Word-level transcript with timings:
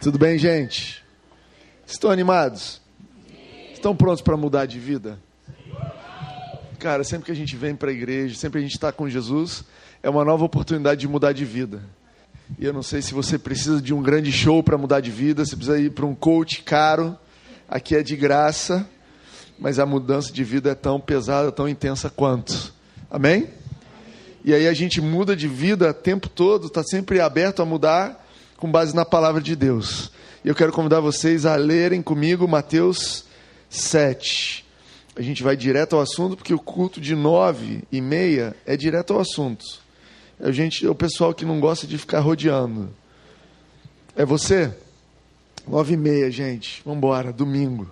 Tudo 0.00 0.16
bem, 0.16 0.38
gente? 0.38 1.04
Estão 1.84 2.08
animados? 2.08 2.80
Estão 3.74 3.96
prontos 3.96 4.22
para 4.22 4.36
mudar 4.36 4.64
de 4.64 4.78
vida? 4.78 5.18
Cara, 6.78 7.02
sempre 7.02 7.26
que 7.26 7.32
a 7.32 7.34
gente 7.34 7.56
vem 7.56 7.74
para 7.74 7.90
a 7.90 7.92
igreja, 7.92 8.36
sempre 8.36 8.60
que 8.60 8.64
a 8.64 8.68
gente 8.68 8.76
está 8.76 8.92
com 8.92 9.08
Jesus, 9.08 9.64
é 10.00 10.08
uma 10.08 10.24
nova 10.24 10.44
oportunidade 10.44 11.00
de 11.00 11.08
mudar 11.08 11.32
de 11.32 11.44
vida. 11.44 11.82
E 12.60 12.64
eu 12.64 12.72
não 12.72 12.82
sei 12.82 13.02
se 13.02 13.12
você 13.12 13.36
precisa 13.36 13.82
de 13.82 13.92
um 13.92 14.00
grande 14.00 14.30
show 14.30 14.62
para 14.62 14.78
mudar 14.78 15.00
de 15.00 15.10
vida, 15.10 15.44
se 15.44 15.56
precisa 15.56 15.80
ir 15.80 15.90
para 15.90 16.06
um 16.06 16.14
coach 16.14 16.62
caro, 16.62 17.18
aqui 17.68 17.96
é 17.96 18.02
de 18.02 18.14
graça, 18.14 18.88
mas 19.58 19.80
a 19.80 19.84
mudança 19.84 20.32
de 20.32 20.44
vida 20.44 20.70
é 20.70 20.74
tão 20.76 21.00
pesada, 21.00 21.50
tão 21.50 21.68
intensa 21.68 22.08
quanto. 22.08 22.72
Amém? 23.10 23.48
E 24.44 24.54
aí 24.54 24.68
a 24.68 24.72
gente 24.72 25.00
muda 25.00 25.34
de 25.34 25.48
vida 25.48 25.90
o 25.90 25.94
tempo 25.94 26.28
todo, 26.28 26.68
está 26.68 26.84
sempre 26.84 27.20
aberto 27.20 27.60
a 27.60 27.64
mudar 27.64 28.27
com 28.58 28.70
base 28.70 28.94
na 28.94 29.04
palavra 29.04 29.40
de 29.40 29.56
Deus. 29.56 30.10
E 30.44 30.48
eu 30.48 30.54
quero 30.54 30.72
convidar 30.72 31.00
vocês 31.00 31.46
a 31.46 31.54
lerem 31.54 32.02
comigo 32.02 32.46
Mateus 32.46 33.24
7. 33.70 34.66
A 35.16 35.22
gente 35.22 35.42
vai 35.42 35.56
direto 35.56 35.94
ao 35.94 36.02
assunto, 36.02 36.36
porque 36.36 36.52
o 36.52 36.58
culto 36.58 37.00
de 37.00 37.14
nove 37.14 37.82
e 37.90 38.00
meia 38.00 38.54
é 38.66 38.76
direto 38.76 39.14
ao 39.14 39.20
assunto. 39.20 39.64
A 40.40 40.50
gente, 40.50 40.84
é 40.84 40.90
o 40.90 40.94
pessoal 40.94 41.32
que 41.32 41.44
não 41.44 41.60
gosta 41.60 41.86
de 41.86 41.96
ficar 41.96 42.20
rodeando. 42.20 42.90
É 44.16 44.24
você? 44.24 44.72
Nove 45.66 45.94
e 45.94 45.96
meia, 45.96 46.30
gente. 46.30 46.82
Vamos 46.84 46.98
embora, 46.98 47.32
domingo. 47.32 47.88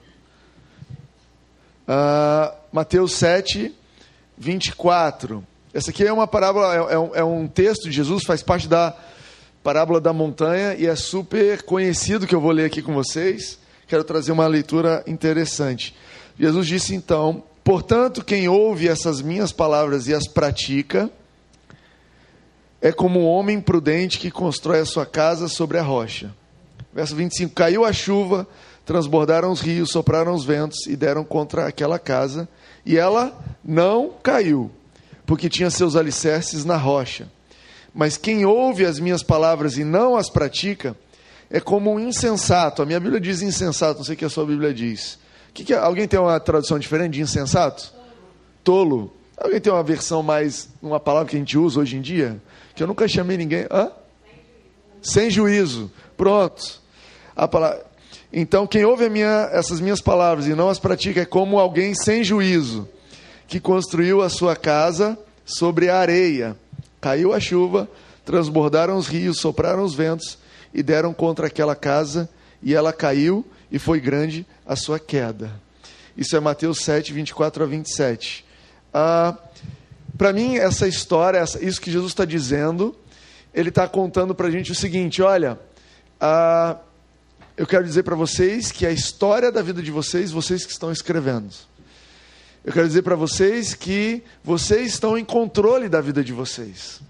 Uh, 1.88 2.52
Mateus 2.72 3.12
7, 3.12 3.72
24. 4.36 5.46
Essa 5.72 5.90
aqui 5.90 6.04
é 6.04 6.12
uma 6.12 6.26
parábola, 6.26 6.74
é, 6.74 6.94
é, 6.94 6.98
um, 6.98 7.14
é 7.14 7.24
um 7.24 7.46
texto 7.46 7.84
de 7.84 7.92
Jesus, 7.92 8.24
faz 8.24 8.42
parte 8.42 8.66
da 8.66 8.96
parábola 9.66 10.00
da 10.00 10.12
montanha 10.12 10.76
e 10.78 10.86
é 10.86 10.94
super 10.94 11.60
conhecido 11.62 12.24
que 12.24 12.32
eu 12.32 12.40
vou 12.40 12.52
ler 12.52 12.66
aqui 12.66 12.80
com 12.80 12.94
vocês. 12.94 13.58
Quero 13.88 14.04
trazer 14.04 14.30
uma 14.30 14.46
leitura 14.46 15.02
interessante. 15.08 15.92
Jesus 16.38 16.68
disse 16.68 16.94
então: 16.94 17.42
Portanto, 17.64 18.24
quem 18.24 18.48
ouve 18.48 18.86
essas 18.86 19.20
minhas 19.20 19.50
palavras 19.50 20.06
e 20.06 20.14
as 20.14 20.28
pratica, 20.28 21.10
é 22.80 22.92
como 22.92 23.18
um 23.18 23.26
homem 23.26 23.60
prudente 23.60 24.20
que 24.20 24.30
constrói 24.30 24.78
a 24.78 24.86
sua 24.86 25.04
casa 25.04 25.48
sobre 25.48 25.78
a 25.78 25.82
rocha. 25.82 26.32
Verso 26.94 27.16
25: 27.16 27.52
Caiu 27.52 27.84
a 27.84 27.92
chuva, 27.92 28.46
transbordaram 28.84 29.50
os 29.50 29.60
rios, 29.60 29.90
sopraram 29.90 30.32
os 30.32 30.44
ventos 30.44 30.86
e 30.86 30.94
deram 30.94 31.24
contra 31.24 31.66
aquela 31.66 31.98
casa, 31.98 32.48
e 32.84 32.96
ela 32.96 33.36
não 33.64 34.12
caiu, 34.22 34.70
porque 35.26 35.48
tinha 35.48 35.70
seus 35.70 35.96
alicerces 35.96 36.64
na 36.64 36.76
rocha. 36.76 37.26
Mas 37.96 38.18
quem 38.18 38.44
ouve 38.44 38.84
as 38.84 39.00
minhas 39.00 39.22
palavras 39.22 39.78
e 39.78 39.82
não 39.82 40.16
as 40.16 40.28
pratica, 40.28 40.94
é 41.48 41.58
como 41.58 41.90
um 41.90 41.98
insensato. 41.98 42.82
A 42.82 42.84
minha 42.84 43.00
Bíblia 43.00 43.18
diz 43.18 43.40
insensato, 43.40 44.00
não 44.00 44.04
sei 44.04 44.14
o 44.14 44.18
que 44.18 44.24
a 44.26 44.28
sua 44.28 44.44
Bíblia 44.44 44.74
diz. 44.74 45.18
Que 45.54 45.64
que 45.64 45.72
é? 45.72 45.78
Alguém 45.78 46.06
tem 46.06 46.20
uma 46.20 46.38
tradução 46.38 46.78
diferente 46.78 47.14
de 47.14 47.22
insensato? 47.22 47.90
Tolo. 48.62 49.14
Alguém 49.34 49.58
tem 49.62 49.72
uma 49.72 49.82
versão 49.82 50.22
mais, 50.22 50.68
uma 50.82 51.00
palavra 51.00 51.30
que 51.30 51.36
a 51.36 51.38
gente 51.38 51.56
usa 51.56 51.80
hoje 51.80 51.96
em 51.96 52.02
dia? 52.02 52.36
Que 52.74 52.82
eu 52.82 52.86
nunca 52.86 53.08
chamei 53.08 53.38
ninguém. 53.38 53.66
Hã? 53.70 53.90
Sem 55.00 55.30
juízo. 55.30 55.90
Pronto. 56.18 56.82
A 57.34 57.48
palavra... 57.48 57.82
Então, 58.30 58.66
quem 58.66 58.84
ouve 58.84 59.08
minha, 59.08 59.48
essas 59.52 59.80
minhas 59.80 60.02
palavras 60.02 60.46
e 60.46 60.54
não 60.54 60.68
as 60.68 60.78
pratica 60.78 61.22
é 61.22 61.24
como 61.24 61.58
alguém 61.58 61.94
sem 61.94 62.22
juízo, 62.22 62.86
que 63.48 63.58
construiu 63.58 64.20
a 64.20 64.28
sua 64.28 64.54
casa 64.54 65.18
sobre 65.46 65.88
a 65.88 65.96
areia. 65.98 66.58
Caiu 67.06 67.32
a 67.32 67.38
chuva, 67.38 67.88
transbordaram 68.24 68.96
os 68.96 69.06
rios, 69.06 69.38
sopraram 69.38 69.84
os 69.84 69.94
ventos 69.94 70.38
e 70.74 70.82
deram 70.82 71.14
contra 71.14 71.46
aquela 71.46 71.76
casa, 71.76 72.28
e 72.60 72.74
ela 72.74 72.92
caiu, 72.92 73.46
e 73.70 73.78
foi 73.78 74.00
grande 74.00 74.44
a 74.66 74.74
sua 74.74 74.98
queda. 74.98 75.52
Isso 76.16 76.36
é 76.36 76.40
Mateus 76.40 76.78
7, 76.80 77.12
24 77.12 77.62
a 77.62 77.66
27. 77.68 78.44
Ah, 78.92 79.36
para 80.18 80.32
mim, 80.32 80.56
essa 80.56 80.88
história, 80.88 81.38
essa, 81.38 81.64
isso 81.64 81.80
que 81.80 81.92
Jesus 81.92 82.10
está 82.10 82.24
dizendo, 82.24 82.92
ele 83.54 83.68
está 83.68 83.86
contando 83.86 84.34
para 84.34 84.48
a 84.48 84.50
gente 84.50 84.72
o 84.72 84.74
seguinte: 84.74 85.22
olha, 85.22 85.60
ah, 86.20 86.76
eu 87.56 87.68
quero 87.68 87.84
dizer 87.84 88.02
para 88.02 88.16
vocês 88.16 88.72
que 88.72 88.84
a 88.84 88.90
história 88.90 89.52
da 89.52 89.62
vida 89.62 89.80
de 89.80 89.92
vocês, 89.92 90.32
vocês 90.32 90.66
que 90.66 90.72
estão 90.72 90.90
escrevendo. 90.90 91.54
Eu 92.66 92.72
quero 92.72 92.88
dizer 92.88 93.02
para 93.02 93.14
vocês 93.14 93.74
que 93.74 94.24
vocês 94.42 94.88
estão 94.88 95.16
em 95.16 95.24
controle 95.24 95.88
da 95.88 96.00
vida 96.00 96.24
de 96.24 96.32
vocês. 96.32 97.00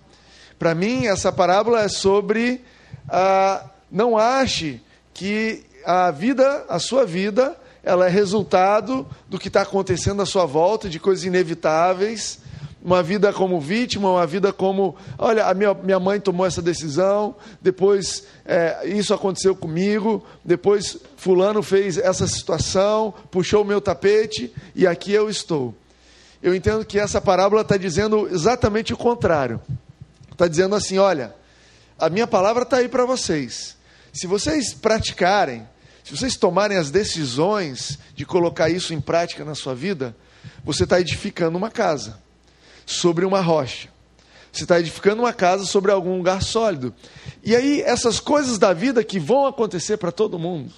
Para 0.58 0.74
mim, 0.74 1.06
essa 1.06 1.32
parábola 1.32 1.80
é 1.80 1.88
sobre. 1.88 2.62
Ah, 3.08 3.64
não 3.90 4.18
ache 4.18 4.82
que 5.14 5.64
a 5.82 6.10
vida, 6.10 6.66
a 6.68 6.78
sua 6.78 7.06
vida, 7.06 7.56
ela 7.82 8.04
é 8.04 8.10
resultado 8.10 9.06
do 9.30 9.38
que 9.38 9.48
está 9.48 9.62
acontecendo 9.62 10.20
à 10.20 10.26
sua 10.26 10.44
volta, 10.44 10.90
de 10.90 11.00
coisas 11.00 11.24
inevitáveis 11.24 12.38
uma 12.86 13.02
vida 13.02 13.32
como 13.32 13.60
vítima, 13.60 14.12
uma 14.12 14.26
vida 14.28 14.52
como, 14.52 14.94
olha, 15.18 15.46
a 15.46 15.52
minha, 15.54 15.74
minha 15.74 15.98
mãe 15.98 16.20
tomou 16.20 16.46
essa 16.46 16.62
decisão, 16.62 17.34
depois 17.60 18.22
é, 18.44 18.86
isso 18.86 19.12
aconteceu 19.12 19.56
comigo, 19.56 20.24
depois 20.44 20.96
fulano 21.16 21.64
fez 21.64 21.98
essa 21.98 22.28
situação, 22.28 23.12
puxou 23.28 23.62
o 23.62 23.64
meu 23.64 23.80
tapete 23.80 24.54
e 24.72 24.86
aqui 24.86 25.10
eu 25.10 25.28
estou. 25.28 25.74
Eu 26.40 26.54
entendo 26.54 26.84
que 26.84 26.96
essa 26.96 27.20
parábola 27.20 27.62
está 27.62 27.76
dizendo 27.76 28.28
exatamente 28.28 28.94
o 28.94 28.96
contrário. 28.96 29.60
Está 30.30 30.46
dizendo 30.46 30.76
assim, 30.76 30.96
olha, 30.96 31.34
a 31.98 32.08
minha 32.08 32.28
palavra 32.28 32.62
está 32.62 32.76
aí 32.76 32.88
para 32.88 33.04
vocês. 33.04 33.76
Se 34.12 34.28
vocês 34.28 34.72
praticarem, 34.72 35.66
se 36.04 36.16
vocês 36.16 36.36
tomarem 36.36 36.78
as 36.78 36.88
decisões 36.88 37.98
de 38.14 38.24
colocar 38.24 38.70
isso 38.70 38.94
em 38.94 39.00
prática 39.00 39.44
na 39.44 39.56
sua 39.56 39.74
vida, 39.74 40.14
você 40.64 40.84
está 40.84 41.00
edificando 41.00 41.58
uma 41.58 41.68
casa 41.68 42.24
sobre 42.86 43.24
uma 43.24 43.40
rocha. 43.40 43.88
Você 44.52 44.62
está 44.62 44.80
edificando 44.80 45.22
uma 45.22 45.34
casa 45.34 45.66
sobre 45.66 45.92
algum 45.92 46.16
lugar 46.16 46.42
sólido. 46.42 46.94
E 47.44 47.54
aí, 47.54 47.82
essas 47.82 48.18
coisas 48.18 48.56
da 48.56 48.72
vida 48.72 49.04
que 49.04 49.18
vão 49.18 49.44
acontecer 49.44 49.98
para 49.98 50.10
todo 50.10 50.38
mundo, 50.38 50.72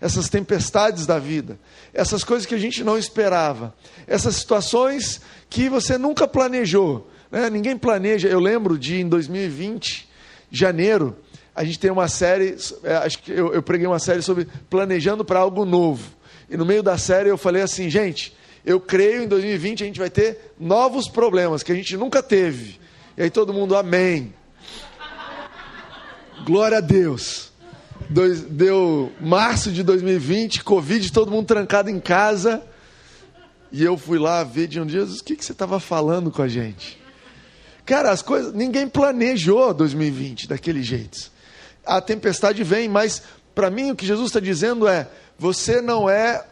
essas 0.00 0.30
tempestades 0.30 1.04
da 1.04 1.18
vida, 1.18 1.58
essas 1.92 2.24
coisas 2.24 2.46
que 2.46 2.54
a 2.54 2.58
gente 2.58 2.82
não 2.82 2.96
esperava, 2.96 3.74
essas 4.06 4.36
situações 4.36 5.20
que 5.50 5.68
você 5.68 5.98
nunca 5.98 6.26
planejou, 6.26 7.10
né? 7.30 7.50
ninguém 7.50 7.76
planeja. 7.76 8.26
Eu 8.26 8.40
lembro 8.40 8.78
de 8.78 9.00
em 9.00 9.08
2020, 9.08 10.08
janeiro, 10.50 11.18
a 11.54 11.62
gente 11.62 11.78
tem 11.78 11.90
uma 11.90 12.08
série, 12.08 12.56
é, 12.82 12.94
acho 12.94 13.18
que 13.18 13.32
eu, 13.32 13.52
eu 13.52 13.62
preguei 13.62 13.86
uma 13.86 13.98
série 13.98 14.22
sobre 14.22 14.48
planejando 14.70 15.26
para 15.26 15.40
algo 15.40 15.66
novo. 15.66 16.10
E 16.48 16.56
no 16.56 16.64
meio 16.64 16.82
da 16.82 16.96
série 16.96 17.28
eu 17.28 17.36
falei 17.36 17.60
assim, 17.60 17.90
gente, 17.90 18.34
eu 18.70 18.80
creio 18.80 19.24
em 19.24 19.28
2020 19.28 19.82
a 19.82 19.86
gente 19.86 19.98
vai 19.98 20.10
ter 20.10 20.52
novos 20.58 21.08
problemas 21.08 21.62
que 21.62 21.72
a 21.72 21.74
gente 21.74 21.96
nunca 21.96 22.22
teve. 22.22 22.78
E 23.16 23.22
aí 23.22 23.30
todo 23.30 23.52
mundo, 23.52 23.76
amém. 23.76 24.32
Glória 26.44 26.78
a 26.78 26.80
Deus. 26.80 27.50
Deu 28.08 29.12
março 29.20 29.70
de 29.70 29.82
2020, 29.82 30.62
Covid, 30.64 31.12
todo 31.12 31.30
mundo 31.30 31.46
trancado 31.46 31.90
em 31.90 32.00
casa. 32.00 32.62
E 33.72 33.84
eu 33.84 33.96
fui 33.96 34.18
lá 34.18 34.42
ver 34.42 34.66
de 34.66 34.80
um 34.80 34.86
dia, 34.86 35.04
o 35.04 35.24
que, 35.24 35.36
que 35.36 35.44
você 35.44 35.52
estava 35.52 35.78
falando 35.78 36.30
com 36.30 36.42
a 36.42 36.48
gente? 36.48 37.00
Cara, 37.84 38.10
as 38.10 38.22
coisas, 38.22 38.52
ninguém 38.52 38.88
planejou 38.88 39.74
2020 39.74 40.48
daquele 40.48 40.82
jeito. 40.82 41.30
A 41.84 42.00
tempestade 42.00 42.62
vem, 42.62 42.88
mas 42.88 43.22
para 43.54 43.68
mim 43.70 43.90
o 43.90 43.96
que 43.96 44.06
Jesus 44.06 44.28
está 44.28 44.40
dizendo 44.40 44.86
é: 44.86 45.08
você 45.38 45.80
não 45.80 46.08
é 46.08 46.44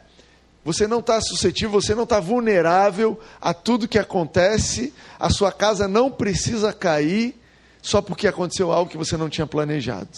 você 0.69 0.87
não 0.87 0.99
está 0.99 1.19
suscetível, 1.19 1.81
você 1.81 1.95
não 1.95 2.03
está 2.03 2.21
vulnerável 2.21 3.19
a 3.41 3.55
tudo 3.55 3.89
que 3.89 3.99
acontece, 3.99 4.93
a 5.19 5.31
sua 5.31 5.51
casa 5.51 5.89
não 5.89 6.11
precisa 6.11 6.75
cair 6.75 7.41
só 7.81 8.03
porque 8.03 8.29
aconteceu 8.29 8.71
algo 8.71 8.91
que 8.91 8.99
você 8.99 9.17
não 9.17 9.31
tinha 9.31 9.47
planejado. 9.47 10.11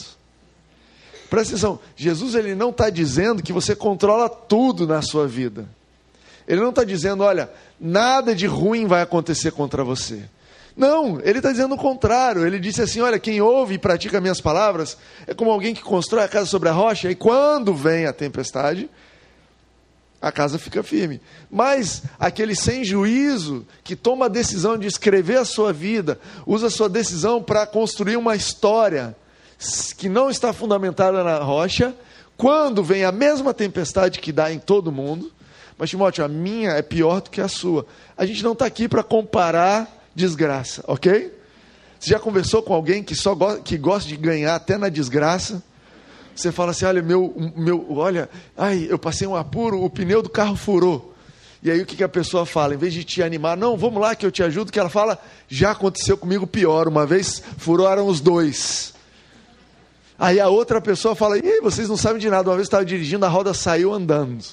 Presta 1.30 1.54
atenção, 1.54 1.78
Jesus 1.94 2.34
ele 2.34 2.56
não 2.56 2.70
está 2.70 2.90
dizendo 2.90 3.44
que 3.44 3.52
você 3.52 3.76
controla 3.76 4.28
tudo 4.28 4.88
na 4.88 5.02
sua 5.02 5.24
vida. 5.24 5.68
Ele 6.48 6.60
não 6.60 6.70
está 6.70 6.82
dizendo, 6.82 7.22
olha, 7.22 7.48
nada 7.78 8.34
de 8.34 8.48
ruim 8.48 8.88
vai 8.88 9.02
acontecer 9.02 9.52
contra 9.52 9.84
você. 9.84 10.24
Não, 10.76 11.20
ele 11.22 11.38
está 11.38 11.52
dizendo 11.52 11.76
o 11.76 11.78
contrário. 11.78 12.44
Ele 12.44 12.58
disse 12.58 12.82
assim: 12.82 13.00
olha, 13.00 13.20
quem 13.20 13.40
ouve 13.40 13.74
e 13.74 13.78
pratica 13.78 14.20
minhas 14.20 14.40
palavras 14.40 14.98
é 15.28 15.32
como 15.32 15.52
alguém 15.52 15.74
que 15.74 15.82
constrói 15.82 16.24
a 16.24 16.28
casa 16.28 16.46
sobre 16.46 16.68
a 16.68 16.72
rocha, 16.72 17.08
e 17.08 17.14
quando 17.14 17.72
vem 17.72 18.06
a 18.06 18.12
tempestade, 18.12 18.90
a 20.20 20.30
casa 20.30 20.58
fica 20.58 20.82
firme. 20.82 21.20
Mas 21.50 22.02
aquele 22.18 22.54
sem 22.54 22.84
juízo 22.84 23.66
que 23.82 23.96
toma 23.96 24.26
a 24.26 24.28
decisão 24.28 24.76
de 24.76 24.86
escrever 24.86 25.38
a 25.38 25.44
sua 25.44 25.72
vida, 25.72 26.18
usa 26.46 26.66
a 26.66 26.70
sua 26.70 26.88
decisão 26.88 27.42
para 27.42 27.66
construir 27.66 28.16
uma 28.16 28.36
história 28.36 29.16
que 29.96 30.08
não 30.08 30.30
está 30.30 30.52
fundamentada 30.52 31.22
na 31.22 31.38
rocha, 31.38 31.94
quando 32.36 32.82
vem 32.82 33.04
a 33.04 33.12
mesma 33.12 33.52
tempestade 33.52 34.18
que 34.18 34.32
dá 34.32 34.50
em 34.50 34.58
todo 34.58 34.90
mundo, 34.90 35.30
mas 35.76 35.90
Timóteo, 35.90 36.24
a 36.24 36.28
minha 36.28 36.70
é 36.70 36.82
pior 36.82 37.20
do 37.20 37.30
que 37.30 37.40
a 37.40 37.48
sua. 37.48 37.86
A 38.16 38.24
gente 38.26 38.42
não 38.42 38.52
está 38.52 38.66
aqui 38.66 38.88
para 38.88 39.02
comparar 39.02 39.88
desgraça, 40.14 40.84
ok? 40.86 41.34
Você 41.98 42.10
já 42.10 42.18
conversou 42.18 42.62
com 42.62 42.72
alguém 42.72 43.02
que 43.02 43.14
só 43.14 43.34
go 43.34 43.60
que 43.62 43.76
gosta 43.76 44.08
de 44.08 44.16
ganhar 44.16 44.54
até 44.54 44.78
na 44.78 44.88
desgraça? 44.88 45.62
Você 46.34 46.50
fala 46.52 46.70
assim: 46.70 46.84
olha, 46.84 47.02
meu, 47.02 47.34
meu, 47.56 47.86
olha, 47.90 48.28
ai, 48.56 48.86
eu 48.88 48.98
passei 48.98 49.26
um 49.26 49.36
apuro, 49.36 49.82
o 49.82 49.90
pneu 49.90 50.22
do 50.22 50.28
carro 50.28 50.56
furou. 50.56 51.14
E 51.62 51.70
aí 51.70 51.80
o 51.82 51.86
que, 51.86 51.96
que 51.96 52.04
a 52.04 52.08
pessoa 52.08 52.46
fala? 52.46 52.74
Em 52.74 52.78
vez 52.78 52.92
de 52.94 53.04
te 53.04 53.22
animar, 53.22 53.56
não, 53.56 53.76
vamos 53.76 54.00
lá 54.00 54.14
que 54.14 54.24
eu 54.24 54.30
te 54.30 54.42
ajudo, 54.42 54.72
que 54.72 54.80
ela 54.80 54.88
fala, 54.88 55.18
já 55.46 55.72
aconteceu 55.72 56.16
comigo 56.16 56.46
pior. 56.46 56.88
Uma 56.88 57.04
vez 57.04 57.42
furaram 57.58 58.06
os 58.06 58.20
dois. 58.20 58.94
Aí 60.18 60.40
a 60.40 60.48
outra 60.48 60.80
pessoa 60.80 61.14
fala, 61.14 61.38
e 61.38 61.60
vocês 61.60 61.88
não 61.88 61.96
sabem 61.96 62.18
de 62.18 62.30
nada. 62.30 62.48
Uma 62.48 62.56
vez 62.56 62.66
estava 62.66 62.84
dirigindo, 62.84 63.26
a 63.26 63.28
roda 63.28 63.52
saiu 63.52 63.92
andando. 63.92 64.44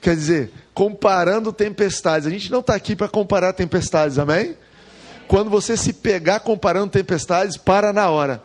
Quer 0.00 0.14
dizer, 0.14 0.52
comparando 0.74 1.52
tempestades. 1.52 2.26
A 2.26 2.30
gente 2.30 2.50
não 2.50 2.60
está 2.60 2.74
aqui 2.74 2.96
para 2.96 3.08
comparar 3.08 3.52
tempestades, 3.52 4.18
amém? 4.18 4.56
Quando 5.28 5.50
você 5.50 5.76
se 5.76 5.92
pegar 5.92 6.40
comparando 6.40 6.90
tempestades, 6.90 7.56
para 7.56 7.92
na 7.92 8.08
hora. 8.10 8.42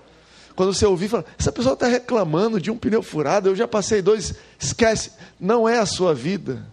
Quando 0.56 0.74
você 0.74 0.86
ouvir, 0.86 1.10
fala, 1.10 1.26
essa 1.38 1.52
pessoa 1.52 1.74
está 1.74 1.88
reclamando 1.88 2.62
de 2.62 2.72
um 2.72 2.78
pneu 2.78 3.04
furado, 3.04 3.50
eu 3.50 3.56
já 3.56 3.68
passei 3.68 4.02
dois, 4.02 4.34
esquece. 4.58 5.12
Não 5.40 5.68
é 5.68 5.80
a 5.80 5.86
sua 5.86 6.14
vida. 6.14 6.66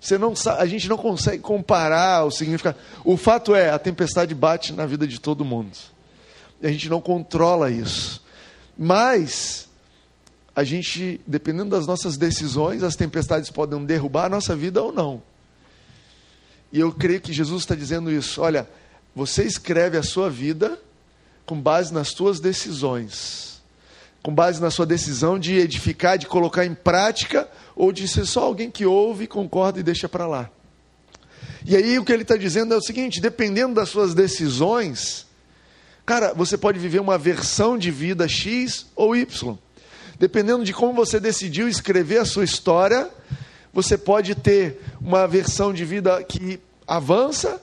Você 0.00 0.16
não 0.16 0.36
sabe, 0.36 0.62
a 0.62 0.66
gente 0.66 0.88
não 0.88 0.96
consegue 0.96 1.42
comparar 1.42 2.24
o 2.24 2.30
significado. 2.30 2.76
O 3.04 3.16
fato 3.16 3.54
é, 3.54 3.70
a 3.70 3.78
tempestade 3.78 4.34
bate 4.34 4.72
na 4.72 4.86
vida 4.86 5.06
de 5.06 5.20
todo 5.20 5.44
mundo. 5.44 5.76
A 6.62 6.68
gente 6.68 6.88
não 6.88 7.00
controla 7.00 7.70
isso. 7.70 8.24
Mas 8.78 9.68
a 10.54 10.62
gente, 10.62 11.20
dependendo 11.26 11.70
das 11.70 11.86
nossas 11.86 12.16
decisões, 12.16 12.82
as 12.82 12.94
tempestades 12.94 13.50
podem 13.50 13.84
derrubar 13.84 14.26
a 14.26 14.28
nossa 14.28 14.54
vida 14.54 14.80
ou 14.80 14.92
não. 14.92 15.20
E 16.72 16.78
eu 16.78 16.92
creio 16.92 17.20
que 17.20 17.32
Jesus 17.32 17.62
está 17.62 17.74
dizendo 17.74 18.10
isso. 18.10 18.40
Olha, 18.40 18.68
você 19.14 19.44
escreve 19.44 19.98
a 19.98 20.02
sua 20.02 20.30
vida 20.30 20.78
com 21.46 21.60
base 21.60 21.94
nas 21.94 22.08
suas 22.08 22.40
decisões, 22.40 23.62
com 24.22 24.34
base 24.34 24.60
na 24.60 24.70
sua 24.70 24.84
decisão 24.84 25.38
de 25.38 25.54
edificar, 25.54 26.18
de 26.18 26.26
colocar 26.26 26.66
em 26.66 26.74
prática, 26.74 27.48
ou 27.76 27.92
de 27.92 28.08
ser 28.08 28.26
só 28.26 28.42
alguém 28.42 28.70
que 28.70 28.84
ouve, 28.84 29.28
concorda 29.28 29.78
e 29.78 29.82
deixa 29.84 30.08
para 30.08 30.26
lá. 30.26 30.50
E 31.64 31.76
aí 31.76 31.98
o 31.98 32.04
que 32.04 32.12
ele 32.12 32.22
está 32.22 32.36
dizendo 32.36 32.74
é 32.74 32.76
o 32.76 32.82
seguinte: 32.82 33.20
dependendo 33.20 33.74
das 33.74 33.88
suas 33.88 34.14
decisões, 34.14 35.26
cara, 36.04 36.34
você 36.34 36.58
pode 36.58 36.78
viver 36.78 37.00
uma 37.00 37.16
versão 37.16 37.78
de 37.78 37.90
vida 37.90 38.26
X 38.26 38.86
ou 38.96 39.14
Y. 39.14 39.56
Dependendo 40.18 40.64
de 40.64 40.72
como 40.72 40.94
você 40.94 41.20
decidiu 41.20 41.68
escrever 41.68 42.18
a 42.18 42.24
sua 42.24 42.44
história, 42.44 43.10
você 43.72 43.98
pode 43.98 44.34
ter 44.34 44.80
uma 45.00 45.28
versão 45.28 45.72
de 45.72 45.84
vida 45.84 46.22
que 46.24 46.58
avança 46.86 47.60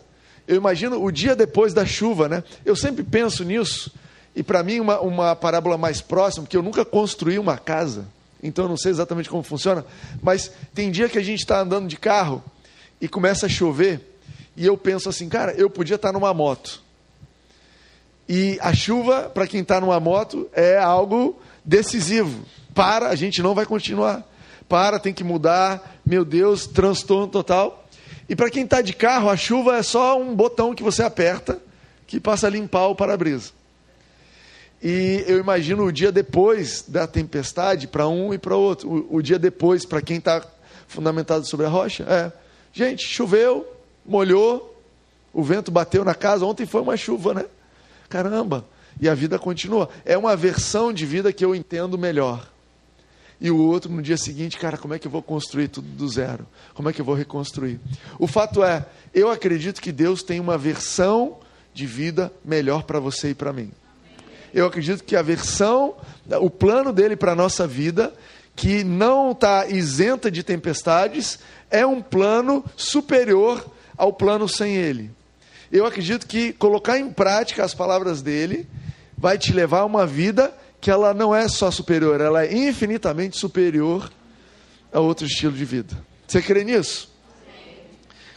eu 0.47 0.57
imagino 0.57 1.01
o 1.03 1.11
dia 1.11 1.35
depois 1.35 1.73
da 1.73 1.85
chuva, 1.85 2.27
né? 2.27 2.43
Eu 2.65 2.75
sempre 2.75 3.03
penso 3.03 3.43
nisso. 3.43 3.91
E 4.35 4.43
para 4.43 4.63
mim, 4.63 4.79
uma, 4.79 4.99
uma 4.99 5.35
parábola 5.35 5.77
mais 5.77 6.01
próxima, 6.01 6.43
porque 6.43 6.57
eu 6.57 6.63
nunca 6.63 6.83
construí 6.83 7.37
uma 7.37 7.57
casa, 7.57 8.05
então 8.41 8.65
eu 8.65 8.69
não 8.69 8.77
sei 8.77 8.91
exatamente 8.91 9.29
como 9.29 9.43
funciona, 9.43 9.85
mas 10.21 10.51
tem 10.73 10.91
dia 10.91 11.07
que 11.07 11.17
a 11.17 11.23
gente 11.23 11.39
está 11.39 11.61
andando 11.61 11.87
de 11.87 11.97
carro 11.97 12.43
e 12.99 13.07
começa 13.07 13.45
a 13.45 13.49
chover, 13.49 14.01
e 14.57 14.65
eu 14.65 14.75
penso 14.75 15.07
assim, 15.07 15.29
cara, 15.29 15.53
eu 15.53 15.69
podia 15.69 15.95
estar 15.95 16.09
tá 16.09 16.13
numa 16.13 16.33
moto. 16.33 16.81
E 18.27 18.57
a 18.61 18.73
chuva, 18.73 19.29
para 19.29 19.47
quem 19.47 19.61
está 19.61 19.79
numa 19.79 19.99
moto, 19.99 20.49
é 20.53 20.77
algo 20.77 21.39
decisivo. 21.63 22.45
Para, 22.73 23.09
a 23.09 23.15
gente 23.15 23.41
não 23.41 23.53
vai 23.53 23.65
continuar. 23.65 24.27
Para, 24.67 24.97
tem 24.97 25.13
que 25.13 25.23
mudar. 25.23 25.99
Meu 26.05 26.23
Deus, 26.23 26.65
transtorno 26.65 27.27
total. 27.27 27.82
E 28.33 28.35
para 28.35 28.49
quem 28.49 28.63
está 28.63 28.81
de 28.81 28.93
carro, 28.93 29.29
a 29.29 29.37
chuva 29.37 29.77
é 29.77 29.83
só 29.83 30.19
um 30.19 30.35
botão 30.35 30.73
que 30.73 30.81
você 30.81 31.03
aperta 31.03 31.61
que 32.07 32.19
passa 32.19 32.47
a 32.47 32.49
limpar 32.49 32.87
o 32.87 32.95
para-brisa. 32.95 33.51
E 34.81 35.23
eu 35.27 35.37
imagino 35.37 35.83
o 35.83 35.91
dia 35.91 36.11
depois 36.11 36.83
da 36.87 37.05
tempestade 37.05 37.85
para 37.87 38.07
um 38.07 38.33
e 38.33 38.39
para 38.39 38.55
outro. 38.55 38.89
O, 38.89 39.17
o, 39.17 39.21
dia 39.21 39.37
depois, 39.37 39.85
para 39.85 40.01
quem 40.01 40.17
está 40.17 40.43
fundamentado 40.87 41.45
sobre 41.45 41.67
a 41.67 41.69
rocha, 41.69 42.05
é: 42.09 42.31
gente, 42.73 43.07
choveu, 43.07 43.71
molhou, 44.03 44.81
o 45.31 45.43
vento 45.43 45.69
bateu 45.69 46.03
na 46.03 46.15
casa. 46.15 46.43
Ontem 46.43 46.65
foi 46.65 46.81
uma 46.81 46.97
chuva, 46.97 47.35
né? 47.35 47.45
Caramba! 48.09 48.65
E 48.99 49.07
a 49.07 49.13
vida 49.13 49.37
continua. 49.37 49.89
É 50.03 50.17
uma 50.17 50.35
versão 50.35 50.91
de 50.91 51.05
vida 51.05 51.31
que 51.31 51.45
eu 51.45 51.53
entendo 51.53 51.99
melhor 51.99 52.51
e 53.39 53.51
o 53.51 53.57
outro 53.57 53.91
no 53.91 54.01
dia 54.01 54.17
seguinte, 54.17 54.57
cara, 54.57 54.77
como 54.77 54.93
é 54.93 54.99
que 54.99 55.07
eu 55.07 55.11
vou 55.11 55.21
construir 55.21 55.67
tudo 55.67 55.87
do 55.87 56.07
zero? 56.07 56.47
Como 56.73 56.89
é 56.89 56.93
que 56.93 57.01
eu 57.01 57.05
vou 57.05 57.15
reconstruir? 57.15 57.79
O 58.17 58.27
fato 58.27 58.63
é, 58.63 58.85
eu 59.13 59.29
acredito 59.29 59.81
que 59.81 59.91
Deus 59.91 60.23
tem 60.23 60.39
uma 60.39 60.57
versão 60.57 61.37
de 61.73 61.85
vida 61.85 62.31
melhor 62.43 62.83
para 62.83 62.99
você 62.99 63.31
e 63.31 63.35
para 63.35 63.51
mim. 63.51 63.71
Eu 64.53 64.67
acredito 64.67 65.03
que 65.03 65.15
a 65.15 65.21
versão, 65.21 65.95
o 66.39 66.49
plano 66.49 66.93
dele 66.93 67.15
para 67.15 67.31
a 67.31 67.35
nossa 67.35 67.65
vida, 67.65 68.13
que 68.55 68.83
não 68.83 69.31
está 69.31 69.67
isenta 69.67 70.29
de 70.29 70.43
tempestades, 70.43 71.39
é 71.71 71.85
um 71.85 72.01
plano 72.01 72.63
superior 72.77 73.65
ao 73.97 74.13
plano 74.13 74.47
sem 74.47 74.75
ele. 74.75 75.11
Eu 75.71 75.87
acredito 75.87 76.27
que 76.27 76.53
colocar 76.53 76.99
em 76.99 77.09
prática 77.09 77.63
as 77.63 77.73
palavras 77.73 78.21
dele 78.21 78.67
vai 79.17 79.39
te 79.39 79.51
levar 79.51 79.79
a 79.79 79.85
uma 79.85 80.05
vida 80.05 80.53
que 80.83 80.91
ela 80.91 81.13
não 81.13 81.33
é 81.33 81.47
só 81.47 81.71
superior, 81.71 82.19
ela 82.19 82.43
é 82.43 82.53
infinitamente 82.53 83.39
superior 83.39 84.11
a 84.91 84.99
outro 84.99 85.25
estilo 85.25 85.53
de 85.53 85.63
vida. 85.63 85.95
Você 86.27 86.41
crê 86.41 86.65
nisso? 86.65 87.09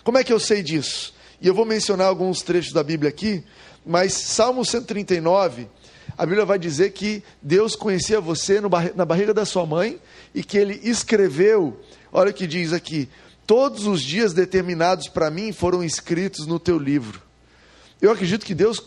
Como 0.05 0.17
é 0.17 0.23
que 0.23 0.33
eu 0.33 0.39
sei 0.39 0.63
disso? 0.63 1.13
E 1.41 1.49
eu 1.49 1.55
vou 1.55 1.67
mencionar 1.67 2.07
alguns 2.07 2.43
trechos 2.43 2.73
da 2.73 2.85
Bíblia 2.85 3.09
aqui, 3.09 3.43
mas 3.85 4.13
Salmo 4.13 4.65
139, 4.65 5.69
a 6.17 6.25
Bíblia 6.25 6.45
vai 6.45 6.57
dizer 6.57 6.93
que 6.93 7.21
Deus 7.43 7.75
conhecia 7.75 8.21
você 8.21 8.61
na 8.95 9.05
barriga 9.05 9.35
da 9.35 9.45
sua 9.45 9.67
mãe 9.67 10.01
e 10.33 10.45
que 10.45 10.57
ele 10.57 10.81
escreveu, 10.85 11.81
olha 12.13 12.31
o 12.31 12.35
que 12.35 12.47
diz 12.47 12.73
aqui: 12.73 13.09
todos 13.45 13.89
os 13.89 14.01
dias 14.01 14.33
determinados 14.33 15.09
para 15.09 15.33
mim 15.33 15.53
foram 15.53 15.83
escritos 15.83 16.47
no 16.47 16.61
teu 16.61 16.79
livro. 16.79 17.21
Eu 18.01 18.13
acredito 18.13 18.47
que 18.47 18.55
Deus 18.55 18.79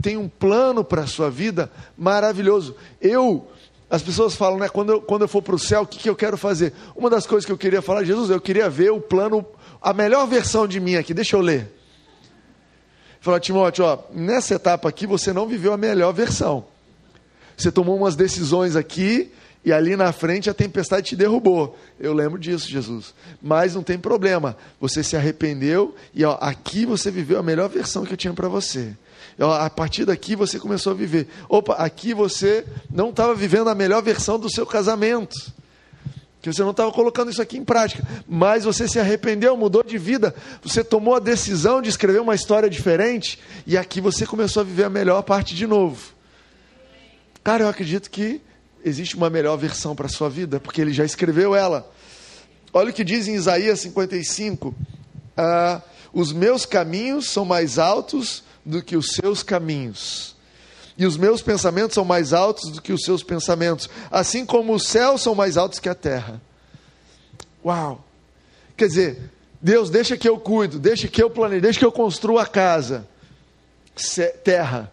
tem 0.00 0.16
um 0.16 0.28
plano 0.28 0.84
para 0.84 1.02
a 1.02 1.06
sua 1.06 1.30
vida 1.30 1.70
maravilhoso. 1.96 2.76
Eu, 3.00 3.46
as 3.90 4.02
pessoas 4.02 4.34
falam, 4.34 4.58
né, 4.58 4.68
quando 4.68 4.92
eu, 4.92 5.00
quando 5.00 5.22
eu 5.22 5.28
for 5.28 5.42
para 5.42 5.54
o 5.54 5.58
céu, 5.58 5.82
o 5.82 5.86
que, 5.86 5.98
que 5.98 6.08
eu 6.08 6.16
quero 6.16 6.36
fazer? 6.36 6.72
Uma 6.94 7.10
das 7.10 7.26
coisas 7.26 7.44
que 7.44 7.52
eu 7.52 7.58
queria 7.58 7.82
falar, 7.82 8.04
Jesus, 8.04 8.30
eu 8.30 8.40
queria 8.40 8.70
ver 8.70 8.90
o 8.90 9.00
plano, 9.00 9.44
a 9.80 9.92
melhor 9.92 10.26
versão 10.26 10.66
de 10.66 10.78
mim 10.78 10.96
aqui, 10.96 11.12
deixa 11.12 11.36
eu 11.36 11.40
ler. 11.40 11.72
Falar, 13.20 13.40
Timóteo, 13.40 13.84
ó, 13.84 13.98
nessa 14.12 14.54
etapa 14.54 14.88
aqui 14.88 15.06
você 15.06 15.32
não 15.32 15.48
viveu 15.48 15.72
a 15.72 15.76
melhor 15.76 16.12
versão. 16.12 16.66
Você 17.56 17.72
tomou 17.72 17.96
umas 17.96 18.14
decisões 18.14 18.76
aqui 18.76 19.32
e 19.64 19.72
ali 19.72 19.96
na 19.96 20.12
frente 20.12 20.48
a 20.48 20.54
tempestade 20.54 21.08
te 21.08 21.16
derrubou. 21.16 21.76
Eu 21.98 22.14
lembro 22.14 22.38
disso, 22.38 22.68
Jesus. 22.68 23.12
Mas 23.42 23.74
não 23.74 23.82
tem 23.82 23.98
problema. 23.98 24.56
Você 24.80 25.02
se 25.02 25.16
arrependeu 25.16 25.96
e 26.14 26.24
ó, 26.24 26.38
aqui 26.40 26.86
você 26.86 27.10
viveu 27.10 27.40
a 27.40 27.42
melhor 27.42 27.68
versão 27.68 28.04
que 28.04 28.12
eu 28.12 28.16
tinha 28.16 28.32
para 28.32 28.46
você 28.46 28.94
a 29.38 29.70
partir 29.70 30.04
daqui 30.04 30.34
você 30.34 30.58
começou 30.58 30.92
a 30.92 30.96
viver. 30.96 31.28
Opa, 31.48 31.74
aqui 31.74 32.12
você 32.12 32.66
não 32.90 33.10
estava 33.10 33.34
vivendo 33.34 33.68
a 33.70 33.74
melhor 33.74 34.02
versão 34.02 34.38
do 34.38 34.50
seu 34.50 34.66
casamento. 34.66 35.52
Que 36.42 36.52
você 36.52 36.62
não 36.62 36.72
estava 36.72 36.90
colocando 36.90 37.30
isso 37.30 37.42
aqui 37.42 37.56
em 37.56 37.64
prática. 37.64 38.02
Mas 38.28 38.64
você 38.64 38.88
se 38.88 38.98
arrependeu, 38.98 39.56
mudou 39.56 39.82
de 39.82 39.98
vida. 39.98 40.34
Você 40.62 40.82
tomou 40.82 41.14
a 41.14 41.20
decisão 41.20 41.80
de 41.80 41.88
escrever 41.88 42.20
uma 42.20 42.34
história 42.34 42.68
diferente. 42.68 43.38
E 43.66 43.76
aqui 43.76 44.00
você 44.00 44.26
começou 44.26 44.62
a 44.62 44.64
viver 44.64 44.84
a 44.84 44.90
melhor 44.90 45.22
parte 45.22 45.54
de 45.54 45.66
novo. 45.66 46.12
Cara, 47.42 47.64
eu 47.64 47.68
acredito 47.68 48.10
que 48.10 48.40
existe 48.84 49.16
uma 49.16 49.30
melhor 49.30 49.56
versão 49.56 49.94
para 49.94 50.06
a 50.06 50.10
sua 50.10 50.28
vida, 50.28 50.60
porque 50.60 50.80
ele 50.80 50.92
já 50.92 51.04
escreveu 51.04 51.54
ela. 51.54 51.90
Olha 52.72 52.90
o 52.90 52.92
que 52.92 53.04
diz 53.04 53.26
em 53.26 53.34
Isaías 53.34 53.80
55. 53.80 54.74
Ah, 55.36 55.80
os 56.12 56.32
meus 56.32 56.66
caminhos 56.66 57.30
são 57.30 57.44
mais 57.44 57.78
altos 57.78 58.44
do 58.68 58.82
que 58.82 58.96
os 58.96 59.12
seus 59.12 59.42
caminhos. 59.42 60.36
E 60.96 61.06
os 61.06 61.16
meus 61.16 61.40
pensamentos 61.40 61.94
são 61.94 62.04
mais 62.04 62.32
altos 62.32 62.70
do 62.70 62.82
que 62.82 62.92
os 62.92 63.02
seus 63.02 63.22
pensamentos, 63.22 63.88
assim 64.10 64.44
como 64.44 64.74
os 64.74 64.88
céus 64.88 65.22
são 65.22 65.34
mais 65.34 65.56
altos 65.56 65.78
que 65.78 65.88
a 65.88 65.94
terra. 65.94 66.40
Uau! 67.64 68.04
Quer 68.76 68.88
dizer, 68.88 69.30
Deus, 69.60 69.90
deixa 69.90 70.16
que 70.16 70.28
eu 70.28 70.38
cuido, 70.38 70.78
deixa 70.78 71.08
que 71.08 71.22
eu 71.22 71.30
planeje, 71.30 71.62
deixa 71.62 71.78
que 71.78 71.84
eu 71.84 71.92
construa 71.92 72.42
a 72.42 72.46
casa. 72.46 73.08
Terra. 74.44 74.92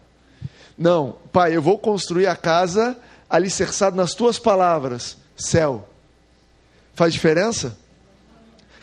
Não, 0.76 1.16
Pai, 1.32 1.54
eu 1.56 1.62
vou 1.62 1.78
construir 1.78 2.26
a 2.26 2.34
casa 2.34 2.96
alicerçado 3.28 3.96
nas 3.96 4.14
tuas 4.14 4.38
palavras. 4.38 5.16
Céu. 5.36 5.88
Faz 6.94 7.12
diferença? 7.12 7.76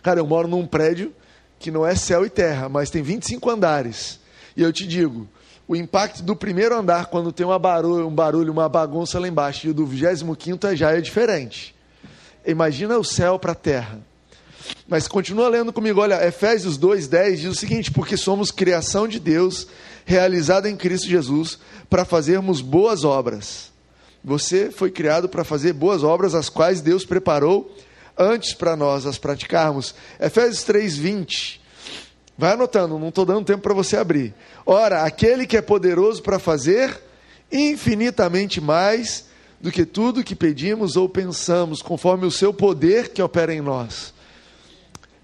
Cara, 0.01 0.19
eu 0.19 0.27
moro 0.27 0.47
num 0.47 0.67
prédio 0.67 1.13
que 1.59 1.71
não 1.71 1.85
é 1.85 1.95
céu 1.95 2.25
e 2.25 2.29
terra, 2.29 2.69
mas 2.69 2.89
tem 2.89 3.01
25 3.01 3.50
andares. 3.50 4.19
E 4.55 4.62
eu 4.62 4.72
te 4.72 4.86
digo, 4.88 5.27
o 5.67 5.75
impacto 5.75 6.22
do 6.22 6.36
primeiro 6.36 6.77
andar, 6.77 7.07
quando 7.07 7.31
tem 7.31 7.45
barulho, 7.60 8.07
um 8.07 8.13
barulho, 8.13 8.51
uma 8.51 8.67
bagunça 8.67 9.19
lá 9.19 9.27
embaixo, 9.27 9.67
e 9.67 9.74
do 9.74 9.86
25 9.86 10.67
é 10.67 10.75
já 10.75 10.91
é 10.91 11.01
diferente. 11.01 11.74
Imagina 12.45 12.98
o 12.98 13.03
céu 13.03 13.39
para 13.39 13.53
a 13.53 13.55
terra. 13.55 14.00
Mas 14.88 15.07
continua 15.07 15.48
lendo 15.48 15.74
comigo, 15.74 16.01
olha, 16.01 16.25
Efésios 16.25 16.77
2,10 16.77 17.36
diz 17.36 17.45
o 17.45 17.55
seguinte: 17.55 17.91
porque 17.91 18.17
somos 18.17 18.51
criação 18.51 19.07
de 19.07 19.19
Deus, 19.19 19.67
realizada 20.05 20.69
em 20.69 20.75
Cristo 20.75 21.07
Jesus, 21.07 21.60
para 21.89 22.05
fazermos 22.05 22.62
boas 22.62 23.03
obras, 23.03 23.72
Você 24.24 24.72
foi 24.72 24.89
criado 24.89 25.27
para 25.27 25.43
fazer 25.43 25.74
boas 25.74 26.03
obras, 26.03 26.33
as 26.33 26.50
quais 26.50 26.81
Deus 26.81 27.05
preparou 27.05 27.75
antes 28.17 28.53
para 28.53 28.75
nós 28.75 29.05
as 29.05 29.17
praticarmos. 29.17 29.93
Efésios 30.19 30.63
3:20. 30.63 31.62
Vai 32.37 32.53
anotando, 32.53 32.97
não 32.97 33.09
estou 33.09 33.25
dando 33.25 33.45
tempo 33.45 33.61
para 33.61 33.73
você 33.73 33.95
abrir. 33.95 34.33
Ora, 34.65 35.03
aquele 35.03 35.45
que 35.45 35.57
é 35.57 35.61
poderoso 35.61 36.21
para 36.21 36.39
fazer 36.39 36.99
infinitamente 37.51 38.59
mais 38.59 39.25
do 39.61 39.71
que 39.71 39.85
tudo 39.85 40.23
que 40.23 40.35
pedimos 40.35 40.97
ou 40.97 41.07
pensamos, 41.07 41.81
conforme 41.81 42.25
o 42.25 42.31
seu 42.31 42.53
poder 42.53 43.09
que 43.09 43.21
opera 43.21 43.53
em 43.53 43.61
nós. 43.61 44.13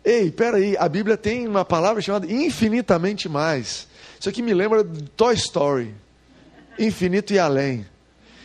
Ei, 0.05 0.31
peraí, 0.31 0.77
a 0.77 0.87
Bíblia 0.87 1.17
tem 1.17 1.47
uma 1.47 1.65
palavra 1.65 2.01
chamada 2.01 2.31
infinitamente 2.31 3.27
mais. 3.27 3.87
Isso 4.19 4.29
aqui 4.29 4.41
me 4.41 4.53
lembra 4.53 4.85
Toy 5.17 5.35
Story. 5.35 5.93
Infinito 6.77 7.33
e 7.33 7.39
além. 7.39 7.85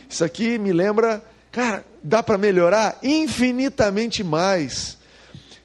Isso 0.09 0.23
aqui 0.23 0.57
me 0.57 0.73
lembra, 0.73 1.23
cara, 1.51 1.85
dá 2.03 2.21
para 2.21 2.37
melhorar 2.37 2.99
infinitamente 3.01 4.23
mais. 4.23 4.97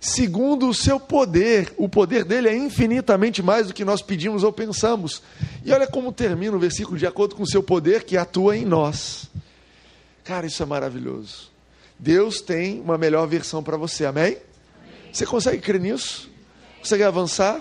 Segundo 0.01 0.67
o 0.67 0.75
seu 0.75 0.99
poder, 0.99 1.75
o 1.77 1.87
poder 1.87 2.25
dele 2.25 2.49
é 2.49 2.57
infinitamente 2.57 3.43
mais 3.43 3.67
do 3.67 3.75
que 3.75 3.85
nós 3.85 4.01
pedimos 4.01 4.43
ou 4.43 4.51
pensamos. 4.51 5.23
E 5.63 5.71
olha 5.71 5.87
como 5.87 6.11
termina 6.11 6.57
o 6.57 6.59
versículo, 6.59 6.97
de 6.97 7.07
acordo 7.07 7.37
com 7.37 7.43
o 7.43 7.47
seu 7.47 7.63
poder 7.63 8.05
que 8.05 8.17
atua 8.17 8.57
em 8.57 8.65
nós. 8.65 9.29
Cara, 10.25 10.47
isso 10.47 10.63
é 10.63 10.67
maravilhoso. 10.67 11.51
Deus 11.99 12.41
tem 12.41 12.81
uma 12.81 12.97
melhor 12.97 13.27
versão 13.27 13.63
para 13.63 13.77
você, 13.77 14.07
amém? 14.07 14.39
Você 15.13 15.27
consegue 15.27 15.59
crer 15.59 15.79
nisso? 15.79 16.31
Consegue 16.79 17.03
avançar? 17.03 17.61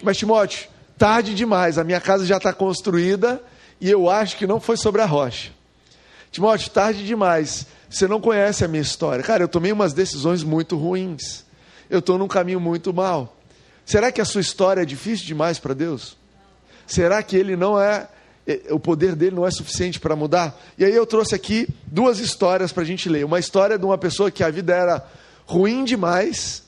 Mas, 0.00 0.18
Timóteo, 0.18 0.68
tarde 0.96 1.34
demais, 1.34 1.78
a 1.78 1.84
minha 1.84 2.00
casa 2.00 2.24
já 2.24 2.36
está 2.36 2.52
construída 2.52 3.42
e 3.80 3.90
eu 3.90 4.08
acho 4.08 4.36
que 4.36 4.46
não 4.46 4.60
foi 4.60 4.76
sobre 4.76 5.02
a 5.02 5.06
rocha. 5.06 5.50
Timóteo, 6.30 6.70
tarde 6.70 7.04
demais, 7.04 7.66
você 7.90 8.06
não 8.06 8.20
conhece 8.20 8.64
a 8.64 8.68
minha 8.68 8.82
história. 8.82 9.24
Cara, 9.24 9.42
eu 9.42 9.48
tomei 9.48 9.72
umas 9.72 9.92
decisões 9.92 10.44
muito 10.44 10.76
ruins. 10.76 11.41
Eu 11.92 11.98
estou 11.98 12.16
num 12.16 12.26
caminho 12.26 12.58
muito 12.58 12.90
mal. 12.90 13.36
Será 13.84 14.10
que 14.10 14.18
a 14.18 14.24
sua 14.24 14.40
história 14.40 14.80
é 14.80 14.84
difícil 14.86 15.26
demais 15.26 15.58
para 15.58 15.74
Deus? 15.74 16.16
Será 16.86 17.22
que 17.22 17.36
ele 17.36 17.54
não 17.54 17.78
é, 17.78 18.08
o 18.70 18.80
poder 18.80 19.14
dele 19.14 19.36
não 19.36 19.46
é 19.46 19.50
suficiente 19.50 20.00
para 20.00 20.16
mudar? 20.16 20.58
E 20.78 20.86
aí 20.86 20.94
eu 20.94 21.04
trouxe 21.04 21.34
aqui 21.34 21.68
duas 21.86 22.18
histórias 22.18 22.72
para 22.72 22.82
a 22.82 22.86
gente 22.86 23.10
ler. 23.10 23.26
Uma 23.26 23.38
história 23.38 23.78
de 23.78 23.84
uma 23.84 23.98
pessoa 23.98 24.30
que 24.30 24.42
a 24.42 24.48
vida 24.48 24.74
era 24.74 25.06
ruim 25.44 25.84
demais, 25.84 26.62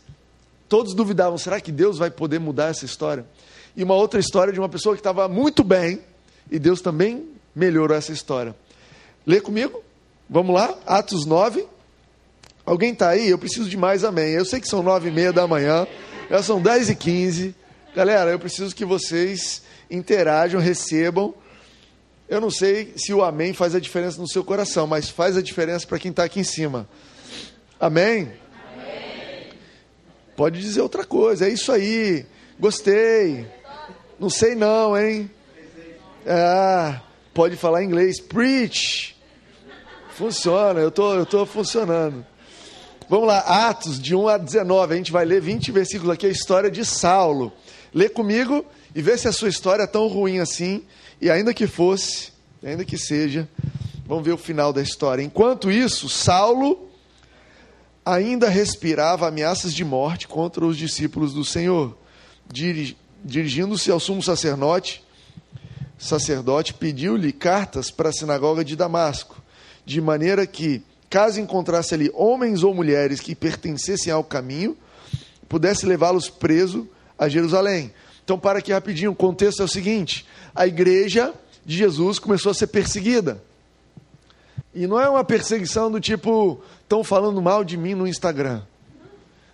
todos 0.69 0.93
duvidavam: 0.93 1.39
será 1.39 1.59
que 1.59 1.73
Deus 1.73 1.97
vai 1.97 2.11
poder 2.11 2.39
mudar 2.39 2.67
essa 2.67 2.85
história? 2.85 3.25
E 3.75 3.83
uma 3.83 3.95
outra 3.95 4.21
história 4.21 4.53
de 4.53 4.61
uma 4.61 4.69
pessoa 4.69 4.95
que 4.95 5.01
estava 5.01 5.27
muito 5.27 5.65
bem 5.65 6.01
e 6.51 6.59
Deus 6.59 6.83
também 6.83 7.31
melhorou 7.57 7.97
essa 7.97 8.13
história. 8.13 8.55
Lê 9.27 9.41
comigo? 9.41 9.83
Vamos 10.29 10.55
lá? 10.55 10.77
Atos 10.85 11.25
9. 11.25 11.67
Alguém 12.65 12.93
está 12.93 13.11
aí? 13.11 13.29
Eu 13.29 13.39
preciso 13.39 13.69
de 13.69 13.77
mais 13.77 14.05
amém. 14.05 14.33
Eu 14.33 14.45
sei 14.45 14.61
que 14.61 14.69
são 14.69 14.83
nove 14.83 15.09
e 15.09 15.13
meia 15.13 15.33
da 15.33 15.47
manhã, 15.47 15.87
já 16.31 16.43
são 16.43 16.61
dez 16.61 16.89
e 16.89 16.95
quinze. 16.95 17.55
Galera, 17.95 18.31
eu 18.31 18.39
preciso 18.39 18.75
que 18.75 18.85
vocês 18.85 19.63
interajam, 19.91 20.61
recebam. 20.61 21.35
Eu 22.29 22.41
não 22.41 22.51
sei 22.51 22.95
se 22.97 23.13
o 23.13 23.23
amém 23.23 23.53
faz 23.53 23.75
a 23.75 23.81
diferença 23.81 24.21
no 24.21 24.29
seu 24.29 24.43
coração, 24.43 24.87
mas 24.87 25.11
faz 25.11 25.37
a 25.37 25.43
diferença 25.43 25.87
para 25.87 25.99
quem 25.99 26.11
está 26.11 26.25
aqui 26.25 26.41
em 26.41 26.45
cima. 26.45 26.89
Amém? 27.79 28.33
amém? 28.73 29.49
Pode 30.35 30.59
dizer 30.59 30.81
outra 30.81 31.05
coisa, 31.05 31.47
é 31.47 31.51
isso 31.51 31.71
aí. 31.71 32.25
Gostei. 32.59 33.47
Não 34.19 34.31
sei 34.31 34.55
não, 34.55 34.97
hein? 34.97 35.31
Ah, 36.27 37.03
pode 37.35 37.57
falar 37.57 37.85
inglês. 37.85 38.21
Preach. 38.21 39.15
Funciona, 40.11 40.81
eu 40.81 40.91
tô, 40.91 41.15
eu 41.15 41.27
tô 41.27 41.45
funcionando. 41.45 42.25
Vamos 43.09 43.27
lá, 43.27 43.39
Atos 43.69 44.01
de 44.01 44.15
1 44.15 44.29
a 44.29 44.39
19. 44.39 44.95
A 44.95 44.97
gente 44.97 45.13
vai 45.13 45.25
ler 45.25 45.41
20 45.41 45.71
versículos 45.73 46.13
aqui, 46.13 46.27
a 46.27 46.31
história 46.31 46.71
de 46.71 46.85
Saulo. 46.85 47.53
Lê 47.93 48.09
comigo 48.09 48.65
e 48.95 49.03
vê 49.03 49.17
se 49.19 49.29
a 49.29 49.33
sua 49.33 49.49
história 49.49 49.83
é 49.83 49.87
tão 49.87 50.07
ruim 50.07 50.39
assim. 50.39 50.83
E 51.21 51.31
ainda 51.31 51.53
que 51.53 51.67
fosse, 51.67 52.33
ainda 52.63 52.85
que 52.85 52.97
seja, 52.97 53.49
vamos 54.07 54.25
ver 54.25 54.33
o 54.33 54.39
final 54.39 54.73
da 54.73 54.83
história. 54.83 55.23
Enquanto 55.23 55.71
isso, 55.71 56.09
Saulo 56.09 56.89
ainda 58.05 58.49
respirava 58.49 59.29
ameaças 59.29 59.73
de 59.73 59.85
morte 59.85 60.27
contra 60.27 60.65
os 60.65 60.77
discípulos 60.77 61.33
do 61.33 61.45
Senhor 61.45 61.97
dirigindo-se 63.25 63.91
ao 63.91 63.99
sumo 63.99 64.23
sacerdote, 64.23 65.03
sacerdote 65.99 66.75
pediu-lhe 66.75 67.33
cartas 67.33 67.91
para 67.91 68.11
a 68.11 68.13
sinagoga 68.13 68.65
de 68.65 68.77
Damasco, 68.77 69.43
de 69.85 70.01
maneira 70.01 70.47
que, 70.47 70.83
caso 71.15 71.41
encontrasse 71.41 71.95
ali 71.95 72.11
homens 72.13 72.65
ou 72.65 72.75
mulheres 72.75 73.21
que 73.21 73.37
pertencessem 73.37 74.13
ao 74.13 74.25
caminho, 74.25 74.77
pudesse 75.49 75.87
levá-los 75.87 76.29
preso 76.29 76.89
a 77.17 77.29
Jerusalém. 77.29 77.95
Então, 78.25 78.37
para 78.37 78.59
aqui 78.59 78.73
rapidinho, 78.73 79.13
o 79.13 79.15
contexto 79.15 79.63
é 79.63 79.65
o 79.65 79.69
seguinte: 79.69 80.27
a 80.53 80.67
igreja 80.67 81.33
de 81.65 81.77
Jesus 81.77 82.19
começou 82.19 82.51
a 82.51 82.55
ser 82.55 82.67
perseguida. 82.67 83.41
E 84.75 84.89
não 84.89 85.01
é 85.01 85.09
uma 85.09 85.23
perseguição 85.23 85.89
do 85.89 86.01
tipo, 86.01 86.61
estão 86.83 87.05
falando 87.05 87.41
mal 87.41 87.63
de 87.63 87.77
mim 87.77 87.95
no 87.95 88.09
Instagram. 88.09 88.63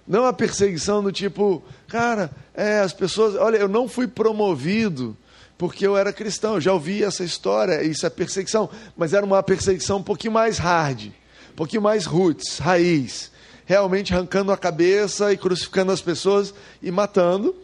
Não 0.09 0.25
a 0.25 0.33
perseguição 0.33 1.02
do 1.02 1.12
tipo, 1.12 1.62
cara, 1.87 2.31
é, 2.55 2.79
as 2.79 2.95
pessoas, 2.95 3.35
olha, 3.35 3.59
eu 3.59 3.69
não 3.69 3.87
fui 3.87 4.09
promovido 4.09 5.14
porque 5.59 5.87
eu 5.87 5.95
era 5.95 6.11
cristão, 6.11 6.55
eu 6.55 6.61
já 6.62 6.73
ouvi 6.73 7.05
essa 7.05 7.23
história, 7.23 7.83
isso 7.83 8.07
é 8.07 8.09
perseguição, 8.09 8.71
mas 8.97 9.12
era 9.12 9.26
uma 9.26 9.43
perseguição 9.43 9.99
um 9.99 10.02
pouquinho 10.02 10.33
mais 10.33 10.57
hard, 10.57 11.11
um 11.52 11.57
pouquinho 11.57 11.83
mais 11.83 12.07
roots, 12.07 12.59
raiz, 12.59 13.30
realmente 13.66 14.12
arrancando 14.12 14.52
a 14.52 14.57
cabeça 14.57 15.33
e 15.33 15.37
crucificando 15.37 15.92
as 15.92 16.00
pessoas 16.00 16.54
e 16.83 16.90
matando. 16.90 17.54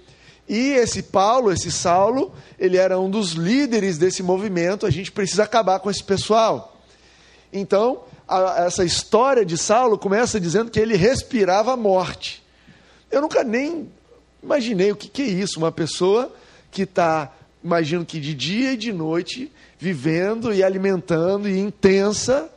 E 0.49 0.73
esse 0.73 1.03
Paulo, 1.03 1.53
esse 1.53 1.73
Saulo, 1.73 2.33
ele 2.59 2.77
era 2.77 2.99
um 2.99 3.11
dos 3.11 3.33
líderes 3.33 3.99
desse 3.99 4.23
movimento, 4.23 4.87
a 4.87 4.91
gente 4.91 5.11
precisa 5.11 5.45
acabar 5.45 5.81
com 5.81 5.91
esse 5.91 6.03
pessoal. 6.03 6.81
Então, 7.53 8.05
a, 8.29 8.65
essa 8.67 8.85
história 8.85 9.45
de 9.45 9.59
Saulo 9.59 9.99
começa 9.99 10.39
dizendo 10.39 10.71
que 10.71 10.79
ele 10.79 10.97
respirava 10.97 11.73
a 11.73 11.77
morte. 11.77 12.45
Eu 13.11 13.21
nunca 13.21 13.43
nem 13.43 13.91
imaginei 14.43 14.93
o 14.93 14.97
que, 14.97 15.09
que 15.09 15.23
é 15.23 15.27
isso, 15.27 15.59
uma 15.59 15.73
pessoa 15.73 16.33
que 16.71 16.83
está, 16.83 17.33
imagino 17.65 18.05
que 18.05 18.21
de 18.21 18.35
dia 18.35 18.75
e 18.75 18.77
de 18.77 18.93
noite, 18.93 19.51
vivendo 19.79 20.53
e 20.53 20.63
alimentando 20.63 21.49
e 21.49 21.59
intensa 21.59 22.51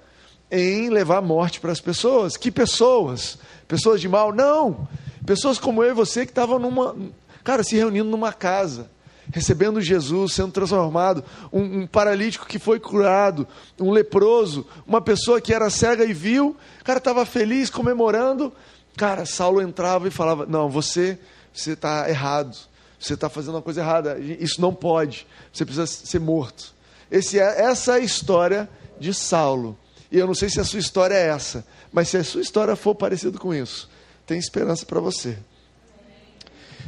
em 0.52 0.90
levar 0.90 1.22
morte 1.22 1.60
para 1.60 1.72
as 1.72 1.82
pessoas. 1.82 2.38
Que 2.38 2.52
pessoas? 2.52 3.38
Pessoas 3.68 4.02
de 4.02 4.08
mal? 4.08 4.34
Não! 4.34 4.88
Pessoas 5.26 5.60
como 5.60 5.84
eu 5.84 5.92
e 5.92 5.94
você 5.94 6.26
que 6.26 6.32
estavam 6.32 6.60
numa. 6.60 6.96
Cara, 7.44 7.64
se 7.64 7.76
reunindo 7.76 8.10
numa 8.10 8.34
casa 8.34 8.90
recebendo 9.32 9.80
Jesus, 9.80 10.34
sendo 10.34 10.52
transformado, 10.52 11.24
um, 11.54 11.82
um, 11.82 11.88
paralítico 11.88 12.48
que 12.48 12.58
foi 12.58 12.80
curado, 12.80 13.48
um 13.80 13.92
leproso, 13.92 14.66
uma 14.88 15.02
pessoa 15.02 15.40
que 15.40 15.54
era 15.54 15.70
cega 15.70 16.04
e 16.04 16.14
viu, 16.14 16.56
o 16.82 16.84
cara 16.84 16.98
estava 16.98 17.26
feliz, 17.26 17.70
comemorando. 17.70 18.52
Cara, 18.98 19.26
Saulo 19.26 19.62
entrava 19.62 20.08
e 20.08 20.12
falava: 20.12 20.46
Não, 20.46 20.70
você 20.70 21.18
você 21.54 21.72
está 21.72 22.10
errado, 22.10 22.56
você 23.00 23.14
está 23.14 23.30
fazendo 23.30 23.56
uma 23.56 23.62
coisa 23.62 23.82
errada, 23.82 24.18
isso 24.20 24.62
não 24.62 24.74
pode, 24.74 25.26
você 25.52 25.66
precisa 25.66 25.88
ser 25.88 26.20
morto. 26.20 26.74
Esse 27.12 27.40
é, 27.40 27.62
essa 27.62 27.94
é 27.94 27.96
a 27.96 28.00
história 28.00 28.70
de 29.00 29.14
Saulo. 29.14 29.78
E 30.12 30.18
eu 30.18 30.26
não 30.26 30.34
sei 30.34 30.50
se 30.50 30.60
a 30.60 30.64
sua 30.64 30.80
história 30.80 31.14
é 31.14 31.28
essa, 31.28 31.66
mas 31.92 32.10
se 32.10 32.18
a 32.18 32.24
sua 32.24 32.42
história 32.42 32.76
for 32.76 32.96
parecida 32.96 33.38
com 33.38 33.54
isso, 33.54 33.90
tem 34.26 34.40
esperança 34.40 34.86
para 34.86 35.00
você. 35.00 35.38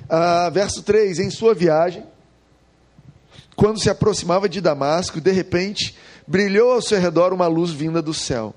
Ah, 0.09 0.49
verso 0.49 0.81
3: 0.83 1.19
Em 1.19 1.29
sua 1.29 1.53
viagem, 1.53 2.03
quando 3.55 3.79
se 3.79 3.89
aproximava 3.89 4.49
de 4.49 4.59
Damasco, 4.59 5.21
de 5.21 5.31
repente 5.31 5.95
brilhou 6.27 6.71
ao 6.71 6.81
seu 6.81 6.99
redor 6.99 7.31
uma 7.31 7.47
luz 7.47 7.71
vinda 7.71 8.01
do 8.01 8.13
céu. 8.13 8.55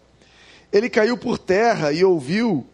Ele 0.72 0.88
caiu 0.88 1.16
por 1.16 1.38
terra 1.38 1.92
e 1.92 2.04
ouviu 2.04 2.66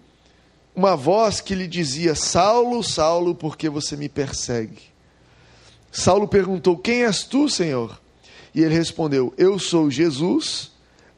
uma 0.75 0.97
voz 0.97 1.41
que 1.41 1.55
lhe 1.55 1.67
dizia: 1.67 2.15
Saulo, 2.15 2.83
Saulo, 2.83 3.35
por 3.35 3.57
que 3.57 3.69
você 3.69 3.97
me 3.97 4.09
persegue? 4.09 4.83
Saulo 5.91 6.29
perguntou: 6.29 6.79
Quem 6.79 7.05
és 7.05 7.25
tu, 7.25 7.49
Senhor? 7.49 8.01
E 8.55 8.63
ele 8.63 8.75
respondeu: 8.75 9.35
Eu 9.37 9.59
sou 9.59 9.91
Jesus, 9.91 10.71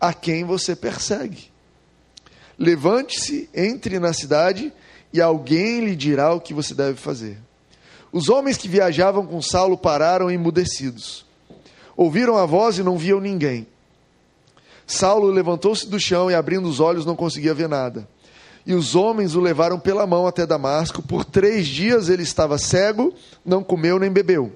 a 0.03 0.13
quem 0.13 0.43
você 0.43 0.75
persegue. 0.75 1.49
Levante-se, 2.59 3.49
entre 3.55 4.01
na 4.01 4.13
cidade 4.13 4.73
e 5.13 5.21
alguém 5.21 5.85
lhe 5.85 5.95
dirá 5.95 6.35
o 6.35 6.41
que 6.41 6.53
você 6.53 6.75
deve 6.75 6.99
fazer. 6.99 7.39
Os 8.11 8.29
homens 8.29 8.57
que 8.57 8.67
viajavam 8.67 9.25
com 9.25 9.41
Saulo 9.41 9.79
pararam 9.79 10.29
emudecidos. 10.29 11.25
Ouviram 11.97 12.37
a 12.37 12.45
voz 12.45 12.79
e 12.79 12.83
não 12.83 12.99
viam 12.99 13.21
ninguém. 13.21 13.65
Saulo 14.85 15.29
levantou-se 15.29 15.89
do 15.89 16.01
chão 16.01 16.29
e, 16.29 16.35
abrindo 16.35 16.69
os 16.69 16.81
olhos, 16.81 17.07
não 17.07 17.15
conseguia 17.15 17.55
ver 17.55 17.69
nada. 17.69 18.09
E 18.67 18.75
os 18.75 18.97
homens 18.97 19.37
o 19.37 19.41
levaram 19.41 19.79
pela 19.79 20.05
mão 20.05 20.27
até 20.27 20.45
Damasco. 20.45 21.01
Por 21.01 21.25
três 21.25 21.69
dias 21.69 22.09
ele 22.09 22.25
estava 22.25 22.59
cego, 22.59 23.15
não 23.47 23.63
comeu 23.63 24.01
nem 24.01 24.11
bebeu. 24.11 24.53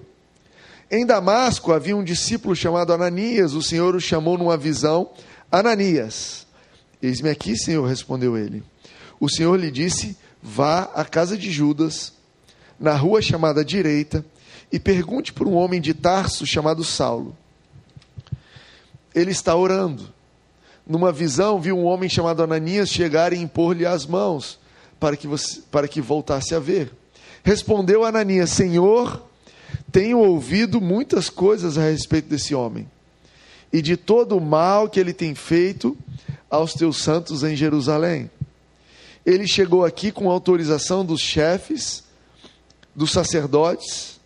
Em 0.90 1.04
Damasco 1.04 1.72
havia 1.72 1.96
um 1.96 2.04
discípulo 2.04 2.54
chamado 2.54 2.92
Ananias. 2.92 3.54
O 3.54 3.62
Senhor 3.62 3.94
o 3.94 4.00
chamou 4.00 4.36
numa 4.38 4.56
visão 4.56 5.10
Ananias. 5.58 6.46
Eis-me 7.02 7.30
aqui, 7.30 7.56
Senhor, 7.56 7.86
respondeu 7.86 8.36
ele. 8.36 8.62
O 9.18 9.28
Senhor 9.28 9.58
lhe 9.58 9.70
disse: 9.70 10.16
Vá 10.42 10.90
à 10.94 11.04
casa 11.04 11.36
de 11.36 11.50
Judas, 11.50 12.12
na 12.78 12.94
rua 12.94 13.22
chamada 13.22 13.64
direita, 13.64 14.24
e 14.70 14.78
pergunte 14.78 15.32
por 15.32 15.46
um 15.46 15.54
homem 15.54 15.80
de 15.80 15.94
Tarso 15.94 16.46
chamado 16.46 16.84
Saulo. 16.84 17.36
Ele 19.14 19.30
está 19.30 19.54
orando. 19.54 20.14
Numa 20.86 21.10
visão, 21.10 21.60
viu 21.60 21.76
um 21.76 21.84
homem 21.84 22.08
chamado 22.08 22.42
Ananias 22.42 22.88
chegar 22.88 23.32
e 23.32 23.38
impor-lhe 23.38 23.84
as 23.84 24.06
mãos 24.06 24.58
para 25.00 25.16
que, 25.16 25.26
você, 25.26 25.60
para 25.70 25.88
que 25.88 26.00
voltasse 26.00 26.54
a 26.54 26.58
ver. 26.58 26.92
Respondeu 27.42 28.04
Ananias: 28.04 28.50
Senhor, 28.50 29.26
tenho 29.90 30.18
ouvido 30.18 30.80
muitas 30.80 31.30
coisas 31.30 31.78
a 31.78 31.82
respeito 31.82 32.28
desse 32.28 32.54
homem 32.54 32.88
e 33.72 33.82
de 33.82 33.96
todo 33.96 34.36
o 34.36 34.40
mal 34.40 34.88
que 34.88 34.98
ele 34.98 35.12
tem 35.12 35.34
feito 35.34 35.96
aos 36.48 36.74
teus 36.74 37.02
santos 37.02 37.42
em 37.42 37.56
Jerusalém. 37.56 38.30
Ele 39.24 39.46
chegou 39.46 39.84
aqui 39.84 40.12
com 40.12 40.30
autorização 40.30 41.04
dos 41.04 41.20
chefes, 41.20 42.04
dos 42.94 43.10
sacerdotes, 43.10 44.20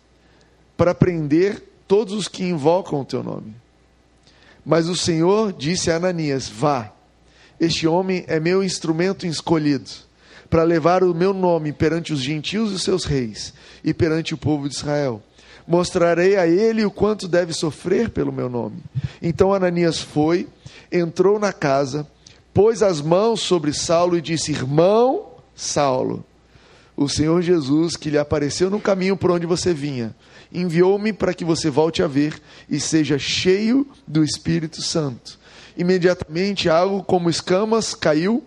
para 0.77 0.93
prender 0.93 1.61
todos 1.87 2.13
os 2.13 2.27
que 2.27 2.43
invocam 2.43 3.01
o 3.01 3.05
teu 3.05 3.23
nome. 3.23 3.55
Mas 4.65 4.87
o 4.87 4.95
Senhor 4.95 5.51
disse 5.51 5.89
a 5.89 5.95
Ananias: 5.95 6.47
Vá, 6.47 6.91
este 7.59 7.87
homem 7.87 8.23
é 8.27 8.39
meu 8.39 8.63
instrumento 8.63 9.25
escolhido 9.25 9.89
para 10.49 10.63
levar 10.63 11.03
o 11.03 11.15
meu 11.15 11.33
nome 11.33 11.71
perante 11.71 12.11
os 12.11 12.21
gentios 12.21 12.71
e 12.71 12.75
os 12.75 12.83
seus 12.83 13.05
reis 13.05 13.53
e 13.83 13.93
perante 13.93 14.33
o 14.33 14.37
povo 14.37 14.67
de 14.67 14.75
Israel. 14.75 15.23
Mostrarei 15.71 16.35
a 16.35 16.45
ele 16.45 16.83
o 16.83 16.91
quanto 16.91 17.29
deve 17.29 17.53
sofrer 17.53 18.09
pelo 18.09 18.29
meu 18.29 18.49
nome. 18.49 18.83
Então 19.21 19.53
Ananias 19.53 20.01
foi, 20.01 20.49
entrou 20.91 21.39
na 21.39 21.53
casa, 21.53 22.05
pôs 22.53 22.83
as 22.83 22.99
mãos 22.99 23.39
sobre 23.39 23.71
Saulo 23.71 24.17
e 24.17 24.21
disse: 24.21 24.51
Irmão 24.51 25.27
Saulo, 25.55 26.25
o 26.97 27.07
Senhor 27.07 27.41
Jesus, 27.41 27.95
que 27.95 28.09
lhe 28.09 28.17
apareceu 28.17 28.69
no 28.69 28.81
caminho 28.81 29.15
por 29.15 29.31
onde 29.31 29.45
você 29.45 29.73
vinha, 29.73 30.13
enviou-me 30.51 31.13
para 31.13 31.33
que 31.33 31.45
você 31.45 31.69
volte 31.69 32.03
a 32.03 32.07
ver 32.07 32.41
e 32.69 32.77
seja 32.77 33.17
cheio 33.17 33.87
do 34.05 34.25
Espírito 34.25 34.81
Santo. 34.81 35.39
Imediatamente 35.77 36.67
algo 36.67 37.01
como 37.01 37.29
escamas 37.29 37.95
caiu 37.95 38.43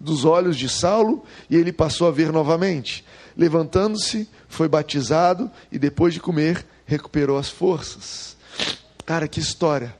dos 0.00 0.24
olhos 0.24 0.56
de 0.56 0.68
Saulo 0.68 1.24
e 1.48 1.56
ele 1.56 1.72
passou 1.72 2.08
a 2.08 2.10
ver 2.10 2.32
novamente. 2.32 3.04
Levantando-se, 3.36 4.28
foi 4.48 4.68
batizado 4.68 5.50
e 5.70 5.78
depois 5.78 6.14
de 6.14 6.20
comer, 6.20 6.66
recuperou 6.86 7.38
as 7.38 7.48
forças. 7.48 8.36
Cara, 9.04 9.28
que 9.28 9.40
história. 9.40 9.94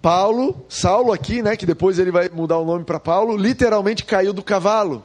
Paulo, 0.00 0.64
Saulo 0.68 1.12
aqui, 1.12 1.42
né, 1.42 1.56
que 1.56 1.66
depois 1.66 1.98
ele 1.98 2.10
vai 2.10 2.28
mudar 2.28 2.58
o 2.58 2.64
nome 2.64 2.84
para 2.84 3.00
Paulo, 3.00 3.36
literalmente 3.36 4.04
caiu 4.04 4.32
do 4.32 4.42
cavalo. 4.42 5.04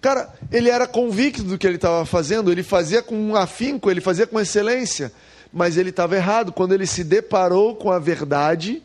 Cara, 0.00 0.32
ele 0.52 0.70
era 0.70 0.86
convicto 0.86 1.42
do 1.42 1.58
que 1.58 1.66
ele 1.66 1.76
estava 1.76 2.04
fazendo, 2.04 2.52
ele 2.52 2.62
fazia 2.62 3.02
com 3.02 3.16
um 3.16 3.34
afinco, 3.34 3.90
ele 3.90 4.00
fazia 4.00 4.26
com 4.26 4.38
excelência, 4.38 5.12
mas 5.52 5.76
ele 5.76 5.90
estava 5.90 6.16
errado. 6.16 6.52
Quando 6.52 6.72
ele 6.72 6.86
se 6.86 7.02
deparou 7.02 7.74
com 7.74 7.90
a 7.90 7.98
verdade, 7.98 8.82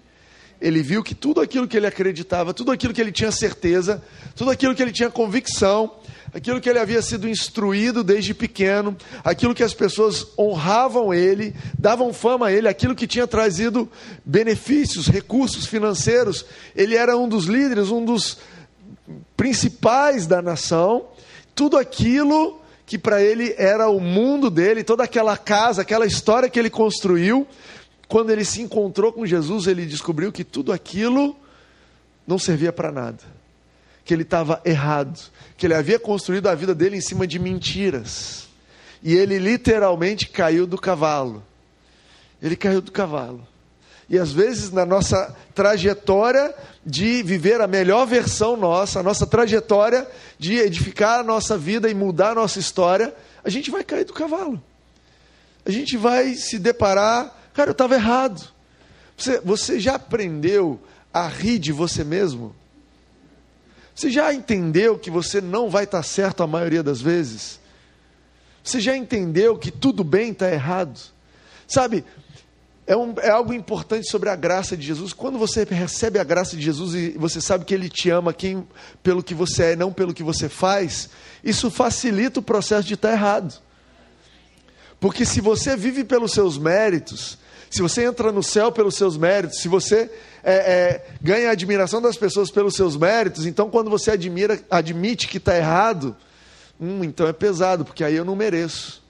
ele 0.62 0.84
viu 0.84 1.04
que 1.04 1.16
tudo 1.16 1.42
aquilo 1.42 1.68
que 1.68 1.76
ele 1.76 1.88
acreditava, 1.88 2.54
tudo 2.54 2.72
aquilo 2.72 2.94
que 2.94 3.02
ele 3.02 3.12
tinha 3.12 3.32
certeza, 3.32 4.02
tudo 4.36 4.52
aquilo 4.52 4.76
que 4.76 4.82
ele 4.82 4.92
tinha 4.92 5.10
convicção, 5.10 5.96
aquilo 6.34 6.62
que 6.62 6.70
ele 6.70 6.78
havia 6.78 7.02
sido 7.02 7.28
instruído 7.28 8.04
desde 8.04 8.34
pequeno, 8.34 8.96
aquilo 9.24 9.56
que 9.56 9.64
as 9.64 9.74
pessoas 9.74 10.28
honravam 10.38 11.14
ele, 11.14 11.56
davam 11.78 12.14
fama 12.14 12.48
a 12.48 12.52
ele, 12.52 12.68
aquilo 12.68 12.96
que 12.96 13.08
tinha 13.08 13.26
trazido 13.26 13.90
benefícios, 14.24 15.08
recursos 15.08 15.66
financeiros. 15.66 16.46
Ele 16.76 16.96
era 16.96 17.18
um 17.18 17.28
dos 17.28 17.46
líderes, 17.46 17.90
um 17.90 18.06
dos 18.06 18.38
principais 19.36 20.28
da 20.28 20.42
nação. 20.42 21.08
Tudo 21.56 21.76
aquilo 21.76 22.62
que 22.86 22.98
para 22.98 23.22
ele 23.22 23.56
era 23.58 23.90
o 23.90 24.00
mundo 24.00 24.50
dele, 24.50 24.84
toda 24.84 25.04
aquela 25.04 25.38
casa, 25.38 25.82
aquela 25.82 26.06
história 26.06 26.50
que 26.50 26.60
ele 26.60 26.70
construiu, 26.70 27.48
quando 28.12 28.30
ele 28.30 28.44
se 28.44 28.62
encontrou 28.62 29.14
com 29.14 29.26
Jesus, 29.26 29.68
ele 29.68 29.86
descobriu 29.86 30.34
que 30.34 30.44
tudo 30.44 30.74
aquilo 30.74 31.34
não 32.28 32.38
servia 32.38 32.74
para 32.74 32.92
nada. 32.92 33.24
Que 34.04 34.14
ele 34.14 34.24
estava 34.24 34.62
errado. 34.66 35.18
Que 35.56 35.66
ele 35.66 35.74
havia 35.74 35.98
construído 35.98 36.48
a 36.48 36.54
vida 36.54 36.76
dele 36.76 36.98
em 36.98 37.02
cima 37.02 37.26
de 37.26 37.40
mentiras. 37.40 38.50
E 39.02 39.14
ele 39.16 39.40
literalmente 39.40 40.28
caiu 40.28 40.68
do 40.68 40.78
cavalo. 40.78 41.42
Ele 42.42 42.58
caiu 42.58 42.82
do 42.82 42.92
cavalo. 42.92 43.48
E 44.10 44.20
às 44.20 44.34
vezes, 44.34 44.72
na 44.72 44.86
nossa 44.86 45.34
trajetória 45.56 46.54
de 46.86 47.24
viver 47.24 47.62
a 47.62 47.68
melhor 47.68 48.06
versão 48.06 48.58
nossa, 48.58 49.00
a 49.00 49.04
nossa 49.04 49.26
trajetória 49.26 50.06
de 50.38 50.58
edificar 50.58 51.22
a 51.22 51.24
nossa 51.24 51.58
vida 51.58 51.90
e 51.90 51.94
mudar 51.94 52.32
a 52.32 52.36
nossa 52.36 52.60
história, 52.60 53.16
a 53.42 53.50
gente 53.50 53.72
vai 53.72 53.86
cair 53.86 54.04
do 54.04 54.12
cavalo. 54.12 54.62
A 55.66 55.72
gente 55.72 55.96
vai 55.96 56.34
se 56.34 56.60
deparar 56.60 57.40
Cara, 57.54 57.70
eu 57.70 57.74
estava 57.74 57.96
errado. 57.96 58.42
Você, 59.18 59.40
você 59.42 59.80
já 59.80 59.96
aprendeu 59.96 60.80
a 61.14 61.28
rir 61.28 61.60
de 61.60 61.72
você 61.72 62.04
mesmo? 62.04 62.56
Você 63.94 64.10
já 64.10 64.34
entendeu 64.34 64.98
que 64.98 65.12
você 65.12 65.42
não 65.42 65.70
vai 65.70 65.84
estar 65.84 66.02
certo 66.04 66.42
a 66.42 66.48
maioria 66.48 66.82
das 66.82 67.02
vezes? 67.02 67.60
Você 68.64 68.80
já 68.80 68.96
entendeu 68.96 69.58
que 69.58 69.72
tudo 69.72 70.04
bem 70.04 70.32
está 70.32 70.52
errado? 70.52 71.00
Sabe, 71.68 72.06
é, 72.88 72.96
um, 72.96 73.14
é, 73.20 73.30
algo 73.30 73.54
importante 73.54 74.10
sobre 74.10 74.30
a 74.30 74.36
graça 74.36 74.76
de 74.76 74.86
Jesus. 74.86 75.14
Quando 75.14 75.38
você 75.38 75.64
recebe 75.64 76.20
a 76.20 76.24
graça 76.24 76.56
de 76.56 76.64
Jesus 76.64 76.94
e 76.96 77.12
você 77.18 77.40
sabe 77.40 77.66
que 77.66 77.74
Ele 77.74 77.90
te 77.90 78.10
ama 78.10 78.34
quem, 78.34 78.68
pelo 79.04 79.24
que 79.24 79.34
você 79.34 79.72
é, 79.72 79.76
não 79.76 79.94
pelo 79.94 80.14
que 80.14 80.24
você 80.24 80.50
faz, 80.50 81.10
isso 81.44 81.70
facilita 81.70 82.40
o 82.40 82.44
processo 82.44 82.88
de 82.88 82.96
estar 82.96 83.12
errado. 83.12 83.62
Porque 85.02 85.26
se 85.26 85.42
você 85.42 85.76
vive 85.76 86.04
pelos 86.04 86.32
seus 86.32 86.60
méritos, 86.60 87.40
se 87.72 87.82
você 87.82 88.06
entra 88.06 88.32
no 88.32 88.44
céu 88.44 88.72
pelos 88.72 88.94
seus 88.94 89.18
méritos, 89.18 89.60
se 89.60 89.68
você 89.68 90.12
é, 90.44 90.54
é, 90.54 91.06
ganha 91.20 91.50
a 91.50 91.54
admiração 91.54 92.00
das 92.00 92.16
pessoas 92.16 92.52
pelos 92.52 92.76
seus 92.76 92.96
méritos, 92.96 93.48
então 93.48 93.68
quando 93.68 93.90
você 93.90 94.12
admira, 94.12 94.60
admite 94.70 95.28
que 95.28 95.38
está 95.38 95.58
errado, 95.58 96.16
hum, 96.80 97.04
então 97.04 97.28
é 97.28 97.34
pesado, 97.34 97.84
porque 97.84 98.04
aí 98.04 98.16
eu 98.16 98.24
não 98.24 98.36
mereço. 98.36 99.02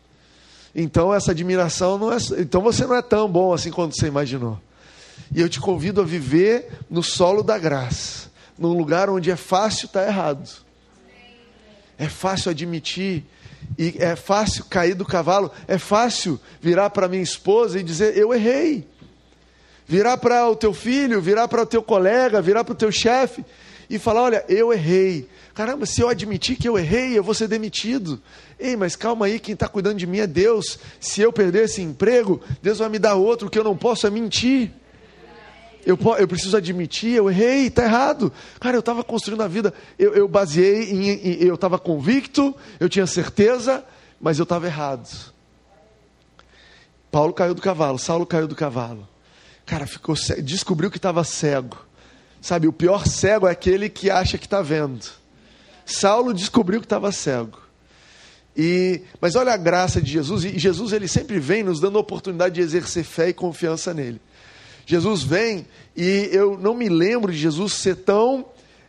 Então 0.74 1.14
essa 1.14 1.32
admiração 1.32 1.98
não 1.98 2.14
é. 2.14 2.18
Então 2.38 2.62
você 2.62 2.88
não 2.88 2.96
é 2.96 3.02
tão 3.02 3.30
bom 3.30 3.54
assim 3.54 3.70
quanto 3.70 3.94
você 3.94 4.08
imaginou. 4.08 4.62
E 5.36 5.42
eu 5.42 5.50
te 5.50 5.60
convido 5.60 6.00
a 6.00 6.06
viver 6.06 6.70
no 6.90 7.04
solo 7.04 7.44
da 7.44 7.58
graça, 7.58 8.32
num 8.58 8.72
lugar 8.72 9.10
onde 9.10 9.30
é 9.30 9.36
fácil 9.36 9.88
estar 9.88 10.04
tá 10.04 10.08
errado. 10.08 10.50
É 11.98 12.08
fácil 12.08 12.50
admitir 12.50 13.26
e 13.78 13.96
é 14.00 14.16
fácil 14.16 14.66
cair 14.66 14.94
do 14.94 15.06
cavalo, 15.06 15.52
é 15.68 15.78
fácil 15.78 16.40
virar 16.62 16.90
para 16.90 17.08
minha 17.08 17.24
esposa 17.24 17.80
e 17.80 17.84
dizer: 17.84 18.18
Eu 18.18 18.34
errei. 18.34 18.88
Virar 19.88 20.18
para 20.18 20.48
o 20.50 20.56
teu 20.56 20.74
filho, 20.74 21.20
virar 21.20 21.48
para 21.48 21.64
o 21.64 21.66
teu 21.66 21.84
colega, 21.84 22.42
virar 22.42 22.64
para 22.64 22.74
o 22.74 22.78
teu 22.78 22.92
chefe 22.92 23.44
e 23.90 24.00
falar: 24.00 24.24
Olha, 24.24 24.46
eu 24.48 24.72
errei. 24.72 25.28
Caramba, 25.54 25.86
se 25.86 26.00
eu 26.02 26.08
admitir 26.08 26.56
que 26.56 26.68
eu 26.68 26.78
errei, 26.78 27.18
eu 27.18 27.24
vou 27.24 27.34
ser 27.34 27.48
demitido. 27.48 28.22
Ei, 28.58 28.76
mas 28.78 28.96
calma 28.96 29.26
aí, 29.26 29.40
quem 29.40 29.54
está 29.54 29.68
cuidando 29.68 29.98
de 29.98 30.08
mim 30.08 30.20
é 30.20 30.28
Deus. 30.28 30.80
Se 31.00 31.22
eu 31.22 31.34
perder 31.34 31.66
esse 31.66 31.82
emprego, 31.82 32.42
Deus 32.62 32.80
vai 32.80 32.88
me 32.88 32.98
dar 32.98 33.16
outro, 33.16 33.50
que 33.50 33.60
eu 33.60 33.64
não 33.64 33.76
posso 33.76 34.08
é 34.08 34.10
mentir. 34.10 34.72
Eu, 35.86 35.98
eu 36.20 36.28
preciso 36.28 36.56
admitir, 36.56 37.16
eu 37.16 37.30
errei, 37.30 37.68
está 37.68 37.84
errado. 37.84 38.32
Cara, 38.60 38.76
eu 38.76 38.82
estava 38.82 39.04
construindo 39.04 39.42
a 39.42 39.48
vida, 39.48 39.74
eu, 39.98 40.14
eu 40.14 40.28
baseei 40.28 40.92
em, 40.92 41.10
em 41.10 41.44
eu 41.44 41.56
estava 41.56 41.80
convicto, 41.80 42.56
eu 42.80 42.88
tinha 42.88 43.08
certeza, 43.08 43.84
mas 44.20 44.38
eu 44.38 44.44
estava 44.44 44.68
errado. 44.68 45.34
Paulo 47.12 47.34
caiu 47.34 47.54
do 47.54 47.62
cavalo, 47.62 48.00
Saulo 48.00 48.26
caiu 48.26 48.48
do 48.48 48.56
cavalo. 48.56 49.08
Cara, 49.66 49.86
ficou 49.86 50.16
cego, 50.16 50.42
descobriu 50.42 50.90
que 50.90 50.98
estava 50.98 51.24
cego. 51.24 51.78
Sabe, 52.42 52.68
o 52.68 52.74
pior 52.74 53.06
cego 53.06 53.48
é 53.48 53.52
aquele 53.52 53.90
que 53.90 54.10
acha 54.10 54.38
que 54.38 54.46
está 54.46 54.62
vendo. 54.62 55.06
Saulo 55.86 56.34
descobriu 56.34 56.80
que 56.80 56.86
estava 56.86 57.12
cego. 57.12 57.60
E, 58.56 59.02
mas 59.20 59.36
olha 59.36 59.54
a 59.54 59.58
graça 59.58 60.02
de 60.02 60.12
Jesus, 60.12 60.44
e 60.44 60.58
Jesus 60.58 60.92
ele 60.92 61.08
sempre 61.08 61.40
vem 61.40 61.64
nos 61.64 61.80
dando 61.80 61.98
a 61.98 62.02
oportunidade 62.02 62.56
de 62.56 62.62
exercer 62.62 63.04
fé 63.04 63.30
e 63.30 63.34
confiança 63.34 63.94
nele. 63.94 64.22
Jesus 64.92 65.24
vem 65.24 65.66
e 65.96 66.28
eu 66.34 66.58
não 66.58 66.74
me 66.74 66.90
lembro 66.90 67.32
de 67.32 67.38
Jesus 67.38 67.72
ser 67.76 67.96
tão 67.96 68.46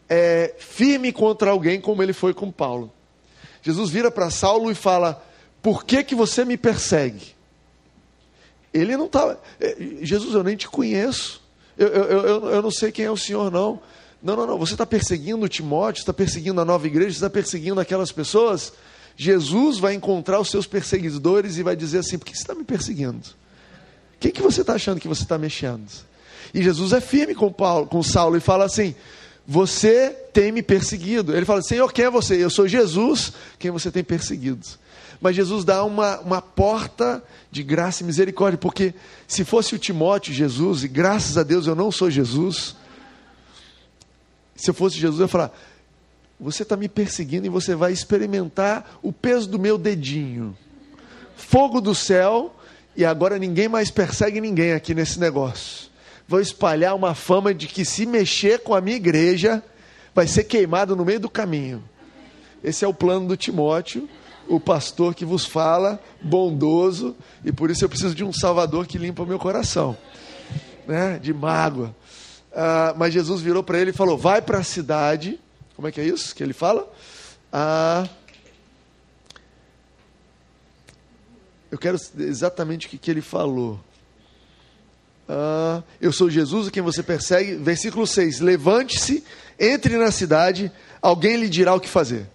é, 0.08 0.52
firme 0.58 1.12
contra 1.12 1.52
alguém 1.52 1.80
como 1.80 2.02
ele 2.02 2.12
foi 2.12 2.34
com 2.34 2.50
Paulo. 2.50 2.92
Jesus 3.62 3.88
vira 3.88 4.10
para 4.10 4.28
Saulo 4.28 4.68
e 4.68 4.74
fala: 4.74 5.24
Por 5.62 5.84
que, 5.84 6.02
que 6.02 6.16
você 6.16 6.44
me 6.44 6.56
persegue? 6.56 7.36
Ele 8.74 8.96
não 8.96 9.06
estava. 9.06 9.40
É, 9.60 9.76
Jesus, 10.00 10.34
eu 10.34 10.42
nem 10.42 10.56
te 10.56 10.66
conheço. 10.66 11.40
Eu, 11.78 11.86
eu, 11.86 12.04
eu, 12.04 12.50
eu 12.50 12.62
não 12.62 12.72
sei 12.72 12.90
quem 12.90 13.04
é 13.04 13.10
o 13.10 13.16
Senhor, 13.16 13.48
não. 13.48 13.80
Não, 14.20 14.34
não, 14.34 14.44
não. 14.44 14.58
Você 14.58 14.74
está 14.74 14.84
perseguindo 14.84 15.48
Timóteo, 15.48 16.00
está 16.00 16.12
perseguindo 16.12 16.60
a 16.60 16.64
nova 16.64 16.84
igreja, 16.84 17.10
está 17.10 17.30
perseguindo 17.30 17.78
aquelas 17.78 18.10
pessoas. 18.10 18.72
Jesus 19.16 19.78
vai 19.78 19.94
encontrar 19.94 20.40
os 20.40 20.50
seus 20.50 20.66
perseguidores 20.66 21.58
e 21.58 21.62
vai 21.62 21.76
dizer 21.76 21.98
assim: 21.98 22.18
Por 22.18 22.24
que 22.24 22.34
você 22.34 22.42
está 22.42 22.56
me 22.56 22.64
perseguindo? 22.64 23.40
Que, 24.22 24.30
que 24.30 24.40
você 24.40 24.60
está 24.60 24.74
achando 24.74 25.00
que 25.00 25.08
você 25.08 25.24
está 25.24 25.36
mexendo? 25.36 25.90
E 26.54 26.62
Jesus 26.62 26.92
é 26.92 27.00
firme 27.00 27.34
com, 27.34 27.52
Paulo, 27.52 27.86
com 27.86 28.02
Saulo 28.02 28.36
e 28.36 28.40
fala 28.40 28.64
assim: 28.64 28.94
Você 29.46 30.10
tem 30.32 30.52
me 30.52 30.62
perseguido. 30.62 31.34
Ele 31.34 31.44
fala: 31.44 31.60
Senhor, 31.60 31.92
quem 31.92 32.04
é 32.04 32.10
você? 32.10 32.36
Eu 32.36 32.50
sou 32.50 32.68
Jesus, 32.68 33.32
quem 33.58 33.70
você 33.70 33.90
tem 33.90 34.04
perseguido. 34.04 34.64
Mas 35.20 35.36
Jesus 35.36 35.64
dá 35.64 35.84
uma, 35.84 36.20
uma 36.20 36.42
porta 36.42 37.22
de 37.50 37.62
graça 37.62 38.02
e 38.02 38.06
misericórdia, 38.06 38.58
porque 38.58 38.94
se 39.26 39.44
fosse 39.44 39.74
o 39.74 39.78
Timóteo 39.78 40.32
Jesus, 40.32 40.84
e 40.84 40.88
graças 40.88 41.36
a 41.36 41.42
Deus 41.42 41.66
eu 41.66 41.74
não 41.74 41.92
sou 41.92 42.10
Jesus, 42.10 42.76
se 44.56 44.70
eu 44.70 44.74
fosse 44.74 44.96
Jesus, 44.96 45.18
eu 45.18 45.24
ia 45.24 45.28
falar: 45.28 45.52
Você 46.38 46.62
está 46.62 46.76
me 46.76 46.88
perseguindo 46.88 47.46
e 47.46 47.50
você 47.50 47.74
vai 47.74 47.92
experimentar 47.92 48.98
o 49.02 49.12
peso 49.12 49.48
do 49.48 49.58
meu 49.58 49.76
dedinho. 49.76 50.56
Fogo 51.34 51.80
do 51.80 51.94
céu, 51.94 52.54
e 52.96 53.04
agora 53.04 53.38
ninguém 53.38 53.68
mais 53.68 53.90
persegue 53.90 54.40
ninguém 54.40 54.72
aqui 54.72 54.94
nesse 54.94 55.18
negócio. 55.18 55.90
Vou 56.26 56.40
espalhar 56.40 56.94
uma 56.94 57.14
fama 57.14 57.52
de 57.52 57.66
que 57.66 57.84
se 57.84 58.06
mexer 58.06 58.60
com 58.60 58.74
a 58.74 58.80
minha 58.80 58.96
igreja, 58.96 59.62
vai 60.14 60.26
ser 60.26 60.44
queimado 60.44 60.94
no 60.94 61.04
meio 61.04 61.20
do 61.20 61.28
caminho. 61.28 61.82
Esse 62.62 62.84
é 62.84 62.88
o 62.88 62.94
plano 62.94 63.26
do 63.26 63.36
Timóteo, 63.36 64.08
o 64.48 64.60
pastor 64.60 65.14
que 65.14 65.24
vos 65.24 65.44
fala, 65.44 66.00
bondoso, 66.20 67.16
e 67.44 67.52
por 67.52 67.70
isso 67.70 67.84
eu 67.84 67.88
preciso 67.88 68.14
de 68.14 68.24
um 68.24 68.32
Salvador 68.32 68.86
que 68.86 68.98
limpa 68.98 69.22
o 69.22 69.26
meu 69.26 69.38
coração, 69.38 69.96
né? 70.86 71.18
de 71.20 71.32
mágoa. 71.32 71.94
Ah, 72.54 72.94
mas 72.96 73.14
Jesus 73.14 73.40
virou 73.40 73.62
para 73.62 73.78
ele 73.78 73.90
e 73.90 73.94
falou: 73.94 74.16
Vai 74.16 74.42
para 74.42 74.58
a 74.58 74.64
cidade. 74.64 75.40
Como 75.74 75.88
é 75.88 75.92
que 75.92 76.00
é 76.00 76.04
isso 76.04 76.34
que 76.34 76.42
ele 76.42 76.52
fala? 76.52 76.86
Ah, 77.52 78.06
eu 81.72 81.78
quero 81.78 81.98
exatamente 82.18 82.86
o 82.86 82.90
que, 82.90 82.98
que 82.98 83.10
ele 83.10 83.22
falou. 83.22 83.80
Ah, 85.26 85.82
eu 85.98 86.12
sou 86.12 86.28
Jesus, 86.28 86.68
quem 86.68 86.82
você 86.82 87.02
persegue. 87.02 87.54
Versículo 87.54 88.06
6: 88.06 88.40
Levante-se, 88.40 89.24
entre 89.58 89.96
na 89.96 90.10
cidade, 90.10 90.70
alguém 91.00 91.38
lhe 91.38 91.48
dirá 91.48 91.74
o 91.74 91.80
que 91.80 91.88
fazer. 91.88 92.26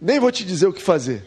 Nem 0.00 0.18
vou 0.18 0.32
te 0.32 0.44
dizer 0.44 0.66
o 0.66 0.72
que 0.72 0.82
fazer. 0.82 1.24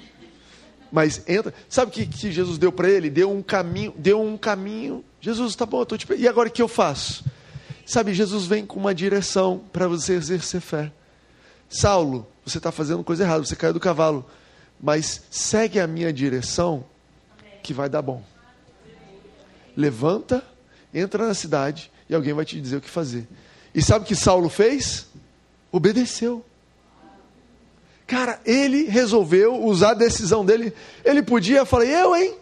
Mas 0.91 1.23
entra. 1.29 1.53
Sabe 1.69 1.91
o 1.91 1.93
que, 1.93 2.05
que 2.05 2.29
Jesus 2.29 2.57
deu 2.57 2.73
para 2.73 2.89
ele? 2.89 3.09
Deu 3.09 3.31
um 3.31 3.41
caminho, 3.41 3.93
deu 3.97 4.21
um 4.21 4.37
caminho. 4.37 5.01
Jesus, 5.21 5.55
tá 5.55 5.65
bom, 5.65 5.79
eu 5.79 5.85
tô 5.85 5.97
te... 5.97 6.05
E 6.17 6.27
agora 6.27 6.49
o 6.49 6.51
que 6.51 6.61
eu 6.61 6.67
faço? 6.67 7.23
Sabe, 7.85 8.13
Jesus 8.13 8.45
vem 8.45 8.65
com 8.65 8.79
uma 8.79 8.93
direção 8.93 9.63
para 9.71 9.87
você 9.87 10.13
exercer 10.13 10.59
fé. 10.59 10.91
Saulo, 11.69 12.27
você 12.45 12.57
está 12.57 12.69
fazendo 12.69 13.01
coisa 13.01 13.23
errada, 13.23 13.45
você 13.45 13.55
caiu 13.55 13.73
do 13.73 13.79
cavalo. 13.79 14.25
Mas 14.81 15.21
segue 15.29 15.79
a 15.79 15.87
minha 15.87 16.11
direção, 16.13 16.85
que 17.61 17.73
vai 17.73 17.89
dar 17.89 18.01
bom. 18.01 18.23
Levanta, 19.75 20.43
entra 20.93 21.27
na 21.27 21.33
cidade 21.33 21.91
e 22.09 22.15
alguém 22.15 22.33
vai 22.33 22.45
te 22.45 22.59
dizer 22.59 22.77
o 22.77 22.81
que 22.81 22.89
fazer. 22.89 23.27
E 23.73 23.81
sabe 23.81 24.05
o 24.05 24.07
que 24.07 24.15
Saulo 24.15 24.49
fez? 24.49 25.07
Obedeceu. 25.71 26.43
Cara, 28.07 28.39
ele 28.43 28.85
resolveu 28.85 29.63
usar 29.63 29.91
a 29.91 29.93
decisão 29.93 30.43
dele. 30.43 30.73
Ele 31.05 31.21
podia, 31.21 31.63
falei, 31.63 31.93
eu, 31.93 32.15
hein? 32.15 32.35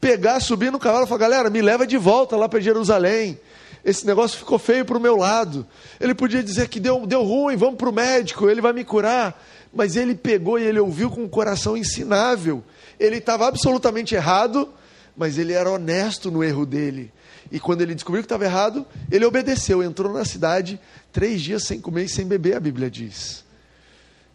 Pegar, 0.00 0.40
subir 0.40 0.72
no 0.72 0.80
cavalo 0.80 1.04
e 1.04 1.08
falar, 1.08 1.20
galera, 1.20 1.50
me 1.50 1.62
leva 1.62 1.86
de 1.86 1.96
volta 1.96 2.36
lá 2.36 2.48
para 2.48 2.58
Jerusalém. 2.58 3.38
Esse 3.84 4.04
negócio 4.04 4.36
ficou 4.36 4.58
feio 4.58 4.84
para 4.84 4.98
o 4.98 5.00
meu 5.00 5.16
lado. 5.16 5.64
Ele 6.00 6.12
podia 6.12 6.42
dizer 6.42 6.68
que 6.68 6.80
deu, 6.80 7.06
deu 7.06 7.22
ruim, 7.22 7.54
vamos 7.56 7.76
para 7.76 7.88
o 7.88 7.92
médico, 7.92 8.50
ele 8.50 8.60
vai 8.60 8.72
me 8.72 8.84
curar. 8.84 9.40
Mas 9.72 9.96
ele 9.96 10.14
pegou 10.14 10.58
e 10.58 10.64
ele 10.64 10.78
ouviu 10.80 11.10
com 11.10 11.22
um 11.22 11.28
coração 11.28 11.76
ensinável. 11.76 12.64
Ele 12.98 13.16
estava 13.16 13.46
absolutamente 13.46 14.14
errado, 14.14 14.68
mas 15.16 15.38
ele 15.38 15.52
era 15.52 15.70
honesto 15.70 16.30
no 16.30 16.42
erro 16.42 16.64
dele. 16.64 17.12
E 17.52 17.60
quando 17.60 17.82
ele 17.82 17.94
descobriu 17.94 18.22
que 18.22 18.26
estava 18.26 18.44
errado, 18.44 18.86
ele 19.10 19.24
obedeceu, 19.24 19.82
entrou 19.82 20.12
na 20.12 20.24
cidade 20.24 20.80
três 21.12 21.40
dias 21.40 21.64
sem 21.64 21.80
comer 21.80 22.04
e 22.04 22.08
sem 22.08 22.26
beber, 22.26 22.56
a 22.56 22.60
Bíblia 22.60 22.90
diz. 22.90 23.44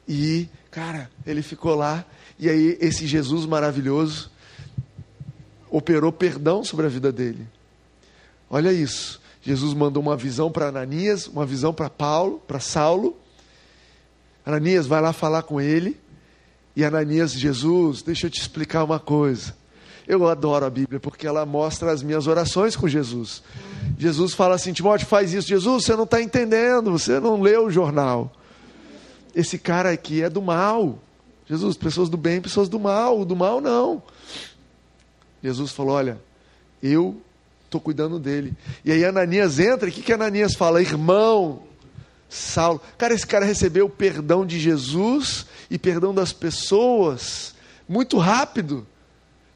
E 0.07 0.47
Cara, 0.71 1.11
ele 1.27 1.41
ficou 1.41 1.75
lá 1.75 2.05
e 2.39 2.49
aí 2.49 2.77
esse 2.79 3.05
Jesus 3.05 3.45
maravilhoso 3.45 4.31
operou 5.69 6.13
perdão 6.13 6.63
sobre 6.63 6.85
a 6.85 6.89
vida 6.89 7.11
dele. 7.11 7.45
Olha 8.49 8.71
isso. 8.71 9.21
Jesus 9.41 9.73
mandou 9.73 10.01
uma 10.01 10.15
visão 10.15 10.49
para 10.49 10.67
Ananias, 10.67 11.27
uma 11.27 11.45
visão 11.45 11.73
para 11.73 11.89
Paulo, 11.89 12.41
para 12.47 12.61
Saulo. 12.61 13.17
Ananias 14.45 14.87
vai 14.87 15.01
lá 15.01 15.13
falar 15.13 15.43
com 15.43 15.59
ele. 15.59 15.99
E 16.75 16.85
Ananias, 16.85 17.33
Jesus, 17.33 18.01
deixa 18.01 18.27
eu 18.27 18.31
te 18.31 18.39
explicar 18.39 18.83
uma 18.83 18.99
coisa. 18.99 19.55
Eu 20.07 20.27
adoro 20.27 20.65
a 20.65 20.69
Bíblia 20.69 20.99
porque 20.99 21.27
ela 21.27 21.45
mostra 21.45 21.91
as 21.91 22.01
minhas 22.01 22.27
orações 22.27 22.75
com 22.75 22.87
Jesus. 22.87 23.43
Jesus 23.97 24.33
fala 24.33 24.55
assim: 24.55 24.73
Timóteo, 24.73 25.07
faz 25.07 25.33
isso. 25.33 25.47
Jesus, 25.47 25.85
você 25.85 25.95
não 25.95 26.05
está 26.05 26.21
entendendo, 26.21 26.91
você 26.91 27.19
não 27.19 27.41
leu 27.41 27.65
o 27.65 27.71
jornal 27.71 28.31
esse 29.35 29.57
cara 29.57 29.91
aqui 29.91 30.21
é 30.21 30.29
do 30.29 30.41
mal. 30.41 30.99
Jesus, 31.47 31.75
pessoas 31.75 32.09
do 32.09 32.17
bem, 32.17 32.41
pessoas 32.41 32.69
do 32.69 32.79
mal. 32.79 33.25
Do 33.25 33.35
mal, 33.35 33.59
não. 33.59 34.01
Jesus 35.43 35.71
falou: 35.71 35.95
Olha, 35.95 36.21
eu 36.81 37.21
estou 37.65 37.81
cuidando 37.81 38.19
dele. 38.19 38.53
E 38.85 38.91
aí 38.91 39.03
Ananias 39.03 39.59
entra, 39.59 39.87
e 39.87 39.91
o 39.91 39.93
que, 39.93 40.01
que 40.01 40.13
Ananias 40.13 40.53
fala? 40.55 40.81
Irmão, 40.81 41.63
Saulo. 42.31 42.81
Cara, 42.97 43.13
esse 43.13 43.27
cara 43.27 43.45
recebeu 43.45 43.87
o 43.87 43.89
perdão 43.89 44.45
de 44.45 44.57
Jesus 44.57 45.45
e 45.69 45.77
perdão 45.77 46.13
das 46.13 46.31
pessoas 46.31 47.53
muito 47.87 48.17
rápido. 48.17 48.87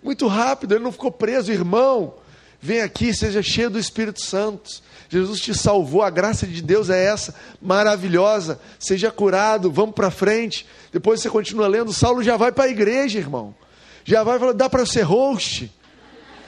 Muito 0.03 0.27
rápido, 0.27 0.75
ele 0.75 0.83
não 0.83 0.91
ficou 0.91 1.09
preso, 1.09 1.53
irmão. 1.53 2.15
Vem 2.61 2.81
aqui, 2.81 3.13
seja 3.13 3.41
cheio 3.41 3.69
do 3.69 3.79
Espírito 3.79 4.21
Santo. 4.21 4.69
Jesus 5.07 5.39
te 5.39 5.55
salvou, 5.55 6.01
a 6.03 6.09
graça 6.09 6.45
de 6.45 6.61
Deus 6.61 6.89
é 6.89 7.05
essa, 7.05 7.33
maravilhosa. 7.61 8.59
Seja 8.77 9.09
curado, 9.09 9.71
vamos 9.71 9.95
para 9.95 10.11
frente. 10.11 10.67
Depois 10.91 11.21
você 11.21 11.29
continua 11.29 11.67
lendo. 11.67 11.93
Saulo 11.93 12.21
já 12.21 12.35
vai 12.35 12.51
para 12.51 12.65
a 12.65 12.69
igreja, 12.69 13.17
irmão. 13.17 13.55
Já 14.03 14.21
vai 14.21 14.37
falar, 14.37 14.51
dá 14.51 14.69
para 14.69 14.85
ser 14.85 15.03
host. 15.03 15.71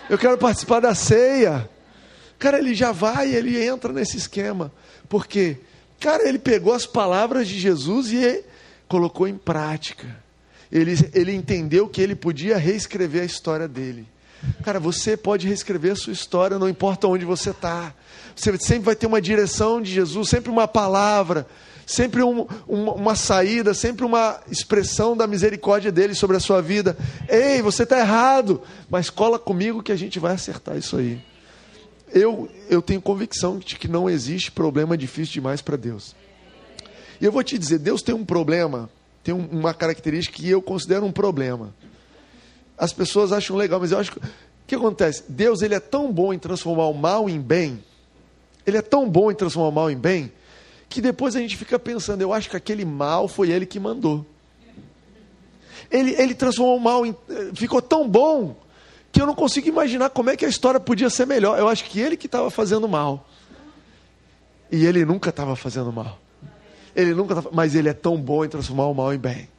Eu 0.10 0.18
quero 0.18 0.38
participar 0.38 0.82
da 0.82 0.94
ceia. 0.94 1.70
Cara, 2.38 2.60
ele 2.60 2.76
já 2.76 2.92
vai, 2.92 3.34
ele 3.34 3.66
entra 3.66 3.94
nesse 3.94 4.18
esquema. 4.18 4.72
Por 5.08 5.26
quê? 5.26 5.58
Cara, 6.00 6.28
ele 6.28 6.40
pegou 6.40 6.74
as 6.74 6.86
palavras 6.86 7.48
de 7.48 7.60
Jesus 7.60 8.12
e 8.12 8.44
colocou 8.88 9.28
em 9.28 9.38
prática. 9.38 10.16
Ele, 10.72 10.94
ele 11.14 11.34
entendeu 11.34 11.88
que 11.88 12.02
ele 12.02 12.16
podia 12.16 12.58
reescrever 12.58 13.22
a 13.22 13.26
história 13.26 13.68
dele. 13.68 14.08
Cara, 14.64 14.80
você 14.80 15.18
pode 15.18 15.48
reescrever 15.48 15.94
a 15.94 15.96
sua 15.96 16.14
história, 16.14 16.60
não 16.60 16.70
importa 16.70 17.08
onde 17.08 17.26
você 17.26 17.50
está. 17.50 17.94
Você 18.36 18.56
sempre 18.60 18.86
vai 18.86 18.96
ter 18.96 19.08
uma 19.08 19.22
direção 19.22 19.82
de 19.82 19.92
Jesus, 19.92 20.30
sempre 20.30 20.52
uma 20.52 20.68
palavra, 20.68 21.48
sempre 21.86 22.22
um, 22.22 22.46
um, 22.68 22.92
uma 22.92 23.16
saída, 23.16 23.74
sempre 23.74 24.06
uma 24.06 24.40
expressão 24.52 25.18
da 25.18 25.26
misericórdia 25.26 25.92
dele 25.92 26.14
sobre 26.14 26.38
a 26.38 26.40
sua 26.40 26.62
vida. 26.62 26.96
Ei, 27.28 27.62
você 27.62 27.84
está 27.84 27.98
errado, 27.98 28.62
mas 28.90 29.10
cola 29.10 29.40
comigo 29.40 29.82
que 29.82 29.92
a 29.92 29.96
gente 29.96 30.20
vai 30.20 30.34
acertar 30.34 30.78
isso 30.78 30.98
aí. 30.98 31.20
Eu, 32.14 32.50
eu 32.70 32.82
tenho 32.82 33.02
convicção 33.02 33.60
de 33.60 33.76
que 33.76 33.88
não 33.88 34.10
existe 34.10 34.52
problema 34.52 34.98
difícil 34.98 35.34
demais 35.34 35.62
para 35.62 35.76
Deus. 35.76 36.16
E 37.20 37.26
eu 37.26 37.32
vou 37.32 37.44
te 37.44 37.58
dizer, 37.58 37.80
Deus 37.80 38.02
tem 38.02 38.16
um 38.16 38.26
problema, 38.26 38.90
tem 39.24 39.34
uma 39.34 39.74
característica 39.74 40.38
que 40.38 40.50
eu 40.50 40.62
considero 40.62 41.06
um 41.06 41.12
problema 41.12 41.74
as 42.78 42.94
pessoas 42.94 43.32
acham 43.32 43.58
legal, 43.58 43.80
mas 43.80 43.92
eu 43.92 43.98
acho 43.98 44.12
que 44.12 44.20
o 44.20 44.22
que 44.68 44.76
acontece? 44.76 45.24
Deus 45.28 45.62
ele 45.62 45.74
é 45.74 45.80
tão 45.80 46.12
bom 46.12 46.34
em 46.34 46.38
transformar 46.38 46.88
o 46.88 46.94
mal 46.94 47.30
em 47.30 47.40
bem, 47.42 47.84
ele 48.66 48.78
é 48.78 48.82
tão 48.82 49.10
bom 49.10 49.32
em 49.32 49.36
transformar 49.36 49.70
o 49.70 49.72
mal 49.72 49.90
em 49.90 49.98
bem, 49.98 50.32
que 50.88 51.02
depois 51.02 51.36
a 51.36 51.40
gente 51.40 51.58
fica 51.58 51.80
pensando, 51.80 52.22
eu 52.22 52.32
acho 52.32 52.50
que 52.50 52.56
aquele 52.56 52.86
mal 52.86 53.28
foi 53.28 53.50
ele 53.50 53.66
que 53.66 53.80
mandou. 53.80 54.26
Ele, 55.90 56.14
ele 56.22 56.36
transformou 56.36 56.78
o 56.78 56.80
mal 56.80 57.06
em. 57.06 57.16
ficou 57.56 57.82
tão 57.82 58.08
bom 58.08 58.56
que 59.18 59.22
eu 59.22 59.26
não 59.26 59.34
consigo 59.34 59.68
imaginar 59.68 60.12
como 60.12 60.30
é 60.30 60.38
que 60.38 60.46
a 60.46 60.48
história 60.48 60.80
podia 60.80 61.10
ser 61.10 61.26
melhor. 61.26 61.58
Eu 61.58 61.68
acho 61.68 61.86
que 61.86 62.00
ele 62.00 62.16
que 62.16 62.28
estava 62.28 62.52
fazendo 62.52 62.88
mal. 62.88 63.28
E 64.72 64.86
ele 64.86 65.04
nunca 65.04 65.32
estava 65.32 65.56
fazendo 65.56 65.92
mal. 65.92 66.20
Ele 66.96 67.16
nunca 67.16 67.34
tava, 67.34 67.50
mas 67.52 67.74
ele 67.74 67.90
é 67.90 67.94
tão 67.94 68.16
bom 68.16 68.46
em 68.46 68.48
transformar 68.48 68.86
o 68.86 68.94
mal 68.94 69.12
em 69.12 69.18
bem. 69.18 69.50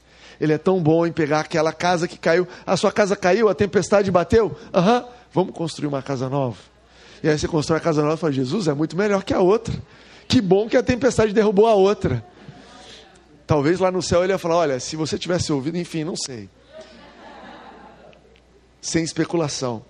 Ele 0.41 0.53
é 0.53 0.59
tão 0.59 0.81
bom 0.81 1.05
em 1.05 1.11
pegar 1.11 1.41
aquela 1.41 1.73
casa 1.73 2.07
que 2.07 2.17
caiu. 2.17 2.47
A 2.65 2.77
sua 2.77 2.93
casa 2.93 3.17
caiu, 3.17 3.49
a 3.49 3.55
tempestade 3.55 4.13
bateu. 4.13 4.57
Aham, 4.73 5.01
uhum, 5.01 5.09
vamos 5.33 5.55
construir 5.55 5.89
uma 5.89 6.03
casa 6.03 6.29
nova. 6.29 6.59
E 7.21 7.29
aí 7.29 7.37
você 7.37 7.49
constrói 7.49 7.79
a 7.79 7.83
casa 7.83 8.01
nova 8.01 8.15
e 8.15 8.19
fala: 8.19 8.33
Jesus 8.33 8.69
é 8.69 8.75
muito 8.75 8.97
melhor 8.97 9.25
que 9.25 9.35
a 9.35 9.41
outra. 9.41 9.75
Que 10.29 10.41
bom 10.41 10.69
que 10.69 10.77
a 10.77 10.85
tempestade 10.85 11.33
derrubou 11.33 11.67
a 11.67 11.75
outra. 11.75 12.25
Talvez 13.45 13.81
lá 13.81 13.91
no 13.91 14.03
céu 14.03 14.23
ele 14.23 14.33
ia 14.33 14.39
falar: 14.39 14.59
Olha, 14.59 14.79
se 14.79 14.95
você 14.95 15.19
tivesse 15.19 15.53
ouvido, 15.53 15.77
enfim, 15.77 16.05
não 16.05 16.15
sei. 16.15 16.49
Sem 18.81 19.03
especulação. 19.03 19.85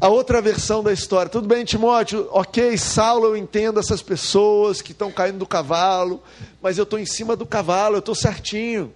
A 0.00 0.08
outra 0.08 0.40
versão 0.42 0.82
da 0.82 0.92
história, 0.92 1.30
tudo 1.30 1.48
bem, 1.48 1.64
Timóteo, 1.64 2.28
ok, 2.30 2.76
Saulo, 2.76 3.26
eu 3.26 3.36
entendo 3.36 3.80
essas 3.80 4.02
pessoas 4.02 4.82
que 4.82 4.92
estão 4.92 5.10
caindo 5.10 5.38
do 5.38 5.46
cavalo, 5.46 6.22
mas 6.60 6.76
eu 6.76 6.84
estou 6.84 6.98
em 6.98 7.06
cima 7.06 7.34
do 7.34 7.46
cavalo, 7.46 7.94
eu 7.94 8.00
estou 8.00 8.14
certinho. 8.14 8.92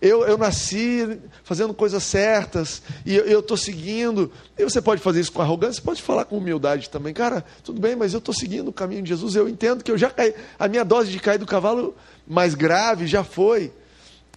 eu, 0.00 0.24
eu 0.24 0.38
nasci 0.38 1.20
fazendo 1.44 1.74
coisas 1.74 2.02
certas 2.02 2.82
e 3.04 3.14
eu 3.14 3.40
estou 3.40 3.56
seguindo. 3.56 4.32
E 4.58 4.64
você 4.64 4.80
pode 4.80 5.02
fazer 5.02 5.20
isso 5.20 5.30
com 5.30 5.42
arrogância, 5.42 5.82
pode 5.82 6.00
falar 6.00 6.24
com 6.24 6.38
humildade 6.38 6.88
também. 6.88 7.12
Cara, 7.12 7.44
tudo 7.62 7.80
bem, 7.80 7.94
mas 7.94 8.14
eu 8.14 8.18
estou 8.18 8.34
seguindo 8.34 8.68
o 8.68 8.72
caminho 8.72 9.02
de 9.02 9.10
Jesus. 9.10 9.36
Eu 9.36 9.48
entendo 9.48 9.84
que 9.84 9.90
eu 9.90 9.98
já 9.98 10.10
caí. 10.10 10.34
A 10.58 10.66
minha 10.66 10.84
dose 10.84 11.10
de 11.10 11.20
cair 11.20 11.38
do 11.38 11.46
cavalo 11.46 11.94
mais 12.26 12.54
grave 12.54 13.06
já 13.06 13.22
foi. 13.22 13.72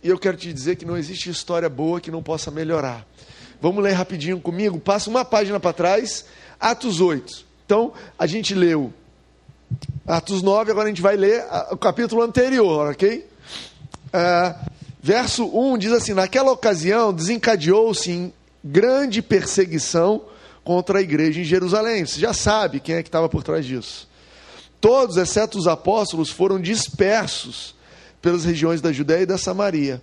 E 0.03 0.09
eu 0.09 0.19
quero 0.19 0.35
te 0.35 0.51
dizer 0.51 0.75
que 0.75 0.85
não 0.85 0.97
existe 0.97 1.29
história 1.29 1.69
boa 1.69 2.01
que 2.01 2.11
não 2.11 2.21
possa 2.21 2.51
melhorar. 2.51 3.07
Vamos 3.63 3.81
ler 3.81 3.93
rapidinho 3.93 4.41
comigo? 4.41 4.77
Passa 4.77 5.09
uma 5.09 5.23
página 5.23 5.57
para 5.57 5.71
trás, 5.71 6.25
Atos 6.59 6.99
8. 6.99 7.45
Então, 7.65 7.93
a 8.19 8.27
gente 8.27 8.53
leu 8.53 8.91
Atos 10.05 10.41
9, 10.41 10.69
agora 10.69 10.87
a 10.87 10.89
gente 10.89 11.01
vai 11.01 11.15
ler 11.15 11.45
o 11.71 11.77
capítulo 11.77 12.21
anterior, 12.23 12.91
ok? 12.91 13.25
Uh, 14.07 14.69
verso 15.01 15.45
1 15.45 15.77
diz 15.77 15.93
assim: 15.93 16.13
Naquela 16.13 16.51
ocasião 16.51 17.13
desencadeou-se 17.13 18.33
grande 18.61 19.21
perseguição 19.21 20.23
contra 20.61 20.99
a 20.99 21.01
igreja 21.01 21.39
em 21.39 21.45
Jerusalém. 21.45 22.05
Você 22.05 22.19
já 22.19 22.33
sabe 22.33 22.81
quem 22.81 22.95
é 22.95 23.01
que 23.01 23.07
estava 23.07 23.29
por 23.29 23.43
trás 23.43 23.65
disso. 23.65 24.09
Todos, 24.81 25.15
exceto 25.15 25.57
os 25.57 25.67
apóstolos, 25.67 26.29
foram 26.29 26.59
dispersos 26.59 27.73
pelas 28.21 28.43
regiões 28.43 28.81
da 28.81 28.91
Judéia 28.91 29.21
e 29.21 29.25
da 29.25 29.37
Samaria. 29.37 30.01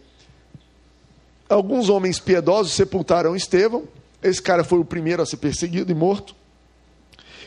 Alguns 1.51 1.89
homens 1.89 2.21
piedosos 2.21 2.73
sepultaram 2.73 3.35
Estevão. 3.35 3.83
Esse 4.23 4.41
cara 4.41 4.63
foi 4.63 4.79
o 4.79 4.85
primeiro 4.85 5.21
a 5.21 5.27
ser 5.27 5.39
perseguido 5.39 5.91
e 5.91 5.95
morto. 5.95 6.33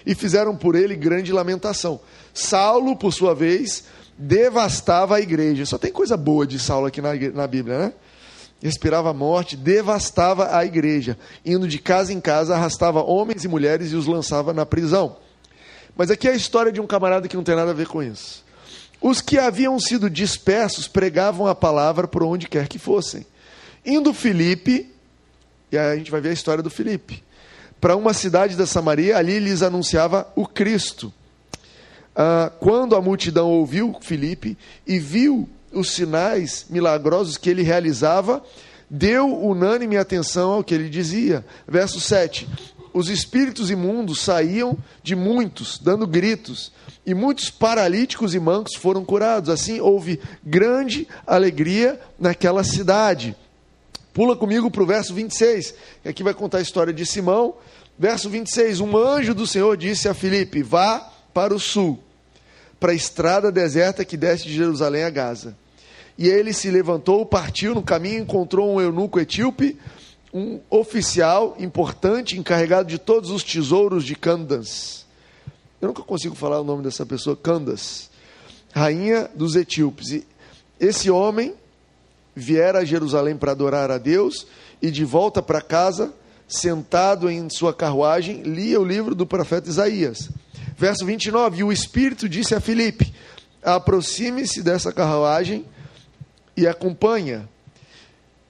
E 0.05 0.13
fizeram 0.13 0.57
por 0.57 0.75
ele 0.75 0.93
grande 0.93 1.31
lamentação. 1.31 2.01
Saulo, 2.33 2.97
por 2.97 3.13
sua 3.13 3.33
vez, 3.33 3.85
devastava 4.17 5.15
a 5.15 5.21
igreja. 5.21 5.65
Só 5.65 5.77
tem 5.77 5.89
coisa 5.89 6.17
boa 6.17 6.45
de 6.45 6.59
Saulo 6.59 6.87
aqui 6.87 7.01
na, 7.01 7.13
na 7.33 7.47
Bíblia, 7.47 7.77
né? 7.79 7.93
Respirava 8.61 9.11
a 9.11 9.13
morte, 9.13 9.55
devastava 9.55 10.57
a 10.57 10.65
igreja, 10.65 11.17
indo 11.45 11.65
de 11.67 11.79
casa 11.79 12.11
em 12.11 12.19
casa, 12.19 12.55
arrastava 12.55 13.01
homens 13.01 13.45
e 13.45 13.47
mulheres 13.47 13.93
e 13.93 13.95
os 13.95 14.05
lançava 14.05 14.53
na 14.53 14.65
prisão. 14.65 15.17
Mas 15.95 16.11
aqui 16.11 16.27
é 16.27 16.31
a 16.31 16.35
história 16.35 16.71
de 16.71 16.81
um 16.81 16.87
camarada 16.87 17.27
que 17.27 17.35
não 17.35 17.43
tem 17.43 17.55
nada 17.55 17.71
a 17.71 17.73
ver 17.73 17.87
com 17.87 18.03
isso. 18.03 18.43
Os 19.01 19.21
que 19.21 19.37
haviam 19.37 19.79
sido 19.79 20.09
dispersos 20.09 20.87
pregavam 20.89 21.47
a 21.47 21.55
palavra 21.55 22.05
por 22.05 22.23
onde 22.23 22.49
quer 22.49 22.67
que 22.67 22.79
fossem. 22.79 23.25
Indo 23.85 24.13
Filipe, 24.13 24.89
e 25.71 25.77
aí 25.77 25.91
a 25.91 25.95
gente 25.95 26.11
vai 26.11 26.21
ver 26.21 26.29
a 26.29 26.33
história 26.33 26.63
do 26.63 26.69
Filipe, 26.69 27.23
para 27.81 27.95
uma 27.97 28.13
cidade 28.13 28.55
da 28.55 28.65
Samaria, 28.65 29.17
ali 29.17 29.39
lhes 29.39 29.61
anunciava 29.61 30.31
o 30.35 30.47
Cristo. 30.47 31.11
Ah, 32.15 32.51
quando 32.59 32.95
a 32.95 33.01
multidão 33.01 33.49
ouviu 33.49 33.95
Filipe 33.99 34.57
e 34.87 34.99
viu 34.99 35.49
os 35.71 35.91
sinais 35.91 36.67
milagrosos 36.69 37.37
que 37.37 37.49
ele 37.49 37.63
realizava, 37.63 38.41
deu 38.89 39.27
unânime 39.35 39.97
atenção 39.97 40.51
ao 40.51 40.63
que 40.63 40.73
ele 40.73 40.87
dizia. 40.87 41.43
Verso 41.67 41.99
7: 41.99 42.47
Os 42.93 43.09
espíritos 43.09 43.69
imundos 43.69 44.21
saíam 44.21 44.77
de 45.01 45.15
muitos, 45.15 45.77
dando 45.77 46.07
gritos, 46.07 46.71
e 47.05 47.13
muitos 47.13 47.49
paralíticos 47.49 48.33
e 48.33 48.39
mancos 48.39 48.75
foram 48.75 49.03
curados. 49.03 49.49
Assim 49.49 49.81
houve 49.81 50.21
grande 50.41 51.07
alegria 51.27 51.99
naquela 52.17 52.63
cidade. 52.63 53.35
Pula 54.13 54.35
comigo 54.35 54.69
para 54.69 54.83
o 54.83 54.85
verso 54.85 55.11
26, 55.11 55.73
que 56.03 56.09
aqui 56.09 56.21
vai 56.21 56.35
contar 56.35 56.59
a 56.59 56.61
história 56.61 56.93
de 56.93 57.03
Simão. 57.03 57.55
Verso 57.97 58.29
26: 58.29 58.79
Um 58.79 58.95
anjo 58.95 59.33
do 59.33 59.47
Senhor 59.47 59.75
disse 59.75 60.07
a 60.07 60.13
Filipe: 60.13 60.61
Vá 60.61 61.11
para 61.33 61.53
o 61.53 61.59
sul, 61.59 61.99
para 62.79 62.91
a 62.91 62.95
estrada 62.95 63.51
deserta 63.51 64.05
que 64.05 64.15
desce 64.15 64.43
de 64.43 64.53
Jerusalém 64.53 65.03
a 65.03 65.09
Gaza. 65.09 65.57
E 66.15 66.27
ele 66.27 66.53
se 66.53 66.69
levantou, 66.69 67.25
partiu 67.25 67.73
no 67.73 67.81
caminho, 67.81 68.21
encontrou 68.21 68.75
um 68.75 68.79
eunuco 68.79 69.19
etíope, 69.19 69.79
um 70.31 70.59
oficial 70.69 71.55
importante, 71.57 72.37
encarregado 72.37 72.87
de 72.87 72.99
todos 72.99 73.31
os 73.31 73.43
tesouros 73.43 74.05
de 74.05 74.15
Candas. 74.15 75.07
Eu 75.81 75.87
nunca 75.87 76.03
consigo 76.03 76.35
falar 76.35 76.61
o 76.61 76.63
nome 76.63 76.83
dessa 76.83 77.03
pessoa, 77.03 77.35
Candas, 77.35 78.11
rainha 78.71 79.27
dos 79.33 79.55
etíopes. 79.55 80.11
E 80.11 80.27
esse 80.79 81.09
homem 81.09 81.55
viera 82.35 82.79
a 82.79 82.85
Jerusalém 82.85 83.37
para 83.37 83.51
adorar 83.51 83.91
a 83.91 83.97
Deus 83.97 84.47
e 84.81 84.89
de 84.91 85.05
volta 85.05 85.41
para 85.41 85.61
casa, 85.61 86.13
sentado 86.47 87.29
em 87.29 87.49
sua 87.49 87.73
carruagem, 87.73 88.41
lia 88.43 88.79
o 88.79 88.85
livro 88.85 89.15
do 89.15 89.25
profeta 89.25 89.69
Isaías. 89.69 90.29
Verso 90.77 91.05
29, 91.05 91.59
e 91.59 91.63
o 91.63 91.71
Espírito 91.71 92.27
disse 92.27 92.53
a 92.55 92.59
Filipe, 92.59 93.13
aproxime-se 93.63 94.61
dessa 94.61 94.91
carruagem 94.91 95.65
e 96.57 96.67
acompanha. 96.67 97.47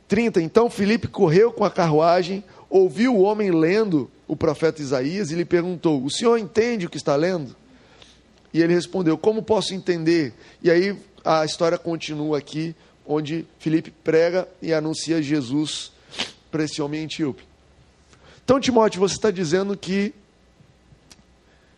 30, 0.08 0.42
então 0.42 0.70
Filipe 0.70 1.08
correu 1.08 1.52
com 1.52 1.64
a 1.64 1.72
carruagem, 1.72 2.44
ouviu 2.70 3.16
o 3.16 3.22
homem 3.22 3.52
lendo 3.52 4.10
o 4.28 4.36
profeta 4.36 4.82
Isaías 4.82 5.32
e 5.32 5.36
lhe 5.36 5.46
perguntou, 5.46 6.04
o 6.04 6.10
senhor 6.10 6.38
entende 6.38 6.86
o 6.86 6.90
que 6.90 6.98
está 6.98 7.16
lendo? 7.16 7.56
E 8.54 8.62
ele 8.62 8.74
respondeu, 8.74 9.18
como 9.18 9.42
posso 9.42 9.74
entender? 9.74 10.34
E 10.62 10.70
aí 10.70 10.96
a 11.24 11.46
história 11.46 11.78
continua 11.78 12.38
aqui, 12.38 12.76
onde 13.06 13.46
Filipe 13.60 13.92
prega 14.04 14.48
e 14.62 14.74
anuncia 14.74 15.22
Jesus 15.22 15.92
para 16.52 16.64
esse 16.64 16.82
homem 16.82 17.04
etíope. 17.04 17.44
Então, 18.44 18.60
Timóteo, 18.60 19.00
você 19.00 19.16
está 19.16 19.32
dizendo 19.32 19.76
que, 19.78 20.14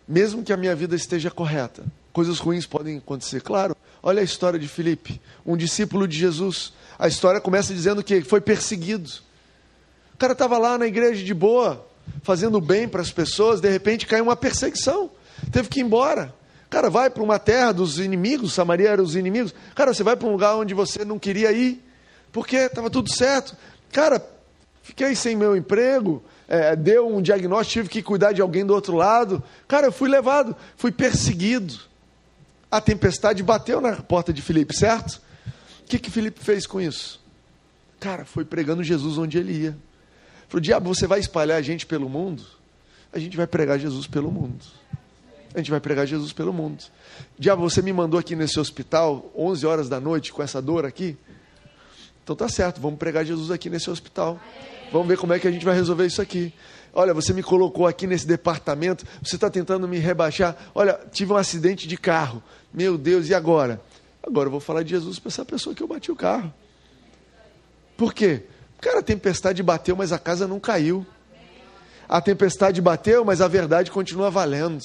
mesmo 0.07 0.43
que 0.43 0.51
a 0.51 0.57
minha 0.57 0.75
vida 0.75 0.95
esteja 0.95 1.29
correta, 1.29 1.83
coisas 2.11 2.39
ruins 2.39 2.65
podem 2.65 2.97
acontecer. 2.97 3.41
Claro, 3.41 3.75
olha 4.01 4.21
a 4.21 4.23
história 4.23 4.57
de 4.57 4.67
Filipe, 4.67 5.21
um 5.45 5.55
discípulo 5.55 6.07
de 6.07 6.17
Jesus. 6.17 6.73
A 6.97 7.07
história 7.07 7.39
começa 7.39 7.73
dizendo 7.73 8.03
que 8.03 8.21
foi 8.21 8.41
perseguido. 8.41 9.09
O 10.13 10.17
cara 10.17 10.33
estava 10.33 10.57
lá 10.57 10.77
na 10.77 10.87
igreja 10.87 11.23
de 11.23 11.33
boa, 11.33 11.85
fazendo 12.23 12.59
bem 12.61 12.87
para 12.87 13.01
as 13.01 13.11
pessoas, 13.11 13.61
de 13.61 13.69
repente 13.69 14.07
caiu 14.07 14.23
uma 14.23 14.35
perseguição, 14.35 15.11
teve 15.51 15.69
que 15.69 15.79
ir 15.79 15.83
embora. 15.83 16.33
Cara, 16.69 16.89
vai 16.89 17.09
para 17.09 17.23
uma 17.23 17.39
terra 17.39 17.71
dos 17.71 17.99
inimigos, 17.99 18.53
Samaria 18.53 18.89
era 18.89 19.01
os 19.01 19.15
inimigos. 19.15 19.53
Cara, 19.73 19.93
você 19.93 20.03
vai 20.03 20.15
para 20.15 20.27
um 20.27 20.31
lugar 20.31 20.55
onde 20.55 20.73
você 20.73 21.05
não 21.05 21.19
queria 21.19 21.51
ir, 21.51 21.83
porque 22.31 22.57
estava 22.57 22.89
tudo 22.89 23.13
certo. 23.13 23.55
Cara, 23.91 24.21
fiquei 24.81 25.15
sem 25.15 25.35
meu 25.35 25.55
emprego, 25.55 26.23
é, 26.47 26.75
deu 26.75 27.07
um 27.07 27.21
diagnóstico, 27.21 27.73
tive 27.73 27.89
que 27.89 28.01
cuidar 28.01 28.31
de 28.31 28.41
alguém 28.41 28.65
do 28.65 28.73
outro 28.73 28.95
lado. 28.95 29.43
Cara, 29.67 29.87
eu 29.87 29.91
fui 29.91 30.09
levado, 30.09 30.55
fui 30.75 30.91
perseguido. 30.91 31.75
A 32.69 32.81
tempestade 32.81 33.41
bateu 33.41 33.79
na 33.79 33.95
porta 33.95 34.33
de 34.33 34.41
Filipe, 34.41 34.75
certo? 34.75 35.21
O 35.81 35.87
que, 35.87 35.99
que 35.99 36.11
Filipe 36.11 36.43
fez 36.43 36.65
com 36.65 36.81
isso? 36.81 37.23
Cara, 37.99 38.25
foi 38.25 38.43
pregando 38.43 38.83
Jesus 38.83 39.17
onde 39.17 39.37
ele 39.37 39.53
ia. 39.53 39.77
Falou, 40.47 40.61
diabo, 40.61 40.93
você 40.93 41.07
vai 41.07 41.19
espalhar 41.19 41.57
a 41.57 41.61
gente 41.61 41.85
pelo 41.85 42.09
mundo? 42.09 42.43
A 43.13 43.19
gente 43.19 43.37
vai 43.37 43.47
pregar 43.47 43.79
Jesus 43.79 44.07
pelo 44.07 44.31
mundo. 44.31 44.63
A 45.55 45.59
gente 45.59 45.71
vai 45.71 45.79
pregar 45.79 46.05
Jesus 46.05 46.33
pelo 46.33 46.51
mundo. 46.51 46.83
Diabo, 47.39 47.61
você 47.61 47.81
me 47.81 47.93
mandou 47.93 48.19
aqui 48.19 48.35
nesse 48.35 48.59
hospital, 48.59 49.31
11 49.33 49.65
horas 49.65 49.87
da 49.87 50.01
noite, 50.01 50.33
com 50.33 50.43
essa 50.43 50.61
dor 50.61 50.85
aqui? 50.85 51.17
Então 52.21 52.35
tá 52.35 52.49
certo, 52.49 52.81
vamos 52.81 52.99
pregar 52.99 53.23
Jesus 53.23 53.49
aqui 53.49 53.69
nesse 53.69 53.89
hospital. 53.89 54.37
Vamos 54.91 55.07
ver 55.07 55.17
como 55.17 55.31
é 55.31 55.39
que 55.39 55.47
a 55.47 55.51
gente 55.51 55.63
vai 55.63 55.73
resolver 55.73 56.05
isso 56.05 56.21
aqui. 56.21 56.53
Olha, 56.93 57.13
você 57.13 57.31
me 57.31 57.41
colocou 57.41 57.87
aqui 57.87 58.05
nesse 58.05 58.27
departamento, 58.27 59.05
você 59.23 59.35
está 59.35 59.49
tentando 59.49 59.87
me 59.87 59.97
rebaixar. 59.97 60.57
Olha, 60.75 60.99
tive 61.09 61.31
um 61.31 61.37
acidente 61.37 61.87
de 61.87 61.95
carro. 61.95 62.43
Meu 62.73 62.97
Deus, 62.97 63.29
e 63.29 63.33
agora? 63.33 63.81
Agora 64.21 64.47
eu 64.47 64.51
vou 64.51 64.59
falar 64.59 64.83
de 64.83 64.89
Jesus 64.89 65.19
para 65.19 65.29
essa 65.29 65.45
pessoa 65.45 65.73
que 65.73 65.81
eu 65.81 65.87
bati 65.87 66.11
o 66.11 66.17
carro. 66.17 66.53
Por 67.95 68.13
quê? 68.13 68.43
Cara, 68.81 68.99
a 68.99 69.03
tempestade 69.03 69.63
bateu, 69.63 69.95
mas 69.95 70.11
a 70.11 70.19
casa 70.19 70.49
não 70.49 70.59
caiu. 70.59 71.05
A 72.09 72.19
tempestade 72.19 72.81
bateu, 72.81 73.23
mas 73.23 73.39
a 73.39 73.47
verdade 73.47 73.89
continua 73.89 74.29
valendo 74.29 74.83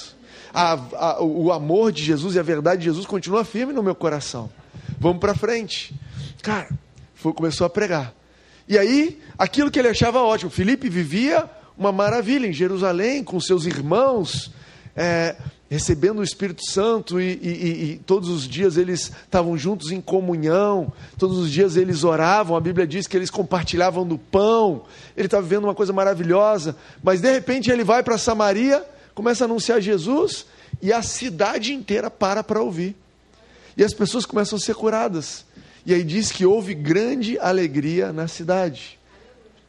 a, 0.52 0.72
a, 0.72 1.22
o 1.22 1.52
amor 1.52 1.92
de 1.92 2.04
Jesus 2.04 2.34
e 2.34 2.38
a 2.38 2.42
verdade 2.42 2.80
de 2.80 2.84
Jesus 2.86 3.06
continua 3.06 3.44
firme 3.44 3.72
no 3.72 3.82
meu 3.82 3.94
coração. 3.94 4.50
Vamos 4.98 5.18
para 5.18 5.34
frente. 5.34 5.94
Cara, 6.42 6.68
foi, 7.14 7.32
começou 7.32 7.66
a 7.66 7.70
pregar. 7.70 8.14
E 8.68 8.78
aí, 8.78 9.20
aquilo 9.38 9.70
que 9.70 9.78
ele 9.78 9.88
achava 9.88 10.20
ótimo, 10.20 10.50
Felipe 10.50 10.88
vivia 10.88 11.48
uma 11.76 11.90
maravilha 11.90 12.46
em 12.46 12.52
Jerusalém 12.52 13.24
com 13.24 13.40
seus 13.40 13.64
irmãos, 13.64 14.52
é, 14.94 15.34
recebendo 15.70 16.18
o 16.18 16.22
Espírito 16.22 16.62
Santo 16.68 17.20
e, 17.20 17.32
e, 17.42 17.92
e, 17.92 17.98
todos 18.04 18.28
os 18.28 18.46
dias 18.46 18.76
eles 18.76 19.12
estavam 19.24 19.56
juntos 19.56 19.90
em 19.90 20.00
comunhão, 20.00 20.92
todos 21.16 21.38
os 21.38 21.50
dias 21.50 21.76
eles 21.76 22.04
oravam, 22.04 22.56
a 22.56 22.60
Bíblia 22.60 22.86
diz 22.86 23.06
que 23.06 23.16
eles 23.16 23.30
compartilhavam 23.30 24.06
do 24.06 24.18
pão, 24.18 24.82
ele 25.16 25.26
estava 25.26 25.42
vivendo 25.42 25.64
uma 25.64 25.74
coisa 25.74 25.92
maravilhosa, 25.92 26.76
mas 27.02 27.20
de 27.20 27.32
repente 27.32 27.70
ele 27.70 27.84
vai 27.84 28.02
para 28.02 28.18
Samaria 28.18 28.84
começa 29.20 29.44
a 29.44 29.46
anunciar 29.46 29.82
Jesus 29.82 30.46
e 30.80 30.94
a 30.94 31.02
cidade 31.02 31.74
inteira 31.74 32.10
para 32.10 32.42
para 32.42 32.62
ouvir. 32.62 32.96
E 33.76 33.84
as 33.84 33.92
pessoas 33.92 34.24
começam 34.24 34.56
a 34.56 34.60
ser 34.60 34.74
curadas. 34.74 35.44
E 35.84 35.92
aí 35.92 36.02
diz 36.02 36.32
que 36.32 36.46
houve 36.46 36.72
grande 36.72 37.38
alegria 37.38 38.14
na 38.14 38.26
cidade. 38.26 38.98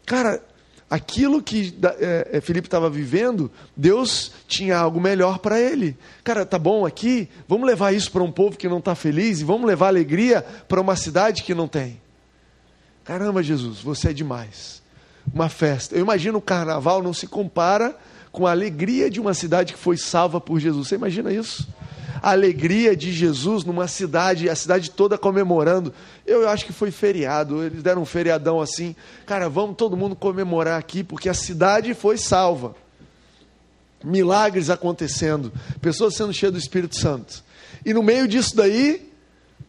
Cara, 0.05 0.41
aquilo 0.89 1.43
que 1.43 1.77
é, 1.99 2.37
é 2.37 2.41
Felipe 2.41 2.67
estava 2.67 2.89
vivendo, 2.89 3.51
Deus 3.75 4.31
tinha 4.47 4.77
algo 4.77 5.01
melhor 5.01 5.39
para 5.39 5.59
ele. 5.59 5.97
Cara, 6.23 6.45
tá 6.45 6.57
bom 6.57 6.85
aqui, 6.85 7.27
vamos 7.45 7.67
levar 7.67 7.93
isso 7.93 8.09
para 8.09 8.23
um 8.23 8.31
povo 8.31 8.55
que 8.55 8.69
não 8.69 8.79
está 8.79 8.95
feliz 8.95 9.41
e 9.41 9.43
vamos 9.43 9.67
levar 9.67 9.87
alegria 9.87 10.45
para 10.69 10.79
uma 10.79 10.95
cidade 10.95 11.43
que 11.43 11.53
não 11.53 11.67
tem. 11.67 11.99
Caramba, 13.03 13.43
Jesus, 13.43 13.81
você 13.81 14.11
é 14.11 14.13
demais. 14.13 14.81
Uma 15.33 15.49
festa. 15.49 15.93
Eu 15.93 15.99
imagino 15.99 16.37
o 16.37 16.41
carnaval 16.41 17.03
não 17.03 17.13
se 17.13 17.27
compara 17.27 17.97
com 18.31 18.47
a 18.47 18.51
alegria 18.51 19.09
de 19.09 19.19
uma 19.19 19.33
cidade 19.33 19.73
que 19.73 19.79
foi 19.79 19.97
salva 19.97 20.39
por 20.39 20.59
Jesus. 20.59 20.87
Você 20.87 20.95
imagina 20.95 21.31
isso? 21.31 21.67
A 22.21 22.31
alegria 22.31 22.95
de 22.95 23.11
Jesus 23.11 23.65
numa 23.65 23.87
cidade, 23.87 24.49
a 24.49 24.55
cidade 24.55 24.91
toda 24.91 25.17
comemorando. 25.17 25.93
Eu 26.25 26.47
acho 26.47 26.65
que 26.65 26.71
foi 26.71 26.91
feriado, 26.91 27.63
eles 27.63 27.81
deram 27.81 28.03
um 28.03 28.05
feriadão 28.05 28.61
assim. 28.61 28.95
Cara, 29.25 29.49
vamos 29.49 29.75
todo 29.75 29.97
mundo 29.97 30.15
comemorar 30.15 30.79
aqui, 30.79 31.03
porque 31.03 31.27
a 31.27 31.33
cidade 31.33 31.93
foi 31.93 32.17
salva. 32.17 32.75
Milagres 34.03 34.69
acontecendo, 34.69 35.51
pessoas 35.81 36.15
sendo 36.15 36.33
cheias 36.33 36.53
do 36.53 36.59
Espírito 36.59 36.97
Santo. 36.97 37.43
E 37.85 37.93
no 37.93 38.01
meio 38.01 38.27
disso 38.27 38.55
daí, 38.55 39.11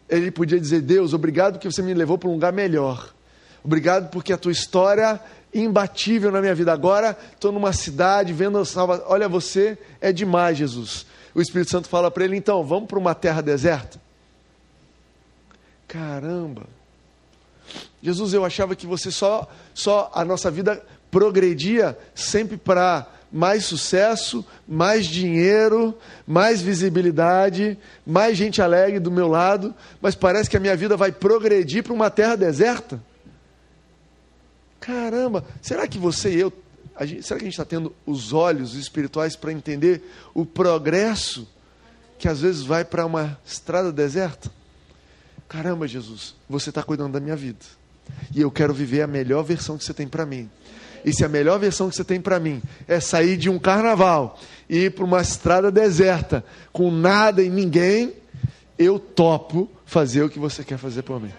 ele 0.09 0.31
podia 0.31 0.61
dizer: 0.61 0.81
Deus, 0.83 1.13
obrigado 1.15 1.59
que 1.59 1.71
você 1.71 1.83
me 1.83 1.95
levou 1.95 2.19
para 2.19 2.29
um 2.29 2.33
lugar 2.33 2.53
melhor. 2.53 3.13
Obrigado 3.65 4.11
porque 4.11 4.33
a 4.33 4.37
tua 4.39 4.53
história 4.53 5.21
imbatível 5.55 6.31
na 6.31 6.41
minha 6.41 6.55
vida. 6.55 6.73
Agora 6.73 7.17
estou 7.33 7.53
numa 7.53 7.73
cidade 7.73 8.33
vendo 8.33 8.59
a 8.59 8.65
salva. 8.65 9.05
Olha, 9.07 9.29
você 9.29 9.79
é 10.01 10.13
demais, 10.13 10.59
Jesus. 10.59 11.07
O 11.35 11.41
Espírito 11.41 11.71
Santo 11.71 11.89
fala 11.89 12.11
para 12.11 12.25
ele: 12.25 12.37
então, 12.37 12.65
vamos 12.65 12.89
para 12.89 12.99
uma 12.99 13.15
terra 13.15 13.41
deserta? 13.41 14.01
Caramba! 15.87 16.63
Jesus, 18.03 18.33
eu 18.33 18.45
achava 18.45 18.75
que 18.75 18.87
você 18.87 19.11
só, 19.11 19.49
só 19.75 20.11
a 20.15 20.25
nossa 20.25 20.51
vida 20.51 20.85
progredia 21.11 21.97
sempre 22.15 22.57
para 22.57 23.07
mais 23.31 23.65
sucesso, 23.65 24.45
mais 24.69 25.07
dinheiro, 25.07 25.97
mais 26.27 26.61
visibilidade, 26.61 27.79
mais 28.07 28.37
gente 28.37 28.61
alegre 28.61 28.99
do 29.01 29.11
meu 29.11 29.29
lado, 29.29 29.75
mas 30.03 30.15
parece 30.15 30.51
que 30.51 30.57
a 30.57 30.61
minha 30.61 30.77
vida 30.77 30.97
vai 30.97 31.11
progredir 31.11 31.83
para 31.83 31.95
uma 31.95 32.11
terra 32.11 32.37
deserta. 32.37 33.01
Caramba, 34.83 35.45
será 35.63 35.87
que 35.87 35.97
você 35.97 36.35
e 36.35 36.41
eu, 36.41 36.53
gente, 37.03 37.23
será 37.23 37.39
que 37.39 37.45
a 37.45 37.49
gente 37.49 37.55
está 37.55 37.65
tendo 37.65 37.95
os 38.05 38.33
olhos 38.33 38.75
espirituais 38.75 39.37
para 39.37 39.53
entender 39.53 40.03
o 40.35 40.45
progresso 40.45 41.49
que 42.19 42.27
às 42.27 42.41
vezes 42.41 42.63
vai 42.63 42.85
para 42.85 43.07
uma 43.07 43.39
estrada 43.47 43.93
deserta? 43.93 44.51
Caramba, 45.49 45.87
Jesus, 45.87 46.35
você 46.49 46.71
está 46.71 46.83
cuidando 46.83 47.13
da 47.13 47.21
minha 47.21 47.37
vida. 47.37 47.61
E 48.35 48.41
eu 48.41 48.51
quero 48.51 48.75
viver 48.75 49.03
a 49.03 49.07
melhor 49.07 49.45
versão 49.45 49.79
que 49.79 49.85
você 49.85 49.95
tem 49.95 50.09
para 50.09 50.27
mim. 50.27 50.51
E 51.05 51.13
se 51.13 51.25
a 51.25 51.29
melhor 51.29 51.61
versão 51.61 51.89
que 51.89 51.95
você 51.95 52.05
tem 52.05 52.21
para 52.21 52.41
mim 52.41 52.61
é 52.89 52.99
sair 52.99 53.37
de 53.37 53.49
um 53.49 53.61
carnaval 53.61 54.37
e 54.69 54.87
ir 54.87 54.91
para 54.91 55.05
uma 55.05 55.21
estrada 55.21 55.71
deserta 55.71 56.45
com 56.73 56.91
nada 56.91 57.41
e 57.41 57.49
ninguém, 57.49 58.15
eu 58.77 58.99
topo 58.99 59.71
fazer 59.87 60.25
o 60.25 60.29
que 60.29 60.41
você 60.41 60.65
quer 60.65 60.77
fazer 60.77 61.03
por 61.03 61.21
mim. 61.21 61.31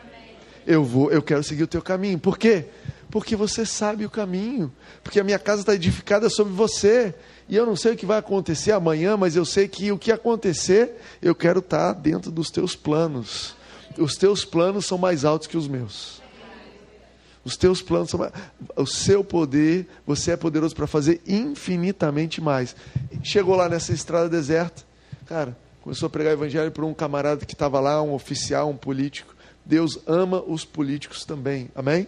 Eu 0.66 0.82
vou, 0.82 1.12
eu 1.12 1.22
quero 1.22 1.44
seguir 1.44 1.64
o 1.64 1.68
teu 1.68 1.82
caminho. 1.82 2.18
Por 2.18 2.38
quê? 2.38 2.68
Porque 3.14 3.36
você 3.36 3.64
sabe 3.64 4.08
o 4.08 4.10
caminho. 4.10 4.74
Porque 5.04 5.20
a 5.20 5.24
minha 5.24 5.38
casa 5.38 5.62
está 5.62 5.76
edificada 5.76 6.32
sobre 6.32 6.52
você. 6.52 7.14
E 7.48 7.56
eu 7.56 7.64
não 7.64 7.76
sei 7.76 7.94
o 7.94 7.96
que 7.96 8.08
vai 8.08 8.18
acontecer 8.18 8.72
amanhã, 8.72 9.16
mas 9.16 9.36
eu 9.36 9.46
sei 9.46 9.68
que 9.68 9.92
o 9.92 10.00
que 10.00 10.12
acontecer, 10.12 11.00
eu 11.22 11.36
quero 11.36 11.60
estar 11.60 11.94
tá 11.94 12.00
dentro 12.00 12.32
dos 12.32 12.50
teus 12.50 12.76
planos. 12.76 13.56
Os 14.00 14.16
teus 14.16 14.44
planos 14.44 14.88
são 14.88 14.98
mais 14.98 15.26
altos 15.26 15.48
que 15.48 15.56
os 15.56 15.68
meus. 15.68 16.24
Os 17.46 17.56
teus 17.56 17.84
planos 17.84 18.10
são 18.10 18.20
mais... 18.20 18.32
o 18.76 18.88
seu 18.88 19.24
poder, 19.24 19.88
você 20.08 20.32
é 20.32 20.36
poderoso 20.36 20.76
para 20.76 20.88
fazer 20.88 21.22
infinitamente 21.28 22.42
mais. 22.42 22.76
Chegou 23.22 23.56
lá 23.56 23.70
nessa 23.70 23.94
estrada 23.94 24.28
deserta, 24.28 24.82
cara, 25.28 25.56
começou 25.84 26.08
a 26.08 26.10
pregar 26.10 26.32
o 26.32 26.38
evangelho 26.38 26.72
para 26.72 26.84
um 26.84 26.96
camarada 26.96 27.46
que 27.46 27.54
estava 27.54 27.80
lá, 27.80 28.02
um 28.02 28.16
oficial, 28.16 28.72
um 28.72 28.76
político. 28.76 29.36
Deus 29.64 30.00
ama 30.08 30.42
os 30.42 30.66
políticos 30.66 31.24
também. 31.26 31.70
Amém? 31.76 32.08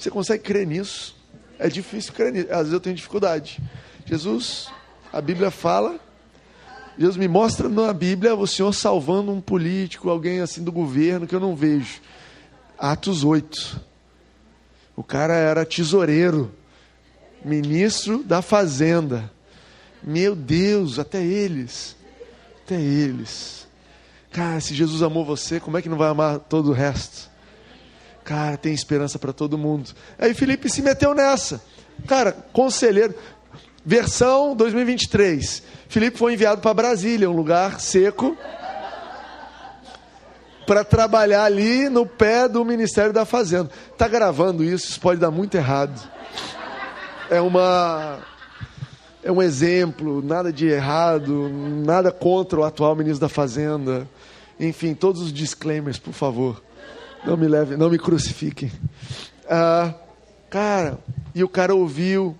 Você 0.00 0.10
consegue 0.10 0.42
crer 0.42 0.66
nisso? 0.66 1.14
É 1.58 1.68
difícil 1.68 2.14
crer 2.14 2.32
nisso. 2.32 2.50
Às 2.50 2.58
vezes 2.58 2.72
eu 2.72 2.80
tenho 2.80 2.96
dificuldade. 2.96 3.60
Jesus, 4.06 4.70
a 5.12 5.20
Bíblia 5.20 5.50
fala. 5.50 6.00
Deus 6.96 7.18
me 7.18 7.28
mostra 7.28 7.68
na 7.68 7.92
Bíblia 7.92 8.34
o 8.34 8.46
Senhor 8.46 8.72
salvando 8.72 9.30
um 9.30 9.42
político, 9.42 10.08
alguém 10.08 10.40
assim 10.40 10.64
do 10.64 10.72
governo 10.72 11.26
que 11.26 11.34
eu 11.34 11.40
não 11.40 11.54
vejo. 11.54 12.00
Atos 12.78 13.24
8. 13.24 13.78
O 14.96 15.04
cara 15.04 15.34
era 15.34 15.66
tesoureiro, 15.66 16.50
ministro 17.44 18.24
da 18.24 18.40
fazenda. 18.40 19.30
Meu 20.02 20.34
Deus, 20.34 20.98
até 20.98 21.22
eles. 21.22 21.94
Até 22.64 22.80
eles. 22.80 23.68
Cara, 24.30 24.60
se 24.60 24.74
Jesus 24.74 25.02
amou 25.02 25.26
você, 25.26 25.60
como 25.60 25.76
é 25.76 25.82
que 25.82 25.90
não 25.90 25.98
vai 25.98 26.08
amar 26.08 26.38
todo 26.38 26.70
o 26.70 26.74
resto? 26.74 27.29
Cara, 28.30 28.56
tem 28.56 28.72
esperança 28.72 29.18
para 29.18 29.32
todo 29.32 29.58
mundo. 29.58 29.90
Aí 30.16 30.32
Felipe 30.34 30.70
se 30.70 30.82
meteu 30.82 31.16
nessa. 31.16 31.60
Cara, 32.06 32.30
conselheiro, 32.30 33.12
versão 33.84 34.54
2023. 34.54 35.60
Felipe 35.88 36.16
foi 36.16 36.34
enviado 36.34 36.60
para 36.60 36.72
Brasília, 36.72 37.28
um 37.28 37.34
lugar 37.34 37.80
seco, 37.80 38.38
para 40.64 40.84
trabalhar 40.84 41.42
ali 41.42 41.88
no 41.88 42.06
pé 42.06 42.46
do 42.46 42.64
Ministério 42.64 43.12
da 43.12 43.24
Fazenda. 43.24 43.68
Tá 43.98 44.06
gravando 44.06 44.62
isso, 44.62 44.90
isso 44.90 45.00
pode 45.00 45.18
dar 45.18 45.32
muito 45.32 45.56
errado. 45.56 46.00
É 47.28 47.40
uma 47.40 48.20
é 49.24 49.32
um 49.32 49.42
exemplo, 49.42 50.22
nada 50.22 50.52
de 50.52 50.68
errado, 50.68 51.48
nada 51.84 52.12
contra 52.12 52.60
o 52.60 52.64
atual 52.64 52.94
ministro 52.94 53.22
da 53.22 53.28
Fazenda. 53.28 54.08
Enfim, 54.60 54.94
todos 54.94 55.20
os 55.20 55.32
disclaimers, 55.32 55.98
por 55.98 56.12
favor. 56.12 56.62
Não 57.24 57.36
me 57.36 57.46
leve, 57.46 57.76
não 57.76 57.90
me 57.90 57.98
crucifiquem. 57.98 58.72
Ah, 59.48 59.94
cara, 60.48 60.98
e 61.34 61.44
o 61.44 61.48
cara 61.48 61.74
ouviu, 61.74 62.36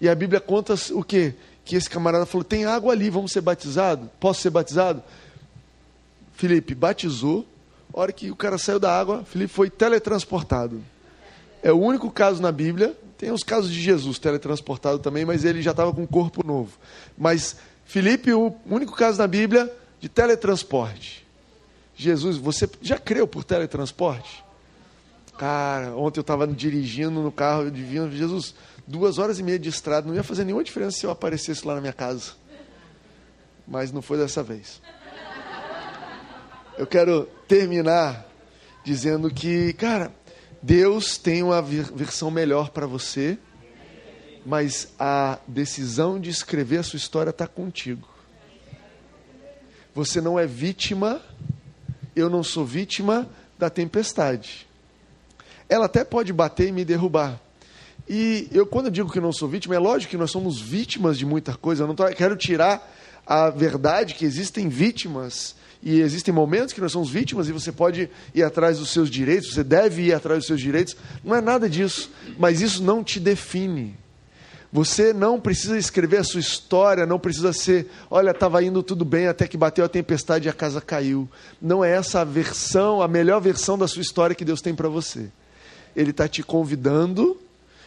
e 0.00 0.08
a 0.08 0.14
Bíblia 0.14 0.40
conta 0.40 0.74
o 0.92 1.02
quê? 1.02 1.34
Que 1.64 1.76
esse 1.76 1.90
camarada 1.90 2.24
falou: 2.26 2.44
tem 2.44 2.64
água 2.64 2.92
ali, 2.92 3.10
vamos 3.10 3.32
ser 3.32 3.40
batizados? 3.40 4.08
Posso 4.18 4.40
ser 4.40 4.50
batizado? 4.50 5.02
Felipe 6.32 6.74
batizou. 6.74 7.46
A 7.92 8.00
hora 8.00 8.12
que 8.12 8.30
o 8.30 8.36
cara 8.36 8.56
saiu 8.56 8.78
da 8.78 8.98
água, 8.98 9.24
Felipe 9.24 9.52
foi 9.52 9.68
teletransportado. 9.68 10.80
É 11.62 11.72
o 11.72 11.78
único 11.78 12.10
caso 12.10 12.40
na 12.40 12.52
Bíblia. 12.52 12.96
Tem 13.18 13.30
os 13.30 13.42
casos 13.42 13.70
de 13.70 13.80
Jesus 13.80 14.18
teletransportado 14.18 14.98
também, 15.00 15.26
mas 15.26 15.44
ele 15.44 15.60
já 15.60 15.72
estava 15.72 15.92
com 15.92 16.02
um 16.02 16.06
corpo 16.06 16.46
novo. 16.46 16.78
Mas 17.18 17.56
Felipe, 17.84 18.32
o 18.32 18.54
único 18.64 18.94
caso 18.94 19.18
na 19.18 19.26
Bíblia 19.26 19.70
de 20.00 20.08
teletransporte. 20.08 21.19
Jesus, 22.00 22.38
você 22.38 22.66
já 22.80 22.98
creu 22.98 23.28
por 23.28 23.44
teletransporte? 23.44 24.42
Cara, 25.38 25.94
ontem 25.94 26.18
eu 26.18 26.22
estava 26.22 26.46
dirigindo 26.46 27.20
no 27.20 27.30
carro 27.30 27.70
de 27.70 27.82
vinho, 27.82 28.10
Jesus, 28.10 28.54
duas 28.86 29.18
horas 29.18 29.38
e 29.38 29.42
meia 29.42 29.58
de 29.58 29.68
estrada, 29.68 30.08
não 30.08 30.14
ia 30.14 30.22
fazer 30.22 30.44
nenhuma 30.44 30.64
diferença 30.64 30.98
se 30.98 31.04
eu 31.04 31.10
aparecesse 31.10 31.66
lá 31.66 31.74
na 31.74 31.80
minha 31.82 31.92
casa. 31.92 32.32
Mas 33.68 33.92
não 33.92 34.00
foi 34.00 34.16
dessa 34.16 34.42
vez. 34.42 34.80
Eu 36.78 36.86
quero 36.86 37.28
terminar 37.46 38.26
dizendo 38.82 39.28
que, 39.30 39.74
cara, 39.74 40.10
Deus 40.62 41.18
tem 41.18 41.42
uma 41.42 41.60
versão 41.60 42.30
melhor 42.30 42.70
para 42.70 42.86
você, 42.86 43.38
mas 44.46 44.94
a 44.98 45.38
decisão 45.46 46.18
de 46.18 46.30
escrever 46.30 46.78
a 46.78 46.82
sua 46.82 46.96
história 46.96 47.28
está 47.28 47.46
contigo. 47.46 48.08
Você 49.94 50.18
não 50.18 50.38
é 50.38 50.46
vítima 50.46 51.20
eu 52.20 52.30
não 52.30 52.42
sou 52.42 52.64
vítima 52.64 53.28
da 53.58 53.68
tempestade. 53.68 54.66
Ela 55.68 55.86
até 55.86 56.04
pode 56.04 56.32
bater 56.32 56.68
e 56.68 56.72
me 56.72 56.84
derrubar. 56.84 57.40
E 58.08 58.48
eu, 58.52 58.66
quando 58.66 58.86
eu 58.86 58.90
digo 58.90 59.10
que 59.10 59.20
não 59.20 59.32
sou 59.32 59.48
vítima, 59.48 59.74
é 59.74 59.78
lógico 59.78 60.10
que 60.10 60.16
nós 60.16 60.30
somos 60.30 60.60
vítimas 60.60 61.16
de 61.16 61.24
muita 61.24 61.54
coisa. 61.54 61.84
Eu 61.84 61.86
não 61.86 61.94
tô, 61.94 62.04
quero 62.08 62.36
tirar 62.36 62.82
a 63.26 63.50
verdade 63.50 64.14
que 64.14 64.24
existem 64.24 64.68
vítimas 64.68 65.54
e 65.82 66.00
existem 66.00 66.34
momentos 66.34 66.74
que 66.74 66.80
nós 66.80 66.92
somos 66.92 67.08
vítimas 67.08 67.48
e 67.48 67.52
você 67.52 67.70
pode 67.70 68.10
ir 68.34 68.42
atrás 68.42 68.78
dos 68.78 68.90
seus 68.90 69.08
direitos, 69.08 69.54
você 69.54 69.62
deve 69.62 70.02
ir 70.02 70.12
atrás 70.12 70.40
dos 70.40 70.46
seus 70.46 70.60
direitos. 70.60 70.96
Não 71.24 71.36
é 71.36 71.40
nada 71.40 71.68
disso, 71.70 72.10
mas 72.38 72.60
isso 72.60 72.82
não 72.82 73.04
te 73.04 73.20
define. 73.20 73.96
Você 74.72 75.12
não 75.12 75.40
precisa 75.40 75.76
escrever 75.76 76.18
a 76.18 76.24
sua 76.24 76.38
história, 76.38 77.04
não 77.04 77.18
precisa 77.18 77.52
ser, 77.52 77.90
olha, 78.08 78.30
estava 78.30 78.62
indo 78.62 78.84
tudo 78.84 79.04
bem 79.04 79.26
até 79.26 79.48
que 79.48 79.56
bateu 79.56 79.84
a 79.84 79.88
tempestade 79.88 80.46
e 80.46 80.48
a 80.48 80.52
casa 80.52 80.80
caiu. 80.80 81.28
Não 81.60 81.84
é 81.84 81.90
essa 81.90 82.20
a 82.20 82.24
versão, 82.24 83.02
a 83.02 83.08
melhor 83.08 83.40
versão 83.40 83.76
da 83.76 83.88
sua 83.88 84.00
história 84.00 84.34
que 84.34 84.44
Deus 84.44 84.60
tem 84.60 84.72
para 84.72 84.88
você. 84.88 85.28
Ele 85.96 86.10
está 86.10 86.28
te 86.28 86.44
convidando, 86.44 87.36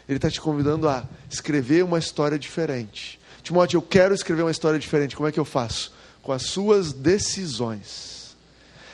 ele 0.09 0.17
está 0.17 0.29
te 0.29 0.41
convidando 0.41 0.89
a 0.89 1.07
escrever 1.29 1.85
uma 1.85 1.99
história 1.99 2.37
diferente. 2.37 3.17
Timóteo, 3.41 3.77
eu 3.77 3.81
quero 3.81 4.13
escrever 4.13 4.41
uma 4.41 4.51
história 4.51 4.77
diferente. 4.77 5.15
Como 5.15 5.27
é 5.27 5.31
que 5.31 5.39
eu 5.39 5.45
faço? 5.45 5.93
Com 6.21 6.33
as 6.33 6.43
suas 6.43 6.91
decisões. 6.91 8.35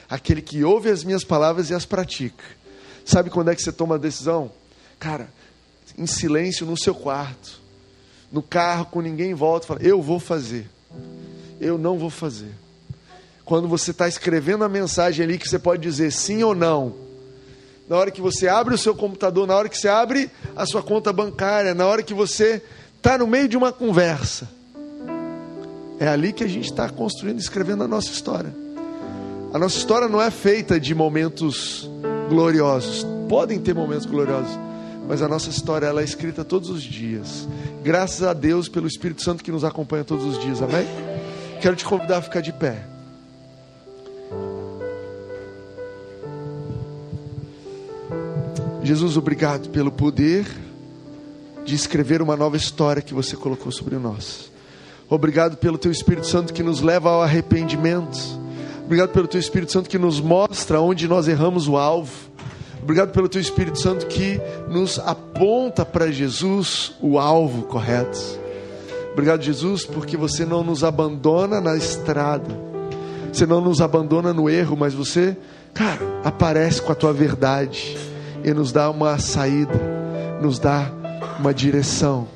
Aquele 0.08 0.44
que 0.44 0.64
ouve 0.64 0.92
as 0.92 1.04
minhas 1.04 1.24
palavras 1.24 1.72
e 1.72 1.74
as 1.74 1.86
pratica. 1.86 2.44
Sabe 3.04 3.32
quando 3.32 3.50
é 3.50 3.56
que 3.56 3.64
você 3.64 3.72
toma 3.72 3.96
a 3.96 3.98
decisão? 3.98 4.52
Cara, 5.00 5.32
em 5.98 6.06
silêncio 6.06 6.68
no 6.68 6.78
seu 6.78 6.94
quarto 6.94 7.59
no 8.32 8.42
carro 8.42 8.86
com 8.86 9.02
ninguém 9.02 9.32
em 9.32 9.36
volta, 9.36 9.68
fala: 9.68 9.82
Eu 9.82 10.02
vou 10.02 10.20
fazer. 10.20 10.70
Eu 11.60 11.78
não 11.78 11.98
vou 11.98 12.10
fazer. 12.10 12.52
Quando 13.44 13.68
você 13.68 13.92
está 13.92 14.08
escrevendo 14.08 14.64
a 14.64 14.70
mensagem 14.70 15.26
ali 15.26 15.38
que 15.38 15.50
você 15.50 15.58
pode 15.58 15.82
dizer 15.82 16.12
sim 16.12 16.44
ou 16.44 16.54
não, 16.54 16.94
na 17.90 17.98
hora 17.98 18.12
que 18.12 18.22
você 18.22 18.48
abre 18.48 18.76
o 18.76 18.78
seu 18.78 18.94
computador, 18.94 19.48
na 19.48 19.56
hora 19.56 19.68
que 19.68 19.78
você 19.78 19.90
abre 19.90 20.30
a 20.56 20.66
sua 20.66 20.84
conta 20.84 21.12
bancária, 21.12 21.74
na 21.74 21.88
hora 21.88 22.04
que 22.04 22.14
você 22.14 22.62
está 22.96 23.18
no 23.18 23.26
meio 23.26 23.48
de 23.48 23.58
uma 23.58 23.72
conversa. 23.72 24.48
É 26.00 26.08
ali 26.08 26.32
que 26.32 26.44
a 26.44 26.48
gente 26.48 26.70
está 26.70 26.88
construindo, 26.88 27.40
escrevendo 27.40 27.84
a 27.84 27.88
nossa 27.88 28.12
história. 28.12 28.54
A 29.52 29.58
nossa 29.58 29.78
história 29.78 30.08
não 30.08 30.22
é 30.22 30.30
feita 30.30 30.80
de 30.80 30.94
momentos 30.94 31.90
gloriosos. 32.30 33.06
Podem 33.28 33.60
ter 33.60 33.74
momentos 33.74 34.06
gloriosos, 34.06 34.58
mas 35.10 35.24
a 35.24 35.28
nossa 35.28 35.50
história 35.50 35.88
ela 35.88 36.02
é 36.02 36.04
escrita 36.04 36.46
todos 36.46 36.70
os 36.70 36.84
dias. 36.84 37.50
Graças 37.84 38.22
a 38.22 38.32
Deus 38.32 38.70
pelo 38.70 38.86
Espírito 38.86 39.24
Santo 39.24 39.44
que 39.44 39.52
nos 39.52 39.64
acompanha 39.64 40.04
todos 40.04 40.24
os 40.24 40.38
dias. 40.40 40.62
Amém? 40.62 40.86
Quero 41.60 41.76
te 41.76 41.84
convidar 41.84 42.18
a 42.18 42.22
ficar 42.22 42.42
de 42.42 42.54
pé. 42.54 42.86
Jesus, 48.84 49.18
obrigado 49.18 49.70
pelo 49.70 49.92
poder 49.92 50.46
de 51.66 51.74
escrever 51.74 52.22
uma 52.22 52.38
nova 52.38 52.56
história 52.56 53.02
que 53.02 53.14
você 53.14 53.36
colocou 53.36 53.72
sobre 53.72 53.98
nós. 53.98 54.52
Obrigado 55.10 55.58
pelo 55.58 55.80
teu 55.80 55.92
Espírito 55.92 56.28
Santo 56.28 56.54
que 56.54 56.62
nos 56.62 56.82
leva 56.82 57.10
ao 57.10 57.24
arrependimento. 57.24 58.20
Obrigado 58.86 59.10
pelo 59.10 59.28
teu 59.28 59.40
Espírito 59.40 59.72
Santo 59.72 59.90
que 59.90 59.98
nos 59.98 60.22
mostra 60.22 60.80
onde 60.80 61.08
nós 61.08 61.28
erramos 61.28 61.68
o 61.68 61.78
alvo. 61.78 62.29
Obrigado 62.82 63.12
pelo 63.12 63.30
teu 63.30 63.42
Espírito 63.42 63.80
Santo 63.80 64.08
que 64.08 64.40
nos 64.70 65.00
aponta 65.00 65.86
para 65.86 66.12
Jesus 66.12 66.94
o 67.02 67.20
alvo 67.20 67.64
correto. 67.64 68.40
Obrigado, 69.14 69.42
Jesus, 69.42 69.86
porque 69.86 70.16
você 70.16 70.46
não 70.46 70.64
nos 70.64 70.84
abandona 70.84 71.60
na 71.60 71.76
estrada. 71.76 72.70
Você 73.32 73.46
não 73.46 73.62
nos 73.62 73.82
abandona 73.82 74.34
no 74.34 74.50
erro, 74.50 74.76
mas 74.78 74.94
você, 74.94 75.36
cara, 75.74 76.02
aparece 76.24 76.82
com 76.82 76.92
a 76.92 76.96
tua 76.96 77.14
verdade 77.14 77.98
e 78.44 78.54
nos 78.54 78.72
dá 78.72 78.90
uma 78.90 79.20
saída, 79.20 79.80
nos 80.42 80.58
dá 80.58 80.92
uma 81.40 81.54
direção. 81.54 82.28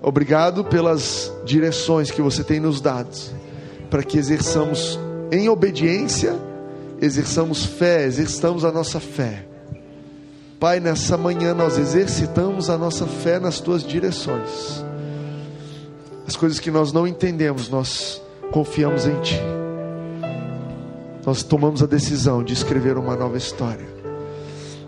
Obrigado 0.00 0.64
pelas 0.64 1.32
direções 1.44 2.10
que 2.10 2.20
você 2.20 2.44
tem 2.44 2.60
nos 2.60 2.80
dado, 2.80 3.16
para 3.88 4.02
que 4.02 4.18
exerçamos 4.18 4.98
em 5.30 5.48
obediência, 5.48 6.34
exerçamos 7.00 7.64
fé, 7.64 8.04
exerçamos 8.04 8.64
a 8.64 8.72
nossa 8.72 9.00
fé. 9.00 9.46
Pai, 10.62 10.78
nessa 10.78 11.16
manhã 11.16 11.52
nós 11.54 11.76
exercitamos 11.76 12.70
a 12.70 12.78
nossa 12.78 13.04
fé 13.04 13.40
nas 13.40 13.58
tuas 13.58 13.82
direções. 13.82 14.84
As 16.24 16.36
coisas 16.36 16.60
que 16.60 16.70
nós 16.70 16.92
não 16.92 17.04
entendemos, 17.04 17.68
nós 17.68 18.22
confiamos 18.52 19.04
em 19.04 19.20
Ti. 19.22 19.40
Nós 21.26 21.42
tomamos 21.42 21.82
a 21.82 21.86
decisão 21.86 22.44
de 22.44 22.52
escrever 22.52 22.96
uma 22.96 23.16
nova 23.16 23.36
história. 23.36 23.84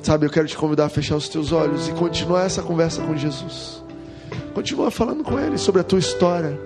Sabe, 0.01 0.27
eu 0.27 0.31
quero 0.31 0.47
te 0.47 0.57
convidar 0.57 0.85
a 0.85 0.89
fechar 0.89 1.17
os 1.17 1.29
teus 1.29 1.51
olhos 1.51 1.89
e 1.89 1.93
continuar 1.93 2.45
essa 2.45 2.63
conversa 2.63 3.03
com 3.03 3.17
Jesus. 3.17 3.83
Continua 4.55 4.93
falando 4.93 5.25
com 5.25 5.41
Ele 5.41 5.59
sobre 5.59 5.81
a 5.81 5.85
tua 5.85 5.99
história. 5.99 6.57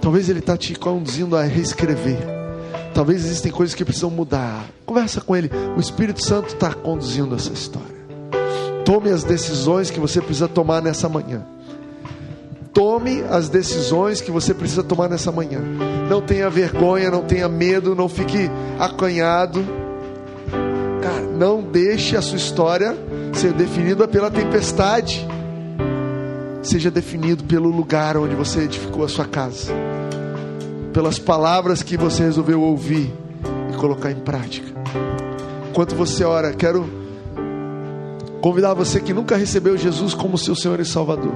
Talvez 0.00 0.28
Ele 0.28 0.38
está 0.38 0.56
te 0.56 0.72
conduzindo 0.76 1.36
a 1.36 1.42
reescrever. 1.42 2.20
Talvez 2.94 3.24
existem 3.24 3.50
coisas 3.50 3.74
que 3.74 3.84
precisam 3.84 4.08
mudar. 4.08 4.66
Conversa 4.86 5.20
com 5.20 5.34
Ele. 5.34 5.50
O 5.76 5.80
Espírito 5.80 6.24
Santo 6.24 6.54
está 6.54 6.72
conduzindo 6.72 7.34
essa 7.34 7.52
história. 7.52 7.95
Tome 8.86 9.10
as 9.10 9.22
decisões 9.22 9.90
que 9.90 10.00
você 10.00 10.22
precisa 10.22 10.48
tomar 10.48 10.80
nessa 10.80 11.10
manhã. 11.10 11.44
Tome 12.72 13.22
as 13.28 13.50
decisões 13.50 14.22
que 14.22 14.30
você 14.30 14.54
precisa 14.54 14.82
tomar 14.82 15.10
nessa 15.10 15.30
manhã. 15.30 15.60
Não 16.08 16.22
tenha 16.22 16.48
vergonha, 16.48 17.10
não 17.10 17.22
tenha 17.22 17.48
medo, 17.50 17.94
não 17.94 18.08
fique 18.08 18.50
acanhado 18.78 19.62
não 21.36 21.62
deixe 21.62 22.16
a 22.16 22.22
sua 22.22 22.38
história 22.38 22.96
ser 23.34 23.52
definida 23.52 24.08
pela 24.08 24.30
tempestade. 24.30 25.26
Seja 26.62 26.90
definido 26.90 27.44
pelo 27.44 27.68
lugar 27.68 28.16
onde 28.16 28.34
você 28.34 28.60
edificou 28.62 29.04
a 29.04 29.08
sua 29.08 29.26
casa, 29.26 29.72
pelas 30.92 31.18
palavras 31.18 31.82
que 31.82 31.96
você 31.96 32.24
resolveu 32.24 32.60
ouvir 32.60 33.12
e 33.72 33.76
colocar 33.76 34.10
em 34.10 34.16
prática. 34.16 34.66
Enquanto 35.70 35.94
você 35.94 36.24
ora, 36.24 36.52
quero 36.54 36.88
convidar 38.46 38.74
você 38.74 39.00
que 39.00 39.12
nunca 39.12 39.36
recebeu 39.36 39.76
Jesus 39.76 40.14
como 40.14 40.38
seu 40.38 40.54
Senhor 40.54 40.78
e 40.78 40.84
Salvador 40.84 41.34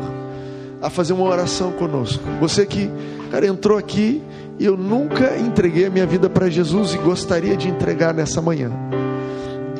a 0.80 0.88
fazer 0.88 1.12
uma 1.12 1.24
oração 1.24 1.72
conosco. 1.72 2.22
Você 2.38 2.64
que, 2.64 2.88
cara, 3.32 3.48
entrou 3.48 3.76
aqui 3.76 4.22
e 4.60 4.64
eu 4.64 4.76
nunca 4.76 5.36
entreguei 5.36 5.86
a 5.86 5.90
minha 5.90 6.06
vida 6.06 6.30
para 6.30 6.48
Jesus 6.48 6.94
e 6.94 6.98
gostaria 6.98 7.56
de 7.56 7.68
entregar 7.68 8.14
nessa 8.14 8.40
manhã. 8.40 8.70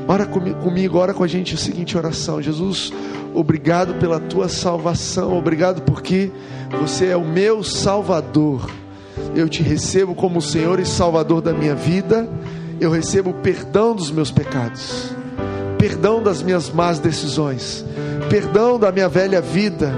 Ora 0.08 0.26
comigo, 0.26 0.98
ora 0.98 1.14
com 1.14 1.22
a 1.22 1.28
gente 1.28 1.54
a 1.54 1.56
seguinte 1.56 1.96
oração: 1.96 2.42
Jesus, 2.42 2.92
obrigado 3.32 3.94
pela 4.00 4.18
tua 4.18 4.48
salvação, 4.48 5.38
obrigado 5.38 5.82
porque 5.82 6.32
você 6.80 7.06
é 7.06 7.16
o 7.16 7.24
meu 7.24 7.62
Salvador. 7.62 8.68
Eu 9.36 9.48
te 9.48 9.62
recebo 9.62 10.16
como 10.16 10.42
Senhor 10.42 10.80
e 10.80 10.84
Salvador 10.84 11.40
da 11.40 11.52
minha 11.52 11.76
vida, 11.76 12.28
eu 12.80 12.90
recebo 12.90 13.32
perdão 13.34 13.94
dos 13.94 14.10
meus 14.10 14.32
pecados, 14.32 15.14
perdão 15.80 16.22
das 16.22 16.42
minhas 16.42 16.68
más 16.68 16.98
decisões, 16.98 17.82
perdão 18.28 18.78
da 18.78 18.92
minha 18.92 19.08
velha 19.08 19.40
vida, 19.40 19.90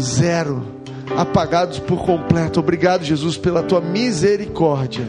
zero, 0.00 0.62
apagados 1.16 1.80
por 1.80 2.06
completo. 2.06 2.60
Obrigado, 2.60 3.02
Jesus, 3.02 3.36
pela 3.36 3.64
tua 3.64 3.80
misericórdia. 3.80 5.04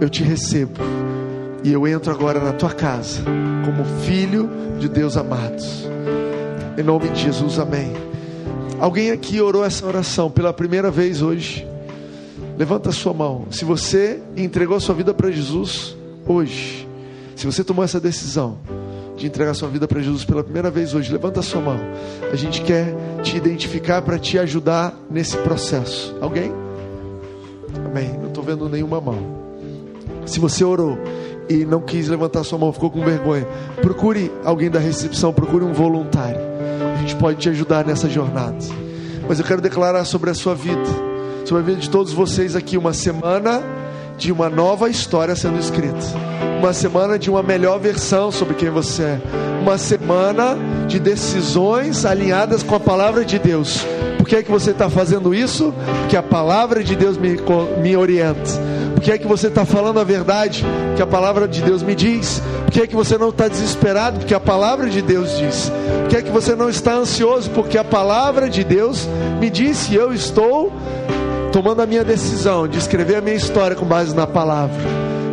Eu 0.00 0.08
te 0.08 0.22
recebo 0.22 0.78
e 1.64 1.72
eu 1.72 1.88
entro 1.88 2.12
agora 2.12 2.38
na 2.38 2.52
tua 2.52 2.70
casa, 2.70 3.20
como 3.64 3.84
filho 4.04 4.48
de 4.78 4.88
Deus 4.88 5.16
amado. 5.16 5.60
Em 6.78 6.84
nome 6.84 7.08
de 7.08 7.22
Jesus, 7.22 7.58
amém. 7.58 7.92
Alguém 8.78 9.10
aqui 9.10 9.40
orou 9.40 9.64
essa 9.64 9.84
oração 9.84 10.30
pela 10.30 10.52
primeira 10.52 10.88
vez 10.88 11.20
hoje? 11.20 11.66
Levanta 12.56 12.90
a 12.90 12.92
sua 12.92 13.12
mão. 13.12 13.46
Se 13.50 13.64
você 13.64 14.20
entregou 14.36 14.76
a 14.76 14.80
sua 14.80 14.94
vida 14.94 15.12
para 15.12 15.32
Jesus 15.32 15.96
hoje, 16.26 16.88
se 17.40 17.46
você 17.46 17.64
tomou 17.64 17.82
essa 17.82 17.98
decisão 17.98 18.58
de 19.16 19.26
entregar 19.26 19.54
sua 19.54 19.66
vida 19.66 19.88
para 19.88 19.98
Jesus 20.02 20.26
pela 20.26 20.44
primeira 20.44 20.70
vez 20.70 20.92
hoje, 20.92 21.10
levanta 21.10 21.40
a 21.40 21.42
sua 21.42 21.62
mão. 21.62 21.80
A 22.30 22.36
gente 22.36 22.60
quer 22.60 22.94
te 23.22 23.34
identificar 23.34 24.02
para 24.02 24.18
te 24.18 24.38
ajudar 24.38 24.94
nesse 25.10 25.38
processo. 25.38 26.14
Alguém? 26.20 26.52
Amém. 27.86 28.12
Não 28.18 28.28
estou 28.28 28.44
vendo 28.44 28.68
nenhuma 28.68 29.00
mão. 29.00 29.16
Se 30.26 30.38
você 30.38 30.62
orou 30.62 30.98
e 31.48 31.64
não 31.64 31.80
quis 31.80 32.08
levantar 32.08 32.44
sua 32.44 32.58
mão, 32.58 32.74
ficou 32.74 32.90
com 32.90 33.02
vergonha, 33.02 33.48
procure 33.80 34.30
alguém 34.44 34.70
da 34.70 34.78
recepção, 34.78 35.32
procure 35.32 35.64
um 35.64 35.72
voluntário. 35.72 36.42
A 36.94 36.98
gente 36.98 37.16
pode 37.16 37.38
te 37.38 37.48
ajudar 37.48 37.86
nessa 37.86 38.06
jornada. 38.06 38.58
Mas 39.26 39.38
eu 39.38 39.46
quero 39.46 39.62
declarar 39.62 40.04
sobre 40.04 40.28
a 40.28 40.34
sua 40.34 40.54
vida, 40.54 40.84
sobre 41.46 41.62
a 41.62 41.66
vida 41.66 41.80
de 41.80 41.88
todos 41.88 42.12
vocês 42.12 42.54
aqui, 42.54 42.76
uma 42.76 42.92
semana 42.92 43.79
de 44.20 44.30
uma 44.30 44.50
nova 44.50 44.90
história 44.90 45.34
sendo 45.34 45.58
escrita, 45.58 46.04
uma 46.58 46.74
semana 46.74 47.18
de 47.18 47.30
uma 47.30 47.42
melhor 47.42 47.80
versão 47.80 48.30
sobre 48.30 48.54
quem 48.54 48.68
você 48.68 49.02
é, 49.02 49.20
uma 49.62 49.78
semana 49.78 50.58
de 50.86 51.00
decisões 51.00 52.04
alinhadas 52.04 52.62
com 52.62 52.74
a 52.74 52.80
palavra 52.80 53.24
de 53.24 53.38
Deus. 53.38 53.82
Por 54.18 54.28
que 54.28 54.36
é 54.36 54.42
que 54.42 54.50
você 54.50 54.72
está 54.72 54.90
fazendo 54.90 55.34
isso? 55.34 55.72
Porque 56.00 56.18
a 56.18 56.22
palavra 56.22 56.84
de 56.84 56.94
Deus 56.94 57.16
me, 57.16 57.38
me 57.82 57.96
orienta 57.96 58.70
por 59.00 59.04
que 59.04 59.12
é 59.12 59.16
que 59.16 59.26
você 59.26 59.46
está 59.46 59.64
falando 59.64 59.98
a 59.98 60.04
verdade 60.04 60.62
que 60.94 61.00
a 61.00 61.06
palavra 61.06 61.48
de 61.48 61.62
Deus 61.62 61.82
me 61.82 61.94
diz? 61.94 62.42
Por 62.66 62.70
que 62.70 62.82
é 62.82 62.86
que 62.86 62.94
você 62.94 63.16
não 63.16 63.30
está 63.30 63.48
desesperado 63.48 64.18
porque 64.18 64.34
a 64.34 64.38
palavra 64.38 64.90
de 64.90 65.00
Deus 65.00 65.38
diz? 65.38 65.72
Por 66.02 66.08
que 66.10 66.16
é 66.18 66.22
que 66.22 66.30
você 66.30 66.54
não 66.54 66.68
está 66.68 66.92
ansioso 66.92 67.48
porque 67.52 67.78
a 67.78 67.82
palavra 67.82 68.50
de 68.50 68.62
Deus 68.62 69.08
me 69.40 69.48
disse? 69.48 69.94
Eu 69.94 70.12
estou 70.12 70.70
tomando 71.52 71.82
a 71.82 71.86
minha 71.86 72.04
decisão 72.04 72.66
de 72.66 72.78
escrever 72.78 73.16
a 73.16 73.20
minha 73.20 73.36
história 73.36 73.76
com 73.76 73.84
base 73.84 74.14
na 74.14 74.26
palavra. 74.26 74.76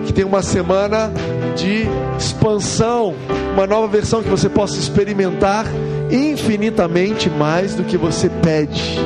Que 0.05 0.13
tem 0.13 0.26
uma 0.26 0.41
semana 0.41 1.11
de 1.55 1.86
expansão, 2.18 3.13
uma 3.53 3.68
nova 3.68 3.88
versão 3.88 4.24
que 4.24 4.30
você 4.30 4.49
possa 4.49 4.78
experimentar 4.78 5.65
infinitamente 6.09 7.30
mais 7.30 7.76
do 7.76 7.84
que 7.84 7.97
você 7.97 8.30
pede 8.30 8.97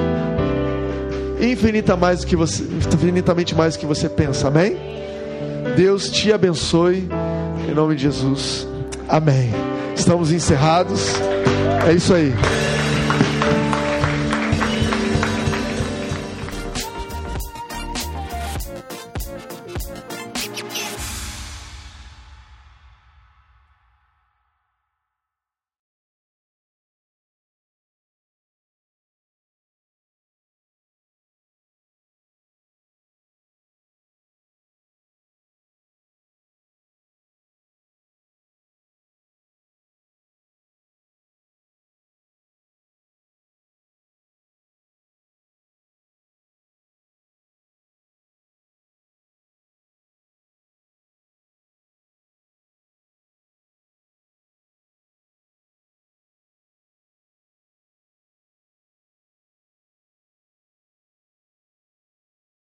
infinita 1.49 1.97
mais 1.97 2.21
do 2.21 2.27
que 2.27 2.35
você, 2.35 2.63
infinitamente 2.63 3.55
mais 3.55 3.75
do 3.75 3.79
que 3.79 3.85
você 3.85 4.07
pensa. 4.07 4.47
Amém? 4.47 4.77
Deus 5.75 6.09
te 6.09 6.31
abençoe 6.31 7.09
em 7.67 7.73
nome 7.73 7.95
de 7.95 8.03
Jesus. 8.03 8.67
Amém. 9.07 9.51
Estamos 9.95 10.31
encerrados. 10.31 11.15
É 11.87 11.93
isso 11.93 12.13
aí. 12.13 12.33